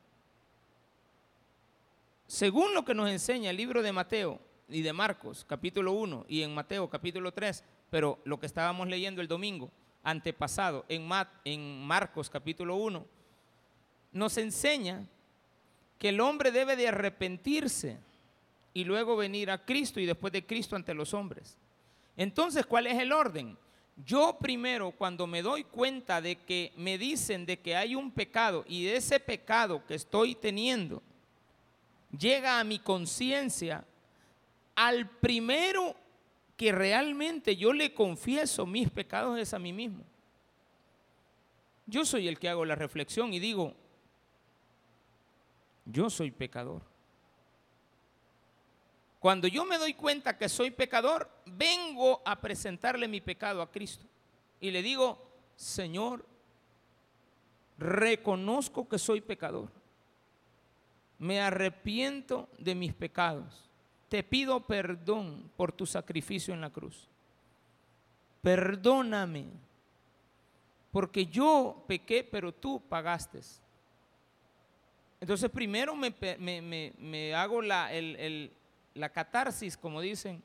Según 2.30 2.74
lo 2.74 2.84
que 2.84 2.94
nos 2.94 3.10
enseña 3.10 3.50
el 3.50 3.56
libro 3.56 3.82
de 3.82 3.90
Mateo 3.90 4.38
y 4.68 4.82
de 4.82 4.92
Marcos, 4.92 5.44
capítulo 5.48 5.94
1, 5.94 6.26
y 6.28 6.42
en 6.42 6.54
Mateo, 6.54 6.88
capítulo 6.88 7.32
3, 7.32 7.64
pero 7.90 8.20
lo 8.22 8.38
que 8.38 8.46
estábamos 8.46 8.86
leyendo 8.86 9.20
el 9.20 9.26
domingo 9.26 9.68
antepasado 10.04 10.84
en, 10.88 11.10
en 11.44 11.84
Marcos, 11.84 12.30
capítulo 12.30 12.76
1, 12.76 13.04
nos 14.12 14.38
enseña 14.38 15.04
que 15.98 16.10
el 16.10 16.20
hombre 16.20 16.52
debe 16.52 16.76
de 16.76 16.86
arrepentirse 16.86 17.98
y 18.74 18.84
luego 18.84 19.16
venir 19.16 19.50
a 19.50 19.64
Cristo 19.64 19.98
y 19.98 20.06
después 20.06 20.32
de 20.32 20.46
Cristo 20.46 20.76
ante 20.76 20.94
los 20.94 21.12
hombres. 21.12 21.58
Entonces, 22.16 22.64
¿cuál 22.64 22.86
es 22.86 22.96
el 23.00 23.10
orden? 23.10 23.58
Yo 24.06 24.38
primero, 24.40 24.92
cuando 24.92 25.26
me 25.26 25.42
doy 25.42 25.64
cuenta 25.64 26.20
de 26.20 26.36
que 26.36 26.72
me 26.76 26.96
dicen 26.96 27.44
de 27.44 27.58
que 27.58 27.74
hay 27.74 27.96
un 27.96 28.12
pecado 28.12 28.64
y 28.68 28.84
de 28.84 28.98
ese 28.98 29.18
pecado 29.18 29.84
que 29.84 29.96
estoy 29.96 30.36
teniendo 30.36 31.02
llega 32.16 32.60
a 32.60 32.64
mi 32.64 32.78
conciencia, 32.78 33.84
al 34.74 35.08
primero 35.08 35.94
que 36.56 36.72
realmente 36.72 37.56
yo 37.56 37.72
le 37.72 37.94
confieso 37.94 38.66
mis 38.66 38.90
pecados 38.90 39.38
es 39.38 39.54
a 39.54 39.58
mí 39.58 39.72
mismo. 39.72 40.04
Yo 41.86 42.04
soy 42.04 42.28
el 42.28 42.38
que 42.38 42.48
hago 42.48 42.64
la 42.64 42.74
reflexión 42.74 43.32
y 43.32 43.38
digo, 43.38 43.74
yo 45.86 46.08
soy 46.10 46.30
pecador. 46.30 46.82
Cuando 49.18 49.48
yo 49.48 49.64
me 49.64 49.76
doy 49.76 49.94
cuenta 49.94 50.38
que 50.38 50.48
soy 50.48 50.70
pecador, 50.70 51.30
vengo 51.44 52.22
a 52.24 52.40
presentarle 52.40 53.08
mi 53.08 53.20
pecado 53.20 53.60
a 53.60 53.70
Cristo. 53.70 54.06
Y 54.60 54.70
le 54.70 54.82
digo, 54.82 55.20
Señor, 55.56 56.24
reconozco 57.76 58.88
que 58.88 58.98
soy 58.98 59.20
pecador. 59.20 59.79
Me 61.20 61.40
arrepiento 61.40 62.48
de 62.58 62.74
mis 62.74 62.92
pecados. 62.92 63.70
Te 64.08 64.24
pido 64.24 64.66
perdón 64.66 65.52
por 65.56 65.70
tu 65.70 65.86
sacrificio 65.86 66.52
en 66.52 66.60
la 66.60 66.70
cruz. 66.70 67.08
Perdóname, 68.42 69.46
porque 70.90 71.26
yo 71.26 71.84
pequé, 71.86 72.24
pero 72.24 72.52
tú 72.52 72.82
pagaste. 72.88 73.40
Entonces 75.20 75.50
primero 75.50 75.94
me, 75.94 77.34
hago 77.34 77.62
la, 77.62 77.90
catarsis, 79.12 79.76
como 79.76 80.00
dicen 80.00 80.42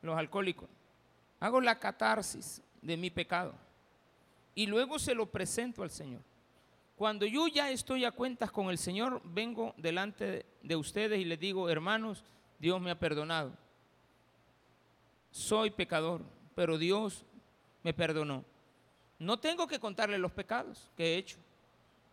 los 0.00 0.16
alcohólicos. 0.16 0.68
Hago 1.40 1.60
la 1.60 1.78
catarsis 1.78 2.62
de 2.80 2.96
mi 2.96 3.10
pecado 3.10 3.54
y 4.54 4.66
luego 4.66 4.98
se 4.98 5.14
lo 5.14 5.26
presento 5.26 5.82
al 5.82 5.90
Señor. 5.90 6.22
Cuando 6.98 7.26
yo 7.26 7.46
ya 7.46 7.70
estoy 7.70 8.04
a 8.04 8.10
cuentas 8.10 8.50
con 8.50 8.70
el 8.70 8.76
Señor, 8.76 9.22
vengo 9.24 9.72
delante 9.76 10.44
de 10.60 10.74
ustedes 10.74 11.20
y 11.20 11.24
les 11.24 11.38
digo, 11.38 11.70
hermanos, 11.70 12.24
Dios 12.58 12.80
me 12.80 12.90
ha 12.90 12.98
perdonado. 12.98 13.56
Soy 15.30 15.70
pecador, 15.70 16.22
pero 16.56 16.76
Dios 16.76 17.24
me 17.84 17.94
perdonó. 17.94 18.44
No 19.20 19.38
tengo 19.38 19.68
que 19.68 19.78
contarles 19.78 20.18
los 20.18 20.32
pecados 20.32 20.90
que 20.96 21.14
he 21.14 21.18
hecho, 21.18 21.38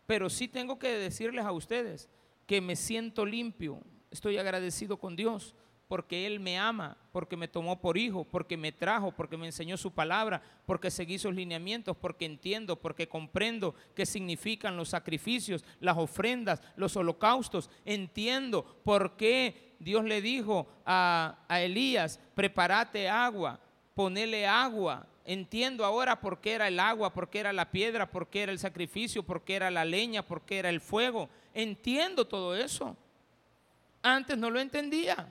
pero 0.06 0.30
sí 0.30 0.48
tengo 0.48 0.78
que 0.78 1.00
decirles 1.00 1.46
a 1.46 1.52
ustedes 1.52 2.08
que 2.46 2.62
me 2.62 2.76
siento 2.76 3.26
limpio, 3.26 3.82
Estoy 4.12 4.38
agradecido 4.38 4.96
con 4.96 5.18
Dios 5.18 5.54
porque 5.88 6.26
Él 6.26 6.40
me 6.40 6.58
ama, 6.58 6.98
porque 7.12 7.38
me 7.38 7.48
tomó 7.48 7.80
por 7.80 7.98
hijo, 7.98 8.24
porque 8.24 8.58
me 8.58 8.72
trajo, 8.72 9.12
porque 9.12 9.38
me 9.38 9.46
enseñó 9.46 9.78
su 9.78 9.92
palabra, 9.92 10.42
porque 10.66 10.90
seguí 10.90 11.20
sus 11.20 11.36
lineamientos, 11.36 11.96
porque 11.96 12.26
entiendo, 12.26 12.76
porque 12.76 13.08
comprendo 13.08 13.76
qué 13.94 14.06
significan 14.06 14.78
los 14.78 14.90
sacrificios, 14.90 15.64
las 15.80 15.98
ofrendas, 15.98 16.62
los 16.76 16.96
holocaustos. 16.96 17.70
Entiendo 17.86 18.64
por 18.84 19.16
qué 19.16 19.76
Dios 19.80 20.04
le 20.06 20.22
dijo 20.22 20.68
a, 20.86 21.38
Elías, 21.50 22.20
prepárate 22.34 23.08
agua, 23.08 23.60
ponele 23.94 24.48
agua. 24.48 25.08
Entiendo 25.24 25.86
ahora 25.86 26.20
por 26.20 26.40
qué 26.40 26.54
era 26.54 26.68
el 26.68 26.80
agua, 26.80 27.14
por 27.14 27.30
qué 27.30 27.40
era 27.40 27.54
la 27.54 27.72
piedra, 27.72 28.10
por 28.10 28.28
qué 28.28 28.44
era 28.44 28.52
el 28.52 28.60
sacrificio, 28.60 29.24
por 29.24 29.44
qué 29.44 29.56
era 29.56 29.72
la 29.72 29.86
leña, 29.86 30.24
por 30.24 30.42
qué 30.42 30.60
era 30.60 30.70
el 30.70 30.82
fuego. 30.82 31.30
Entiendo 31.54 32.26
todo 32.28 32.56
eso. 32.56 32.96
Antes 34.04 34.38
no 34.38 34.52
lo 34.52 34.60
entendía. 34.60 35.28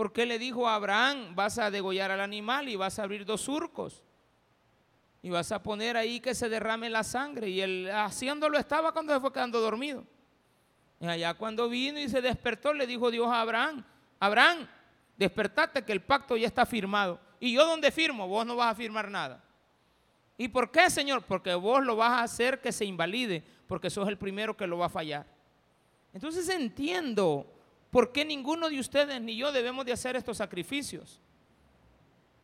Porque 0.00 0.24
le 0.24 0.38
dijo 0.38 0.66
a 0.66 0.76
Abraham, 0.76 1.34
vas 1.34 1.58
a 1.58 1.70
degollar 1.70 2.10
al 2.10 2.22
animal 2.22 2.70
y 2.70 2.74
vas 2.74 2.98
a 2.98 3.02
abrir 3.02 3.26
dos 3.26 3.42
surcos. 3.42 4.02
Y 5.20 5.28
vas 5.28 5.52
a 5.52 5.62
poner 5.62 5.94
ahí 5.94 6.20
que 6.20 6.34
se 6.34 6.48
derrame 6.48 6.88
la 6.88 7.04
sangre. 7.04 7.50
Y 7.50 7.60
él 7.60 7.90
haciéndolo 7.92 8.56
estaba 8.56 8.92
cuando 8.92 9.12
se 9.12 9.20
fue 9.20 9.30
quedando 9.30 9.60
dormido. 9.60 10.06
Y 11.00 11.06
allá 11.06 11.34
cuando 11.34 11.68
vino 11.68 12.00
y 12.00 12.08
se 12.08 12.22
despertó, 12.22 12.72
le 12.72 12.86
dijo 12.86 13.10
Dios 13.10 13.28
a 13.28 13.42
Abraham, 13.42 13.84
Abraham, 14.18 14.66
despertate 15.18 15.84
que 15.84 15.92
el 15.92 16.00
pacto 16.00 16.34
ya 16.34 16.46
está 16.46 16.64
firmado. 16.64 17.20
Y 17.38 17.52
yo 17.52 17.66
donde 17.66 17.90
firmo, 17.90 18.26
vos 18.26 18.46
no 18.46 18.56
vas 18.56 18.72
a 18.72 18.74
firmar 18.74 19.10
nada. 19.10 19.44
¿Y 20.38 20.48
por 20.48 20.70
qué, 20.70 20.88
Señor? 20.88 21.24
Porque 21.24 21.52
vos 21.52 21.84
lo 21.84 21.94
vas 21.96 22.12
a 22.12 22.22
hacer 22.22 22.62
que 22.62 22.72
se 22.72 22.86
invalide, 22.86 23.44
porque 23.68 23.90
sos 23.90 24.08
el 24.08 24.16
primero 24.16 24.56
que 24.56 24.66
lo 24.66 24.78
va 24.78 24.86
a 24.86 24.88
fallar. 24.88 25.26
Entonces 26.14 26.48
entiendo 26.48 27.59
por 27.90 28.12
qué 28.12 28.24
ninguno 28.24 28.68
de 28.68 28.78
ustedes 28.78 29.20
ni 29.20 29.36
yo 29.36 29.52
debemos 29.52 29.84
de 29.84 29.92
hacer 29.92 30.16
estos 30.16 30.36
sacrificios. 30.36 31.20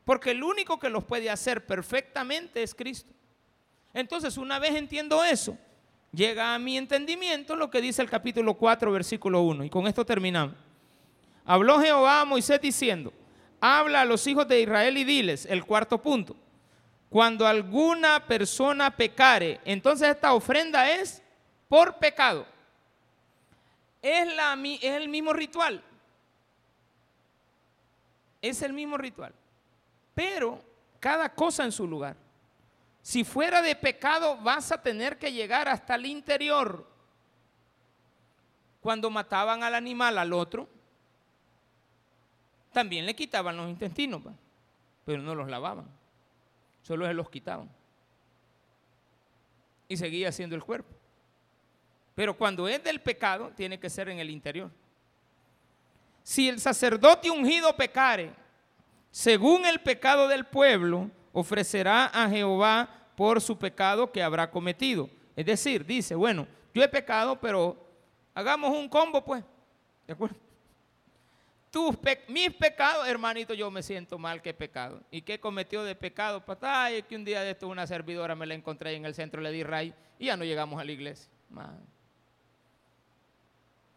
Porque 0.05 0.33
el 0.33 0.43
único 0.43 0.79
que 0.79 0.89
los 0.89 1.05
puede 1.05 1.31
hacer 1.31 1.67
perfectamente 1.67 2.63
es 2.63 2.75
Cristo. 2.75 3.13
Entonces, 3.93 4.37
una 4.37 4.59
vez 4.59 4.75
entiendo 4.75 5.25
eso, 5.25 5.57
llega 6.13 6.55
a 6.55 6.59
mi 6.59 6.77
entendimiento 6.77 7.57
lo 7.57 7.71
que 7.71 7.81
dice 7.81 8.03
el 8.03 8.11
capítulo 8.11 8.55
4, 8.55 8.93
versículo 8.93 9.41
1. 9.43 9.65
Y 9.65 9.71
con 9.71 9.87
esto 9.87 10.05
terminamos. 10.05 10.55
Habló 11.45 11.81
Jehová 11.81 12.21
a 12.21 12.25
Moisés 12.25 12.61
diciendo, 12.61 13.13
habla 13.61 14.03
a 14.03 14.05
los 14.05 14.27
hijos 14.27 14.47
de 14.49 14.61
Israel 14.61 14.97
y 14.99 15.05
diles, 15.05 15.47
el 15.47 15.65
cuarto 15.65 16.03
punto, 16.03 16.37
cuando 17.09 17.47
alguna 17.47 18.27
persona 18.27 18.95
pecare, 18.95 19.61
entonces 19.65 20.09
esta 20.09 20.35
ofrenda 20.35 20.91
es 20.91 21.23
por 21.69 21.99
pecado. 21.99 22.47
Es, 24.09 24.37
la, 24.37 24.55
es 24.55 24.85
el 24.85 25.09
mismo 25.09 25.33
ritual. 25.33 25.83
Es 28.41 28.63
el 28.63 28.73
mismo 28.73 28.97
ritual. 28.97 29.35
Pero 30.15 30.63
cada 31.01 31.29
cosa 31.35 31.65
en 31.65 31.73
su 31.73 31.89
lugar. 31.89 32.17
Si 33.03 33.25
fuera 33.25 33.61
de 33.63 33.75
pecado, 33.75 34.37
vas 34.37 34.71
a 34.71 34.81
tener 34.81 35.19
que 35.19 35.33
llegar 35.33 35.69
hasta 35.69 35.97
el 35.97 36.07
interior. 36.07 36.87
Cuando 38.81 39.11
mataban 39.11 39.65
al 39.65 39.75
animal 39.75 40.19
al 40.19 40.33
otro, 40.33 40.69
también 42.73 43.07
le 43.07 43.17
quitaban 43.17 43.57
los 43.57 43.69
intestinos, 43.69 44.23
pero 45.05 45.21
no 45.21 45.35
los 45.35 45.49
lavaban, 45.49 45.87
solo 46.83 47.07
se 47.07 47.15
los 47.15 47.29
quitaban. 47.29 47.69
Y 49.89 49.97
seguía 49.97 50.31
siendo 50.31 50.55
el 50.55 50.63
cuerpo. 50.63 50.96
Pero 52.17 52.37
cuando 52.37 52.67
es 52.67 52.83
del 52.83 53.01
pecado, 53.01 53.53
tiene 53.55 53.79
que 53.79 53.91
ser 53.91 54.09
en 54.09 54.19
el 54.19 54.31
interior. 54.31 54.71
Si 56.23 56.49
el 56.49 56.59
sacerdote 56.59 57.31
ungido 57.31 57.77
pecare, 57.77 58.33
según 59.11 59.67
el 59.67 59.81
pecado 59.81 60.27
del 60.27 60.47
pueblo, 60.47 61.11
ofrecerá 61.33 62.07
a 62.07 62.29
Jehová 62.29 62.89
por 63.15 63.41
su 63.43 63.59
pecado 63.59 64.11
que 64.11 64.23
habrá 64.23 64.51
cometido. 64.51 65.11
Es 65.37 65.45
decir, 65.45 65.85
dice, 65.85 66.15
bueno, 66.15 66.49
yo 66.75 66.83
he 66.83 66.89
pecado, 66.89 67.39
pero 67.39 67.77
hagamos 68.35 68.71
un 68.71 68.89
combo, 68.89 69.23
pues. 69.23 69.45
¿De 70.07 70.15
acuerdo? 70.15 70.37
Mis 72.29 72.55
pecados, 72.55 73.07
hermanito, 73.07 73.53
yo 73.53 73.71
me 73.71 73.83
siento 73.83 74.19
mal 74.19 74.41
que 74.41 74.51
he 74.51 74.55
pecado. 74.55 75.03
¿Y 75.11 75.21
qué 75.21 75.39
cometió 75.39 75.85
de 75.85 75.95
pecado? 75.95 76.43
Pues, 76.47 76.57
ay, 76.63 76.97
es 76.97 77.05
que 77.05 77.17
un 77.17 77.27
día 77.27 77.43
de 77.43 77.51
esto 77.51 77.69
una 77.69 77.87
servidora 77.87 78.35
me 78.35 78.47
la 78.47 78.55
encontré 78.55 78.95
en 78.95 79.05
el 79.05 79.15
centro, 79.15 79.43
le 79.43 79.53
di 79.53 79.63
ray 79.63 79.93
y 80.19 80.27
ya 80.27 80.37
no 80.39 80.45
llegamos 80.45 80.81
a 80.81 80.85
la 80.85 80.93
iglesia. 80.93 81.31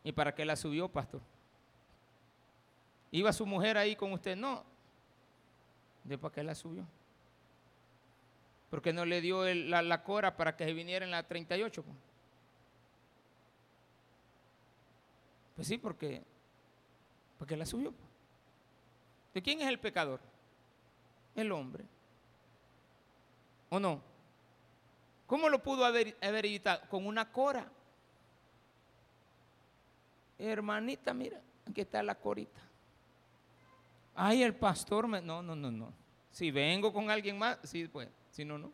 ¿Y 0.03 0.11
para 0.11 0.33
qué 0.33 0.45
la 0.45 0.55
subió, 0.55 0.87
pastor? 0.89 1.21
¿Iba 3.11 3.33
su 3.33 3.45
mujer 3.45 3.77
ahí 3.77 3.95
con 3.95 4.11
usted? 4.13 4.35
No. 4.35 4.63
¿De 6.03 6.17
para 6.17 6.33
qué 6.33 6.43
la 6.43 6.55
subió? 6.55 6.85
porque 8.69 8.93
no 8.93 9.05
le 9.05 9.21
dio 9.21 9.43
la, 9.53 10.03
cora 10.03 10.37
para 10.37 10.55
que 10.55 10.65
se 10.65 10.73
viniera 10.73 11.03
en 11.03 11.11
la 11.11 11.23
38? 11.23 11.83
Pues, 11.83 11.97
pues 15.55 15.67
sí, 15.67 15.77
porque, 15.77 16.23
porque 17.37 17.57
la 17.57 17.65
subió. 17.65 17.91
Pues. 17.91 18.09
¿De 19.33 19.41
quién 19.41 19.61
es 19.61 19.67
el 19.67 19.79
pecador? 19.79 20.19
El 21.35 21.51
hombre. 21.51 21.83
¿O 23.69 23.79
no? 23.79 24.01
¿Cómo 25.25 25.49
lo 25.49 25.61
pudo 25.61 25.85
haber, 25.85 26.17
haber 26.21 26.45
evitado? 26.45 26.87
Con 26.89 27.05
una 27.05 27.31
cora. 27.31 27.71
Hermanita, 30.39 31.13
mira, 31.13 31.41
aquí 31.69 31.81
está 31.81 32.01
la 32.01 32.15
corita. 32.15 32.61
Ay, 34.15 34.41
el 34.41 34.55
pastor 34.55 35.07
me... 35.07 35.21
No, 35.21 35.43
no, 35.43 35.55
no, 35.55 35.69
no. 35.69 35.93
Si 36.31 36.49
vengo 36.49 36.93
con 36.93 37.09
alguien 37.11 37.37
más, 37.37 37.59
sí, 37.63 37.87
pues. 37.87 38.09
Si 38.31 38.45
no, 38.45 38.57
no. 38.57 38.71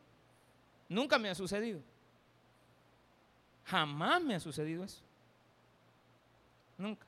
Nunca 0.87 1.17
me 1.17 1.29
ha 1.29 1.35
sucedido. 1.35 1.81
Jamás 3.65 4.21
me 4.21 4.35
ha 4.35 4.39
sucedido 4.39 4.83
eso. 4.83 5.01
Nunca. 6.77 7.05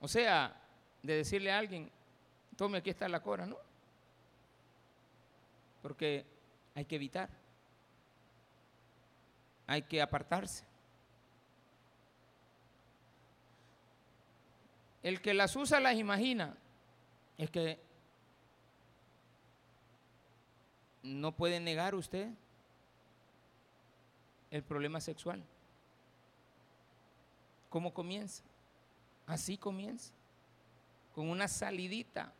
O 0.00 0.06
sea, 0.06 0.56
de 1.02 1.16
decirle 1.16 1.50
a 1.50 1.58
alguien, 1.58 1.90
tome, 2.56 2.78
aquí 2.78 2.90
está 2.90 3.08
la 3.08 3.20
cora, 3.20 3.46
¿no? 3.46 3.56
Porque 5.82 6.24
hay 6.74 6.84
que 6.84 6.96
evitar. 6.96 7.28
Hay 9.66 9.82
que 9.82 10.00
apartarse. 10.00 10.69
El 15.02 15.20
que 15.20 15.34
las 15.34 15.56
usa 15.56 15.80
las 15.80 15.96
imagina. 15.96 16.56
Es 17.38 17.50
que 17.50 17.80
no 21.02 21.32
puede 21.32 21.60
negar 21.60 21.94
usted 21.94 22.28
el 24.50 24.62
problema 24.62 25.00
sexual. 25.00 25.42
¿Cómo 27.70 27.94
comienza? 27.94 28.42
Así 29.26 29.56
comienza, 29.56 30.12
con 31.14 31.30
una 31.30 31.46
salidita. 31.46 32.32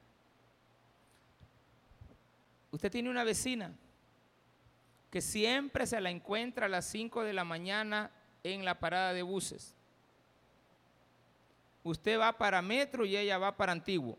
Usted 2.73 2.91
tiene 2.91 3.11
una 3.11 3.25
vecina 3.25 3.73
que 5.11 5.21
siempre 5.21 5.87
se 5.87 6.01
la 6.01 6.11
encuentra 6.11 6.67
a 6.67 6.69
las 6.69 6.87
5 6.87 7.25
de 7.25 7.33
la 7.33 7.45
mañana 7.45 8.11
en 8.43 8.65
la 8.65 8.79
parada 8.79 9.13
de 9.13 9.23
buses. 9.23 9.77
Usted 11.83 12.19
va 12.19 12.37
para 12.37 12.63
Metro 12.63 13.05
y 13.05 13.17
ella 13.17 13.39
va 13.39 13.57
para 13.57 13.73
Antiguo 13.73 14.19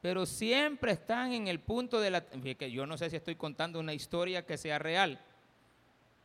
pero 0.00 0.26
siempre 0.26 0.92
están 0.92 1.32
en 1.32 1.48
el 1.48 1.60
punto 1.60 2.00
de 2.00 2.10
la... 2.10 2.24
Yo 2.68 2.86
no 2.86 2.96
sé 2.96 3.10
si 3.10 3.16
estoy 3.16 3.34
contando 3.34 3.80
una 3.80 3.94
historia 3.94 4.46
que 4.46 4.56
sea 4.56 4.78
real. 4.78 5.20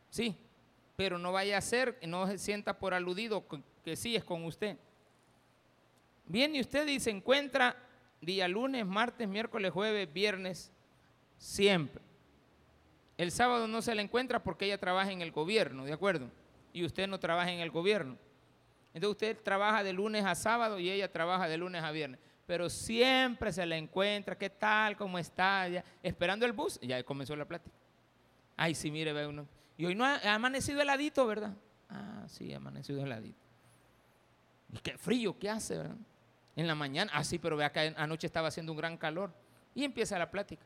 Sí, 0.09 0.37
pero 0.95 1.17
no 1.17 1.31
vaya 1.31 1.57
a 1.57 1.61
ser, 1.61 1.97
no 2.05 2.27
se 2.27 2.37
sienta 2.37 2.77
por 2.77 2.93
aludido 2.93 3.43
que 3.83 3.95
sí 3.95 4.15
es 4.15 4.23
con 4.23 4.45
usted. 4.45 4.77
Viene 6.25 6.61
usted 6.61 6.87
y 6.87 6.99
se 6.99 7.09
encuentra 7.09 7.75
día 8.21 8.47
lunes, 8.47 8.85
martes, 8.85 9.27
miércoles, 9.27 9.71
jueves, 9.71 10.11
viernes, 10.13 10.71
siempre. 11.37 12.01
El 13.17 13.31
sábado 13.31 13.67
no 13.67 13.81
se 13.81 13.95
la 13.95 14.03
encuentra 14.03 14.43
porque 14.43 14.65
ella 14.65 14.77
trabaja 14.77 15.11
en 15.11 15.21
el 15.21 15.31
gobierno, 15.31 15.83
¿de 15.83 15.93
acuerdo? 15.93 16.29
Y 16.73 16.85
usted 16.85 17.07
no 17.07 17.19
trabaja 17.19 17.51
en 17.51 17.59
el 17.59 17.71
gobierno. 17.71 18.17
Entonces 18.93 19.11
usted 19.11 19.43
trabaja 19.43 19.83
de 19.83 19.93
lunes 19.93 20.23
a 20.25 20.35
sábado 20.35 20.79
y 20.79 20.89
ella 20.89 21.11
trabaja 21.11 21.47
de 21.47 21.57
lunes 21.57 21.83
a 21.83 21.91
viernes 21.91 22.19
pero 22.45 22.69
siempre 22.69 23.51
se 23.51 23.65
le 23.65 23.77
encuentra, 23.77 24.37
¿qué 24.37 24.49
tal? 24.49 24.97
¿Cómo 24.97 25.17
está? 25.17 25.67
esperando 26.01 26.45
el 26.45 26.51
bus, 26.51 26.79
ya 26.81 27.01
comenzó 27.03 27.35
la 27.35 27.45
plática. 27.45 27.75
Ay, 28.57 28.75
sí, 28.75 28.91
mire, 28.91 29.13
ve 29.13 29.25
uno. 29.25 29.47
Y 29.77 29.85
hoy 29.85 29.95
no 29.95 30.05
ha, 30.05 30.19
amanecido 30.33 30.81
heladito, 30.81 31.25
¿verdad? 31.25 31.53
Ah, 31.89 32.25
sí, 32.27 32.53
ha 32.53 32.57
amanecido 32.57 33.01
heladito. 33.01 33.39
Y 34.71 34.77
qué 34.79 34.97
frío, 34.97 35.37
¿qué 35.39 35.49
hace, 35.49 35.77
verdad? 35.77 35.97
En 36.55 36.67
la 36.67 36.75
mañana, 36.75 37.11
ah, 37.15 37.23
sí, 37.23 37.39
pero 37.39 37.57
vea 37.57 37.71
que 37.71 37.93
anoche 37.97 38.27
estaba 38.27 38.49
haciendo 38.49 38.71
un 38.71 38.77
gran 38.77 38.97
calor. 38.97 39.33
Y 39.73 39.83
empieza 39.83 40.19
la 40.19 40.29
plática. 40.29 40.65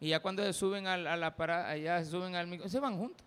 Y 0.00 0.10
ya 0.10 0.20
cuando 0.20 0.42
se 0.42 0.52
suben 0.52 0.86
a, 0.86 0.96
la 0.96 1.36
parada, 1.36 1.70
allá 1.70 2.04
se 2.04 2.10
suben 2.10 2.34
al 2.34 2.46
micro, 2.46 2.68
se 2.68 2.80
van 2.80 2.98
juntos. 2.98 3.26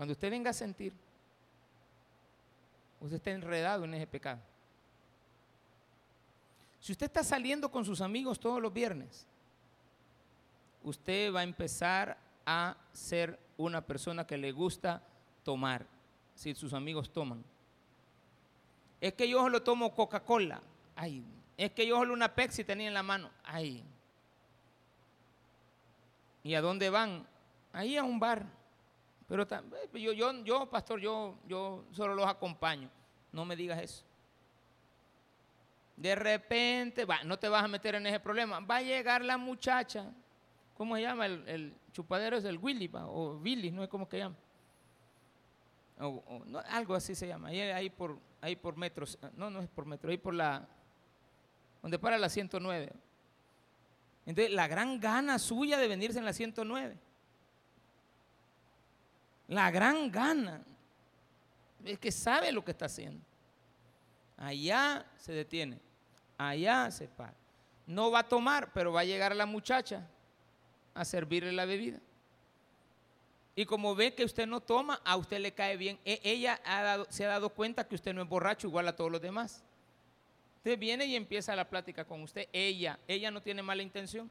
Cuando 0.00 0.12
usted 0.12 0.30
venga 0.30 0.48
a 0.48 0.54
sentir 0.54 0.94
usted 3.00 3.16
está 3.16 3.32
enredado 3.32 3.84
en 3.84 3.92
ese 3.92 4.06
pecado. 4.06 4.40
Si 6.80 6.92
usted 6.92 7.04
está 7.04 7.22
saliendo 7.22 7.70
con 7.70 7.84
sus 7.84 8.00
amigos 8.00 8.40
todos 8.40 8.62
los 8.62 8.72
viernes, 8.72 9.26
usted 10.82 11.34
va 11.34 11.40
a 11.40 11.42
empezar 11.42 12.16
a 12.46 12.78
ser 12.94 13.38
una 13.58 13.82
persona 13.82 14.26
que 14.26 14.38
le 14.38 14.52
gusta 14.52 15.02
tomar, 15.44 15.84
si 16.34 16.54
sus 16.54 16.72
amigos 16.72 17.12
toman. 17.12 17.44
Es 19.02 19.12
que 19.12 19.28
yo 19.28 19.40
solo 19.40 19.62
tomo 19.62 19.94
Coca-Cola. 19.94 20.62
Ay, 20.96 21.22
es 21.58 21.72
que 21.72 21.86
yo 21.86 21.98
solo 21.98 22.14
una 22.14 22.34
Pepsi 22.34 22.64
tenía 22.64 22.88
en 22.88 22.94
la 22.94 23.02
mano. 23.02 23.30
Ay. 23.44 23.84
¿Y 26.42 26.54
a 26.54 26.62
dónde 26.62 26.88
van? 26.88 27.26
Ahí 27.74 27.98
a 27.98 28.02
un 28.02 28.18
bar. 28.18 28.59
Pero 29.30 29.44
eh, 29.44 29.88
yo, 29.94 30.12
yo, 30.12 30.44
yo, 30.44 30.68
pastor, 30.68 31.00
yo, 31.00 31.38
yo 31.46 31.86
solo 31.92 32.14
los 32.14 32.26
acompaño. 32.26 32.90
No 33.32 33.46
me 33.46 33.56
digas 33.56 33.80
eso. 33.80 34.04
De 35.96 36.14
repente, 36.14 37.06
va, 37.06 37.22
no 37.24 37.38
te 37.38 37.48
vas 37.48 37.64
a 37.64 37.68
meter 37.68 37.94
en 37.94 38.06
ese 38.06 38.20
problema. 38.20 38.60
Va 38.60 38.76
a 38.76 38.82
llegar 38.82 39.24
la 39.24 39.38
muchacha 39.38 40.12
¿cómo 40.80 40.96
se 40.96 41.02
llama? 41.02 41.26
El, 41.26 41.74
chupadero 41.92 42.38
es 42.38 42.44
el 42.46 42.56
Willy, 42.56 42.90
o 42.94 43.34
Billy, 43.38 43.70
no 43.70 43.82
es 43.82 43.90
como 43.90 44.08
que 44.08 44.16
llama. 44.16 44.36
O, 45.98 46.42
algo 46.70 46.94
así 46.94 47.14
se 47.14 47.28
llama, 47.28 47.48
ahí, 47.48 47.90
por, 47.90 48.18
ahí 48.40 48.56
por 48.56 48.78
metros, 48.78 49.18
no, 49.36 49.50
no 49.50 49.60
es 49.60 49.68
por 49.68 49.84
metro, 49.84 50.10
ahí 50.10 50.16
por 50.16 50.32
la, 50.32 50.66
donde 51.82 51.98
para 51.98 52.16
la 52.16 52.30
109. 52.30 52.94
Entonces, 54.24 54.54
la 54.54 54.66
gran 54.68 54.98
gana 54.98 55.38
suya 55.38 55.76
de 55.76 55.86
venirse 55.86 56.18
en 56.18 56.24
la 56.24 56.32
109. 56.32 56.96
La 59.50 59.68
gran 59.72 60.12
gana 60.12 60.62
es 61.84 61.98
que 61.98 62.12
sabe 62.12 62.52
lo 62.52 62.64
que 62.64 62.70
está 62.70 62.86
haciendo. 62.86 63.20
Allá 64.36 65.04
se 65.18 65.32
detiene, 65.32 65.80
allá 66.38 66.88
se 66.92 67.08
para. 67.08 67.34
No 67.84 68.12
va 68.12 68.20
a 68.20 68.28
tomar, 68.28 68.72
pero 68.72 68.92
va 68.92 69.00
a 69.00 69.04
llegar 69.04 69.34
la 69.34 69.46
muchacha 69.46 70.06
a 70.94 71.04
servirle 71.04 71.50
la 71.50 71.64
bebida. 71.64 71.98
Y 73.56 73.66
como 73.66 73.96
ve 73.96 74.14
que 74.14 74.24
usted 74.24 74.46
no 74.46 74.60
toma, 74.60 75.00
a 75.04 75.16
usted 75.16 75.40
le 75.40 75.52
cae 75.52 75.76
bien. 75.76 75.98
E, 76.04 76.20
ella 76.22 76.60
se 77.08 77.24
ha 77.24 77.28
dado 77.28 77.50
cuenta 77.50 77.88
que 77.88 77.96
usted 77.96 78.14
no 78.14 78.22
es 78.22 78.28
borracho 78.28 78.68
igual 78.68 78.86
a 78.86 78.94
todos 78.94 79.10
los 79.10 79.20
demás. 79.20 79.64
Usted 80.58 80.78
viene 80.78 81.06
y 81.06 81.16
empieza 81.16 81.56
la 81.56 81.68
plática 81.68 82.04
con 82.04 82.22
usted. 82.22 82.46
Ella, 82.52 83.00
ella 83.08 83.32
no 83.32 83.42
tiene 83.42 83.62
mala 83.62 83.82
intención. 83.82 84.30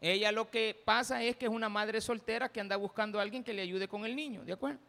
Ella 0.00 0.32
lo 0.32 0.50
que 0.50 0.80
pasa 0.84 1.22
es 1.22 1.36
que 1.36 1.44
es 1.46 1.52
una 1.52 1.68
madre 1.68 2.00
soltera 2.00 2.48
que 2.48 2.60
anda 2.60 2.76
buscando 2.76 3.18
a 3.18 3.22
alguien 3.22 3.44
que 3.44 3.52
le 3.52 3.62
ayude 3.62 3.86
con 3.86 4.06
el 4.06 4.16
niño, 4.16 4.44
¿de 4.44 4.52
acuerdo? 4.54 4.80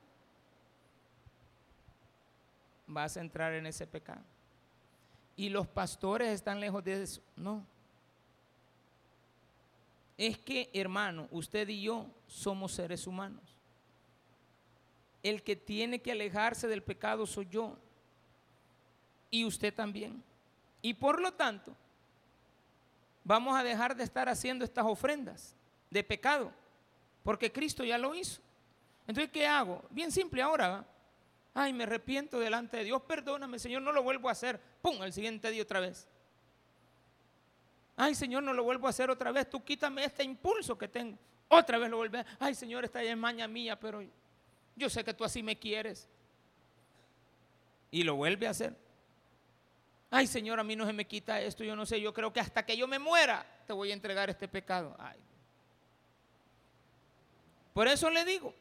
Vas 2.88 3.18
a 3.18 3.22
entrar 3.22 3.54
en 3.54 3.66
ese 3.66 3.86
pecado. 3.86 4.24
Y 5.36 5.50
los 5.50 5.68
pastores 5.68 6.30
están 6.30 6.60
lejos 6.60 6.84
de 6.84 7.04
eso. 7.04 7.22
No. 7.36 7.66
Es 10.18 10.38
que, 10.38 10.70
hermano, 10.74 11.28
usted 11.32 11.68
y 11.68 11.82
yo 11.82 12.08
somos 12.28 12.74
seres 12.74 13.08
humanos. 13.08 13.58
El 15.24 15.44
que 15.44 15.56
tiene 15.56 16.02
que 16.02 16.12
alejarse 16.12 16.68
del 16.68 16.84
pecado 16.84 17.26
soy 17.26 17.48
yo. 17.50 17.78
Y 19.30 19.46
usted 19.46 19.74
también. 19.74 20.24
Y 20.82 20.94
por 20.94 21.22
lo 21.22 21.34
tanto, 21.34 21.76
vamos 23.24 23.58
a 23.58 23.64
dejar 23.64 23.96
de 23.96 24.04
estar 24.04 24.30
haciendo 24.30 24.66
estas 24.66 24.86
ofrendas 24.86 25.56
de 25.90 26.04
pecado. 26.04 26.52
Porque 27.24 27.52
Cristo 27.52 27.84
ya 27.84 27.98
lo 27.98 28.16
hizo. 28.16 28.42
Entonces, 29.08 29.32
¿qué 29.32 29.46
hago? 29.46 29.84
Bien 29.90 30.12
simple 30.12 30.42
ahora. 30.42 30.86
Ay, 31.54 31.74
me 31.74 31.84
arrepiento 31.84 32.40
delante 32.40 32.78
de 32.78 32.86
Dios. 32.86 33.02
Perdóname, 33.04 33.60
Señor, 33.60 33.82
no 33.82 33.92
lo 33.92 34.04
vuelvo 34.04 34.30
a 34.30 34.32
hacer. 34.32 34.60
¡Pum! 34.82 35.04
El 35.04 35.14
siguiente 35.14 35.52
día 35.52 35.64
otra 35.64 35.80
vez. 35.80 36.08
Ay, 37.96 38.16
Señor, 38.16 38.42
no 38.42 38.54
lo 38.54 38.64
vuelvo 38.64 38.88
a 38.88 38.90
hacer 38.90 39.10
otra 39.10 39.32
vez. 39.32 39.50
Tú 39.50 39.64
quítame 39.64 40.06
este 40.06 40.24
impulso 40.24 40.78
que 40.78 40.88
tengo. 40.88 41.18
Otra 41.50 41.78
vez 41.78 41.90
lo 41.90 41.98
vuelve 41.98 42.20
a 42.20 42.26
Ay, 42.40 42.56
Señor, 42.56 42.86
esta 42.86 43.04
es 43.04 43.18
maña 43.18 43.48
mía, 43.48 43.78
pero 43.78 44.02
yo 44.76 44.90
sé 44.90 45.04
que 45.04 45.14
tú 45.14 45.26
así 45.26 45.44
me 45.44 45.60
quieres. 45.60 46.08
Y 47.92 48.04
lo 48.04 48.16
vuelve 48.16 48.48
a 48.48 48.52
hacer. 48.52 48.76
Ay, 50.14 50.28
Señor, 50.28 50.60
a 50.60 50.64
mí 50.64 50.76
no 50.76 50.86
se 50.86 50.94
me 50.94 51.08
quita 51.08 51.40
esto. 51.42 51.64
Yo 51.64 51.76
no 51.76 51.86
sé, 51.86 52.00
yo 52.00 52.14
creo 52.14 52.32
que 52.32 52.42
hasta 52.42 52.66
que 52.66 52.76
yo 52.76 52.88
me 52.88 53.00
muera 53.00 53.46
te 53.66 53.74
voy 53.74 53.92
a 53.92 53.94
entregar 53.94 54.30
este 54.30 54.48
pecado. 54.48 54.96
Ay. 55.00 55.18
Por 57.74 57.88
eso 57.88 58.10
le 58.10 58.26
digo, 58.26 58.54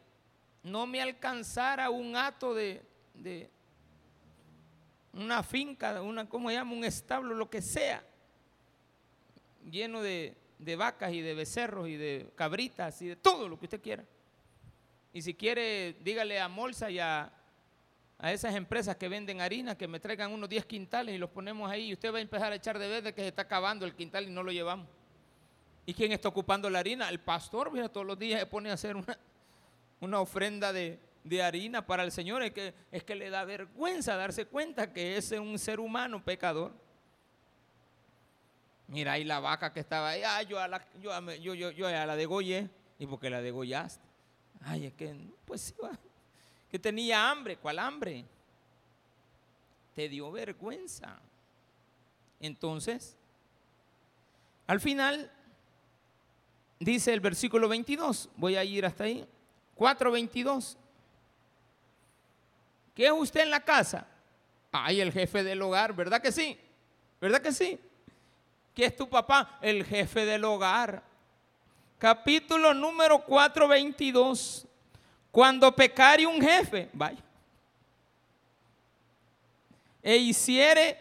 no 0.63 0.87
me 0.87 1.03
alcanzara 1.03 1.91
un 1.91 2.15
acto 2.15 2.55
de, 2.55 2.81
de 3.15 3.51
una 5.13 5.43
finca, 5.43 6.01
una, 6.01 6.29
¿cómo 6.29 6.49
se 6.49 6.55
llama? 6.55 6.73
Un 6.73 6.85
establo, 6.85 7.35
lo 7.35 7.51
que 7.51 7.61
sea 7.61 8.05
lleno 9.69 10.03
de, 10.03 10.37
vacas 10.77 11.13
y 11.13 11.21
de 11.21 11.35
becerros 11.35 11.89
y 11.89 11.97
de 11.97 12.31
cabritas 12.37 13.03
y 13.03 13.09
de 13.09 13.17
todo 13.17 13.49
lo 13.49 13.59
que 13.59 13.67
usted 13.67 13.81
quiera. 13.81 14.05
Y 15.13 15.23
si 15.23 15.35
quiere, 15.35 15.97
dígale 16.01 16.41
a 16.41 16.49
Molsa 16.49 16.91
y 16.91 17.01
a, 17.01 17.33
esas 18.23 18.55
empresas 18.55 18.97
que 18.97 19.09
venden 19.09 19.41
harina 19.41 19.77
que 19.77 19.89
me 19.89 19.99
traigan 19.99 20.33
unos 20.33 20.49
10 20.49 20.67
quintales 20.67 21.15
y 21.15 21.19
los 21.19 21.31
ponemos 21.31 21.71
ahí 21.71 21.87
y 21.87 21.93
usted 21.95 22.13
va 22.13 22.19
a 22.19 22.21
empezar 22.21 22.53
a 22.53 22.57
echar 22.57 22.79
de 22.79 22.87
verde 22.87 23.15
que 23.15 23.23
se 23.23 23.29
está 23.29 23.43
acabando 23.43 23.87
el 23.87 23.95
quintal 23.95 24.29
y 24.29 24.31
no 24.31 24.43
lo 24.43 24.53
llevamos. 24.53 24.87
¿Y 25.87 25.95
quién 25.95 26.13
está 26.13 26.29
ocupando 26.29 26.69
la 26.69 26.81
harina? 26.81 27.09
El 27.09 27.21
pastor, 27.21 27.73
mira, 27.73 27.89
todos 27.89 28.07
los 28.07 28.19
días 28.19 28.39
se 28.39 28.47
pone 28.47 28.71
a 28.71 28.75
hacer 28.75 28.95
una, 28.97 29.19
una 30.01 30.21
ofrenda 30.21 30.73
de, 30.73 31.01
harina 31.43 31.87
para 31.87 32.03
el 32.03 32.13
Señor. 32.13 32.43
Es 32.43 32.53
que, 32.53 32.75
es 32.93 33.05
que 33.05 33.15
le 33.15 33.31
da 33.31 33.45
vergüenza 33.45 34.17
darse 34.17 34.47
cuenta 34.47 34.93
que 34.93 35.17
ese 35.17 35.37
es 35.37 35.41
un 35.41 35.59
ser 35.59 35.81
humano 35.81 36.23
pecador. 36.23 36.73
Mira 38.89 39.13
ahí 39.13 39.25
la 39.25 39.41
vaca 39.41 39.73
que 39.73 39.81
estaba 39.81 40.11
ahí, 40.11 40.23
ah, 40.25 40.43
yo, 40.43 40.59
a 40.59 40.67
la, 40.67 40.85
yo, 41.01 41.13
yo, 41.39 41.55
yo, 41.55 41.71
yo 41.71 41.87
a 41.87 42.07
la 42.07 42.17
degollé. 42.17 42.69
¿Y 42.99 43.07
porque 43.07 43.31
la 43.31 43.41
degollaste? 43.41 44.05
Ay, 44.63 44.87
es 44.87 44.93
que, 44.93 45.17
pues 45.47 45.63
sí, 45.63 45.75
que 46.71 46.79
tenía 46.79 47.31
hambre. 47.31 47.57
¿Cuál 47.57 47.79
hambre? 47.79 48.25
Te 49.95 50.09
dio 50.09 50.31
vergüenza. 50.31 51.19
Entonces, 52.39 53.17
al 54.67 54.81
final, 54.81 55.31
dice 56.79 57.13
el 57.13 57.21
versículo 57.21 57.69
22, 57.69 58.31
voy 58.37 58.57
a 58.57 58.65
ir 58.65 58.87
hasta 58.87 59.05
ahí, 59.05 59.27
4.22. 59.77 60.77
¿Qué 62.95 63.07
es 63.07 63.13
usted 63.13 63.41
en 63.41 63.51
la 63.51 63.61
casa? 63.61 64.07
Ay, 64.73 65.01
el 65.01 65.13
jefe 65.13 65.43
del 65.43 65.61
hogar, 65.63 65.95
¿verdad 65.95 66.23
que 66.23 66.33
sí? 66.33 66.59
¿Verdad 67.21 67.43
que 67.43 67.53
sí? 67.53 67.79
¿Qué 68.75 68.87
es 68.87 68.97
tu 68.97 69.09
papá? 69.09 69.59
El 69.61 69.85
jefe 69.85 70.25
del 70.25 70.45
hogar. 70.45 71.03
Capítulo 71.99 72.73
número 72.73 73.25
422. 73.25 74.67
Cuando 75.31 75.75
pecare 75.75 76.27
un 76.27 76.41
jefe, 76.41 76.89
vaya, 76.93 77.23
e 80.03 80.17
hiciere 80.17 80.99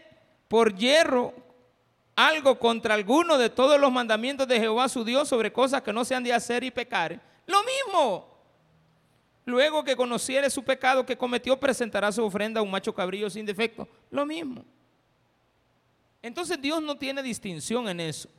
por 0.47 0.75
hierro 0.75 1.33
algo 2.15 2.59
contra 2.59 2.95
alguno 2.95 3.37
de 3.37 3.49
todos 3.49 3.79
los 3.79 3.91
mandamientos 3.91 4.47
de 4.47 4.59
Jehová 4.59 4.89
su 4.89 5.05
Dios 5.05 5.29
sobre 5.29 5.53
cosas 5.53 5.81
que 5.81 5.93
no 5.93 6.03
se 6.03 6.15
han 6.15 6.23
de 6.23 6.33
hacer 6.33 6.63
y 6.63 6.71
pecar, 6.71 7.19
lo 7.45 7.59
mismo. 7.63 8.27
Luego 9.45 9.83
que 9.83 9.95
conociere 9.95 10.49
su 10.49 10.63
pecado 10.63 11.05
que 11.05 11.17
cometió, 11.17 11.59
presentará 11.59 12.11
su 12.11 12.23
ofrenda 12.23 12.59
a 12.59 12.63
un 12.63 12.69
macho 12.69 12.93
cabrillo 12.93 13.29
sin 13.29 13.45
defecto. 13.45 13.87
Lo 14.11 14.25
mismo. 14.25 14.63
Entonces 16.21 16.61
Dios 16.61 16.81
no 16.83 16.97
tiene 16.97 17.23
distinción 17.23 17.87
en 17.87 17.99
eso. 17.99 18.29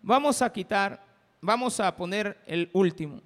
Vamos 0.00 0.40
a 0.40 0.50
quitar, 0.50 1.04
vamos 1.40 1.80
a 1.80 1.94
poner 1.94 2.40
el 2.46 2.70
último, 2.72 3.20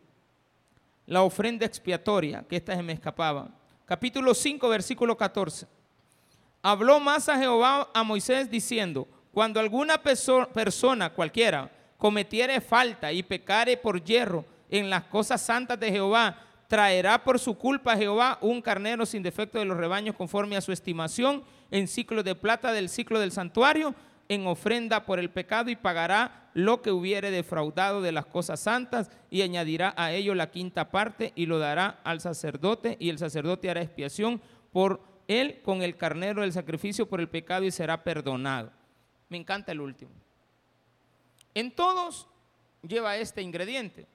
la 1.06 1.22
ofrenda 1.22 1.64
expiatoria, 1.64 2.44
que 2.48 2.56
esta 2.56 2.74
se 2.74 2.82
me 2.82 2.92
escapaba. 2.92 3.48
Capítulo 3.84 4.34
5, 4.34 4.68
versículo 4.68 5.16
14. 5.16 5.66
Habló 6.62 6.98
más 6.98 7.28
a 7.28 7.38
Jehová 7.38 7.88
a 7.94 8.02
Moisés 8.02 8.50
diciendo, 8.50 9.06
cuando 9.32 9.60
alguna 9.60 10.02
persona 10.02 11.10
cualquiera 11.10 11.70
cometiere 11.96 12.60
falta 12.60 13.12
y 13.12 13.22
pecare 13.22 13.76
por 13.76 14.02
hierro 14.02 14.44
en 14.68 14.90
las 14.90 15.04
cosas 15.04 15.40
santas 15.40 15.78
de 15.78 15.92
Jehová, 15.92 16.42
traerá 16.66 17.22
por 17.22 17.38
su 17.38 17.56
culpa 17.56 17.92
a 17.92 17.96
Jehová 17.96 18.38
un 18.40 18.60
carnero 18.60 19.06
sin 19.06 19.22
defecto 19.22 19.58
de 19.58 19.64
los 19.64 19.76
rebaños 19.76 20.16
conforme 20.16 20.56
a 20.56 20.60
su 20.60 20.72
estimación 20.72 21.44
en 21.70 21.86
ciclo 21.86 22.22
de 22.22 22.34
plata 22.34 22.72
del 22.72 22.88
ciclo 22.88 23.20
del 23.20 23.30
santuario 23.30 23.94
en 24.28 24.46
ofrenda 24.46 25.04
por 25.04 25.18
el 25.18 25.30
pecado 25.30 25.70
y 25.70 25.76
pagará 25.76 26.50
lo 26.54 26.82
que 26.82 26.90
hubiere 26.90 27.30
defraudado 27.30 28.00
de 28.00 28.12
las 28.12 28.26
cosas 28.26 28.60
santas 28.60 29.10
y 29.30 29.42
añadirá 29.42 29.94
a 29.96 30.12
ello 30.12 30.34
la 30.34 30.50
quinta 30.50 30.90
parte 30.90 31.32
y 31.36 31.46
lo 31.46 31.58
dará 31.58 32.00
al 32.02 32.20
sacerdote 32.20 32.96
y 32.98 33.10
el 33.10 33.18
sacerdote 33.18 33.70
hará 33.70 33.82
expiación 33.82 34.40
por 34.72 35.00
él 35.28 35.60
con 35.62 35.82
el 35.82 35.96
carnero 35.96 36.42
del 36.42 36.52
sacrificio 36.52 37.08
por 37.08 37.20
el 37.20 37.28
pecado 37.28 37.64
y 37.64 37.70
será 37.70 38.02
perdonado. 38.02 38.72
Me 39.28 39.36
encanta 39.36 39.72
el 39.72 39.80
último. 39.80 40.12
En 41.54 41.74
todos 41.74 42.26
lleva 42.82 43.16
este 43.16 43.42
ingrediente 43.42 44.06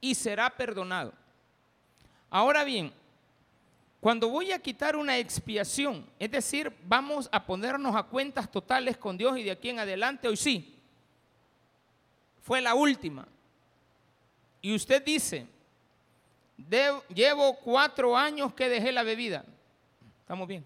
y 0.00 0.14
será 0.14 0.50
perdonado. 0.50 1.12
Ahora 2.30 2.64
bien, 2.64 2.92
cuando 4.00 4.28
voy 4.28 4.52
a 4.52 4.60
quitar 4.60 4.96
una 4.96 5.18
expiación, 5.18 6.08
es 6.18 6.30
decir, 6.30 6.72
vamos 6.84 7.28
a 7.32 7.44
ponernos 7.44 7.96
a 7.96 8.04
cuentas 8.04 8.50
totales 8.50 8.96
con 8.96 9.18
Dios 9.18 9.36
y 9.38 9.42
de 9.42 9.50
aquí 9.50 9.70
en 9.70 9.80
adelante, 9.80 10.28
hoy 10.28 10.36
sí, 10.36 10.78
fue 12.42 12.60
la 12.60 12.74
última. 12.74 13.26
Y 14.60 14.74
usted 14.74 15.04
dice, 15.04 15.46
llevo 17.12 17.58
cuatro 17.58 18.16
años 18.16 18.54
que 18.54 18.68
dejé 18.68 18.92
la 18.92 19.02
bebida. 19.02 19.44
¿Estamos 20.20 20.46
bien? 20.46 20.64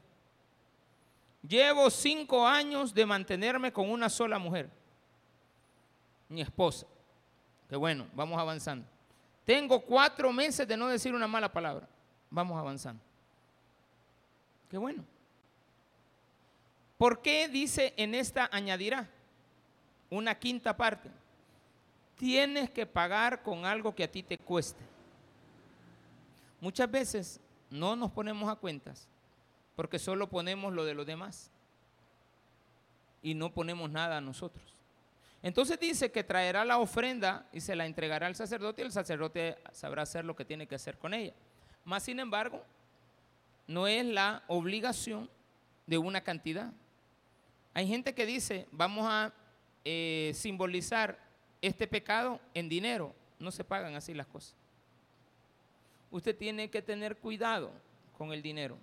Llevo 1.47 1.91
cinco 1.91 2.47
años 2.47 2.93
de 2.93 3.07
mantenerme 3.07 3.73
con 3.73 3.91
una 3.91 4.09
sola 4.09 4.39
mujer, 4.39 4.69
mi 6.29 6.43
esposa. 6.43 6.87
Qué 7.69 7.77
bueno, 7.77 8.07
vamos 8.15 8.39
avanzando. 8.39 8.87
Tengo 9.45 9.81
cuatro 9.81 10.33
meses 10.33 10.69
de 10.69 10.77
no 10.77 10.87
decir 10.89 11.15
una 11.15 11.27
mala 11.27 11.51
palabra. 11.51 11.89
Vamos 12.31 12.59
avanzando. 12.59 13.03
Qué 14.73 14.79
bueno. 14.79 15.05
¿Por 16.99 17.23
qué 17.23 17.47
dice 17.47 17.95
en 17.97 18.17
esta 18.17 18.51
añadirá 18.53 19.09
una 20.11 20.35
quinta 20.37 20.77
parte? 20.77 21.09
tienes 22.23 22.71
que 22.71 22.87
pagar 22.87 23.43
con 23.43 23.65
algo 23.65 23.97
que 23.97 24.05
a 24.05 24.09
ti 24.09 24.23
te 24.23 24.39
cueste. 24.39 24.81
Muchas 26.61 26.89
veces 26.89 27.41
no 27.69 27.97
nos 27.97 28.13
ponemos 28.13 28.49
a 28.49 28.55
cuentas 28.55 29.09
porque 29.75 29.99
solo 29.99 30.29
ponemos 30.29 30.73
lo 30.73 30.85
de 30.85 30.95
los 30.95 31.05
demás 31.05 31.51
y 33.23 33.35
no 33.35 33.53
ponemos 33.53 33.91
nada 33.91 34.19
a 34.19 34.21
nosotros. 34.21 34.63
Entonces 35.43 35.81
dice 35.81 36.13
que 36.13 36.23
traerá 36.23 36.65
la 36.65 36.79
ofrenda 36.79 37.49
y 37.53 37.61
se 37.61 37.75
la 37.75 37.87
entregará 37.87 38.29
al 38.29 38.37
sacerdote 38.37 38.83
y 38.83 38.85
el 38.85 38.93
sacerdote 38.93 39.59
sabrá 39.73 40.03
hacer 40.03 40.25
lo 40.25 40.37
que 40.37 40.45
tiene 40.45 40.69
que 40.69 40.77
hacer 40.77 40.99
con 40.99 41.15
ella. 41.15 41.35
Más 41.85 42.05
sin 42.05 42.21
embargo, 42.21 42.63
no 43.67 43.87
es 43.87 44.05
la 44.05 44.43
obligación 44.49 45.31
de 45.87 45.99
una 45.99 46.23
cantidad. 46.23 46.73
Hay 47.75 47.87
gente 47.87 48.15
que 48.15 48.27
dice, 48.27 48.67
vamos 48.71 49.07
a 49.09 49.33
eh, 49.85 50.33
simbolizar 50.35 51.19
este 51.61 51.87
pecado 51.87 52.41
en 52.55 52.69
dinero. 52.69 53.15
No 53.39 53.51
se 53.51 53.65
pagan 53.65 53.95
así 53.95 54.15
las 54.15 54.27
cosas. 54.27 54.55
Usted 56.11 56.37
tiene 56.37 56.71
que 56.71 56.83
tener 56.83 57.17
cuidado 57.17 57.73
con 58.17 58.33
el 58.33 58.43
dinero. 58.43 58.77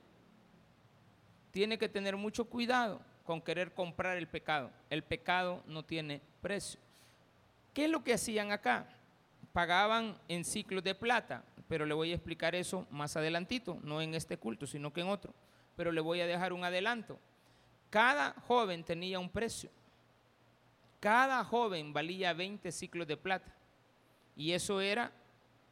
Tiene 1.52 1.78
que 1.78 1.90
tener 1.90 2.16
mucho 2.16 2.46
cuidado 2.46 3.02
con 3.26 3.42
querer 3.42 3.74
comprar 3.74 4.18
el 4.18 4.28
pecado. 4.28 4.72
El 4.90 5.04
pecado 5.04 5.64
no 5.68 5.84
tiene 5.84 6.22
precio. 6.42 6.80
¿Qué 7.74 7.86
es 7.86 7.92
lo 7.92 8.04
que 8.04 8.14
hacían 8.14 8.52
acá? 8.52 8.88
Pagaban 9.54 10.18
en 10.28 10.44
ciclos 10.44 10.84
de 10.84 10.96
plata, 10.96 11.44
pero 11.70 11.86
le 11.86 11.94
voy 11.94 12.12
a 12.12 12.16
explicar 12.16 12.56
eso 12.56 12.88
más 12.90 13.16
adelantito, 13.16 13.80
no 13.84 14.02
en 14.02 14.16
este 14.16 14.38
culto, 14.38 14.66
sino 14.66 14.92
que 14.92 15.02
en 15.02 15.08
otro. 15.08 15.36
Pero 15.78 15.92
le 15.92 16.02
voy 16.02 16.20
a 16.20 16.26
dejar 16.26 16.52
un 16.52 16.64
adelanto. 16.64 17.20
Cada 17.92 18.34
joven 18.48 18.84
tenía 18.84 19.20
un 19.20 19.30
precio. 19.30 19.70
Cada 21.00 21.44
joven 21.46 21.94
valía 21.94 22.34
20 22.34 22.72
ciclos 22.72 23.08
de 23.08 23.18
plata. 23.18 23.56
Y 24.36 24.54
eso 24.54 24.82
era 24.82 25.12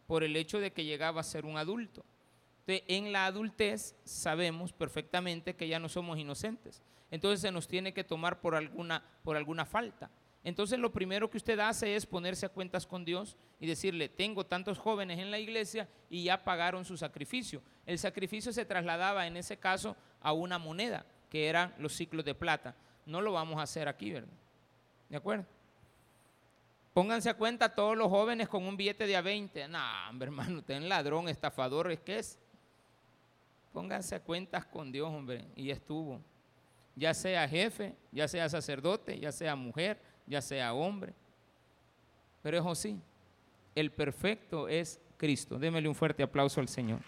por 0.06 0.24
el 0.24 0.36
hecho 0.36 0.60
de 0.60 0.72
que 0.72 0.86
llegaba 0.86 1.22
a 1.22 1.24
ser 1.24 1.46
un 1.46 1.58
adulto. 1.58 2.06
en 2.68 3.12
la 3.12 3.26
adultez 3.26 3.96
sabemos 4.04 4.74
perfectamente 4.74 5.56
que 5.56 5.68
ya 5.68 5.80
no 5.80 5.90
somos 5.90 6.20
inocentes. 6.20 6.84
Entonces 7.10 7.42
se 7.42 7.52
nos 7.52 7.68
tiene 7.68 7.92
que 7.92 8.04
tomar 8.04 8.40
por 8.40 8.54
alguna, 8.54 9.04
por 9.24 9.36
alguna 9.36 9.66
falta. 9.66 10.12
Entonces 10.44 10.80
lo 10.80 10.94
primero 10.94 11.30
que 11.30 11.38
usted 11.38 11.60
hace 11.60 11.96
es 11.96 12.06
ponerse 12.06 12.46
a 12.46 12.50
cuentas 12.50 12.88
con 12.88 13.04
Dios 13.04 13.36
y 13.60 13.68
decirle, 13.68 14.08
tengo 14.08 14.46
tantos 14.46 14.78
jóvenes 14.78 15.20
en 15.20 15.32
la 15.32 15.40
iglesia 15.40 15.90
y 16.10 16.24
ya 16.24 16.44
pagaron 16.44 16.86
su 16.86 16.96
sacrificio. 16.96 17.62
El 17.86 18.00
sacrificio 18.00 18.54
se 18.54 18.66
trasladaba 18.66 19.28
en 19.28 19.36
ese 19.36 19.58
caso 19.58 19.96
a 20.22 20.34
una 20.34 20.58
moneda, 20.58 21.06
que 21.30 21.48
eran 21.48 21.74
los 21.80 21.94
ciclos 21.94 22.24
de 22.24 22.36
plata. 22.36 22.76
No 23.06 23.22
lo 23.22 23.34
vamos 23.34 23.60
a 23.60 23.64
hacer 23.64 23.88
aquí, 23.88 24.12
¿verdad? 24.12 24.34
¿De 25.10 25.18
acuerdo? 25.18 25.46
Pónganse 26.94 27.30
a 27.30 27.36
cuenta 27.36 27.76
todos 27.76 27.96
los 27.96 28.10
jóvenes 28.10 28.50
con 28.50 28.66
un 28.66 28.76
billete 28.76 29.06
de 29.06 29.16
a 29.16 29.22
20. 29.22 29.68
No, 29.68 29.80
hombre, 30.10 30.28
hermano, 30.28 30.60
usted 30.60 30.76
es 30.76 30.82
ladrón, 30.82 31.30
estafador, 31.30 31.92
¿es 31.92 32.00
que 32.00 32.20
es? 32.20 32.40
Pónganse 33.72 34.16
a 34.16 34.20
cuentas 34.20 34.66
con 34.66 34.92
Dios, 34.92 35.08
hombre, 35.08 35.46
y 35.56 35.70
estuvo. 35.70 36.20
Ya 36.96 37.14
sea 37.14 37.48
jefe, 37.48 37.96
ya 38.12 38.28
sea 38.28 38.50
sacerdote, 38.50 39.20
ya 39.20 39.32
sea 39.32 39.56
mujer, 39.56 40.02
ya 40.28 40.42
sea 40.42 40.74
hombre. 40.74 41.14
Pero 42.44 42.60
es 42.60 42.66
así, 42.66 43.00
el 43.76 43.92
perfecto 43.92 44.68
es 44.68 45.00
Cristo. 45.18 45.58
Démele 45.58 45.88
un 45.88 45.96
fuerte 45.96 46.24
aplauso 46.24 46.62
al 46.62 46.68
Señor. 46.68 47.00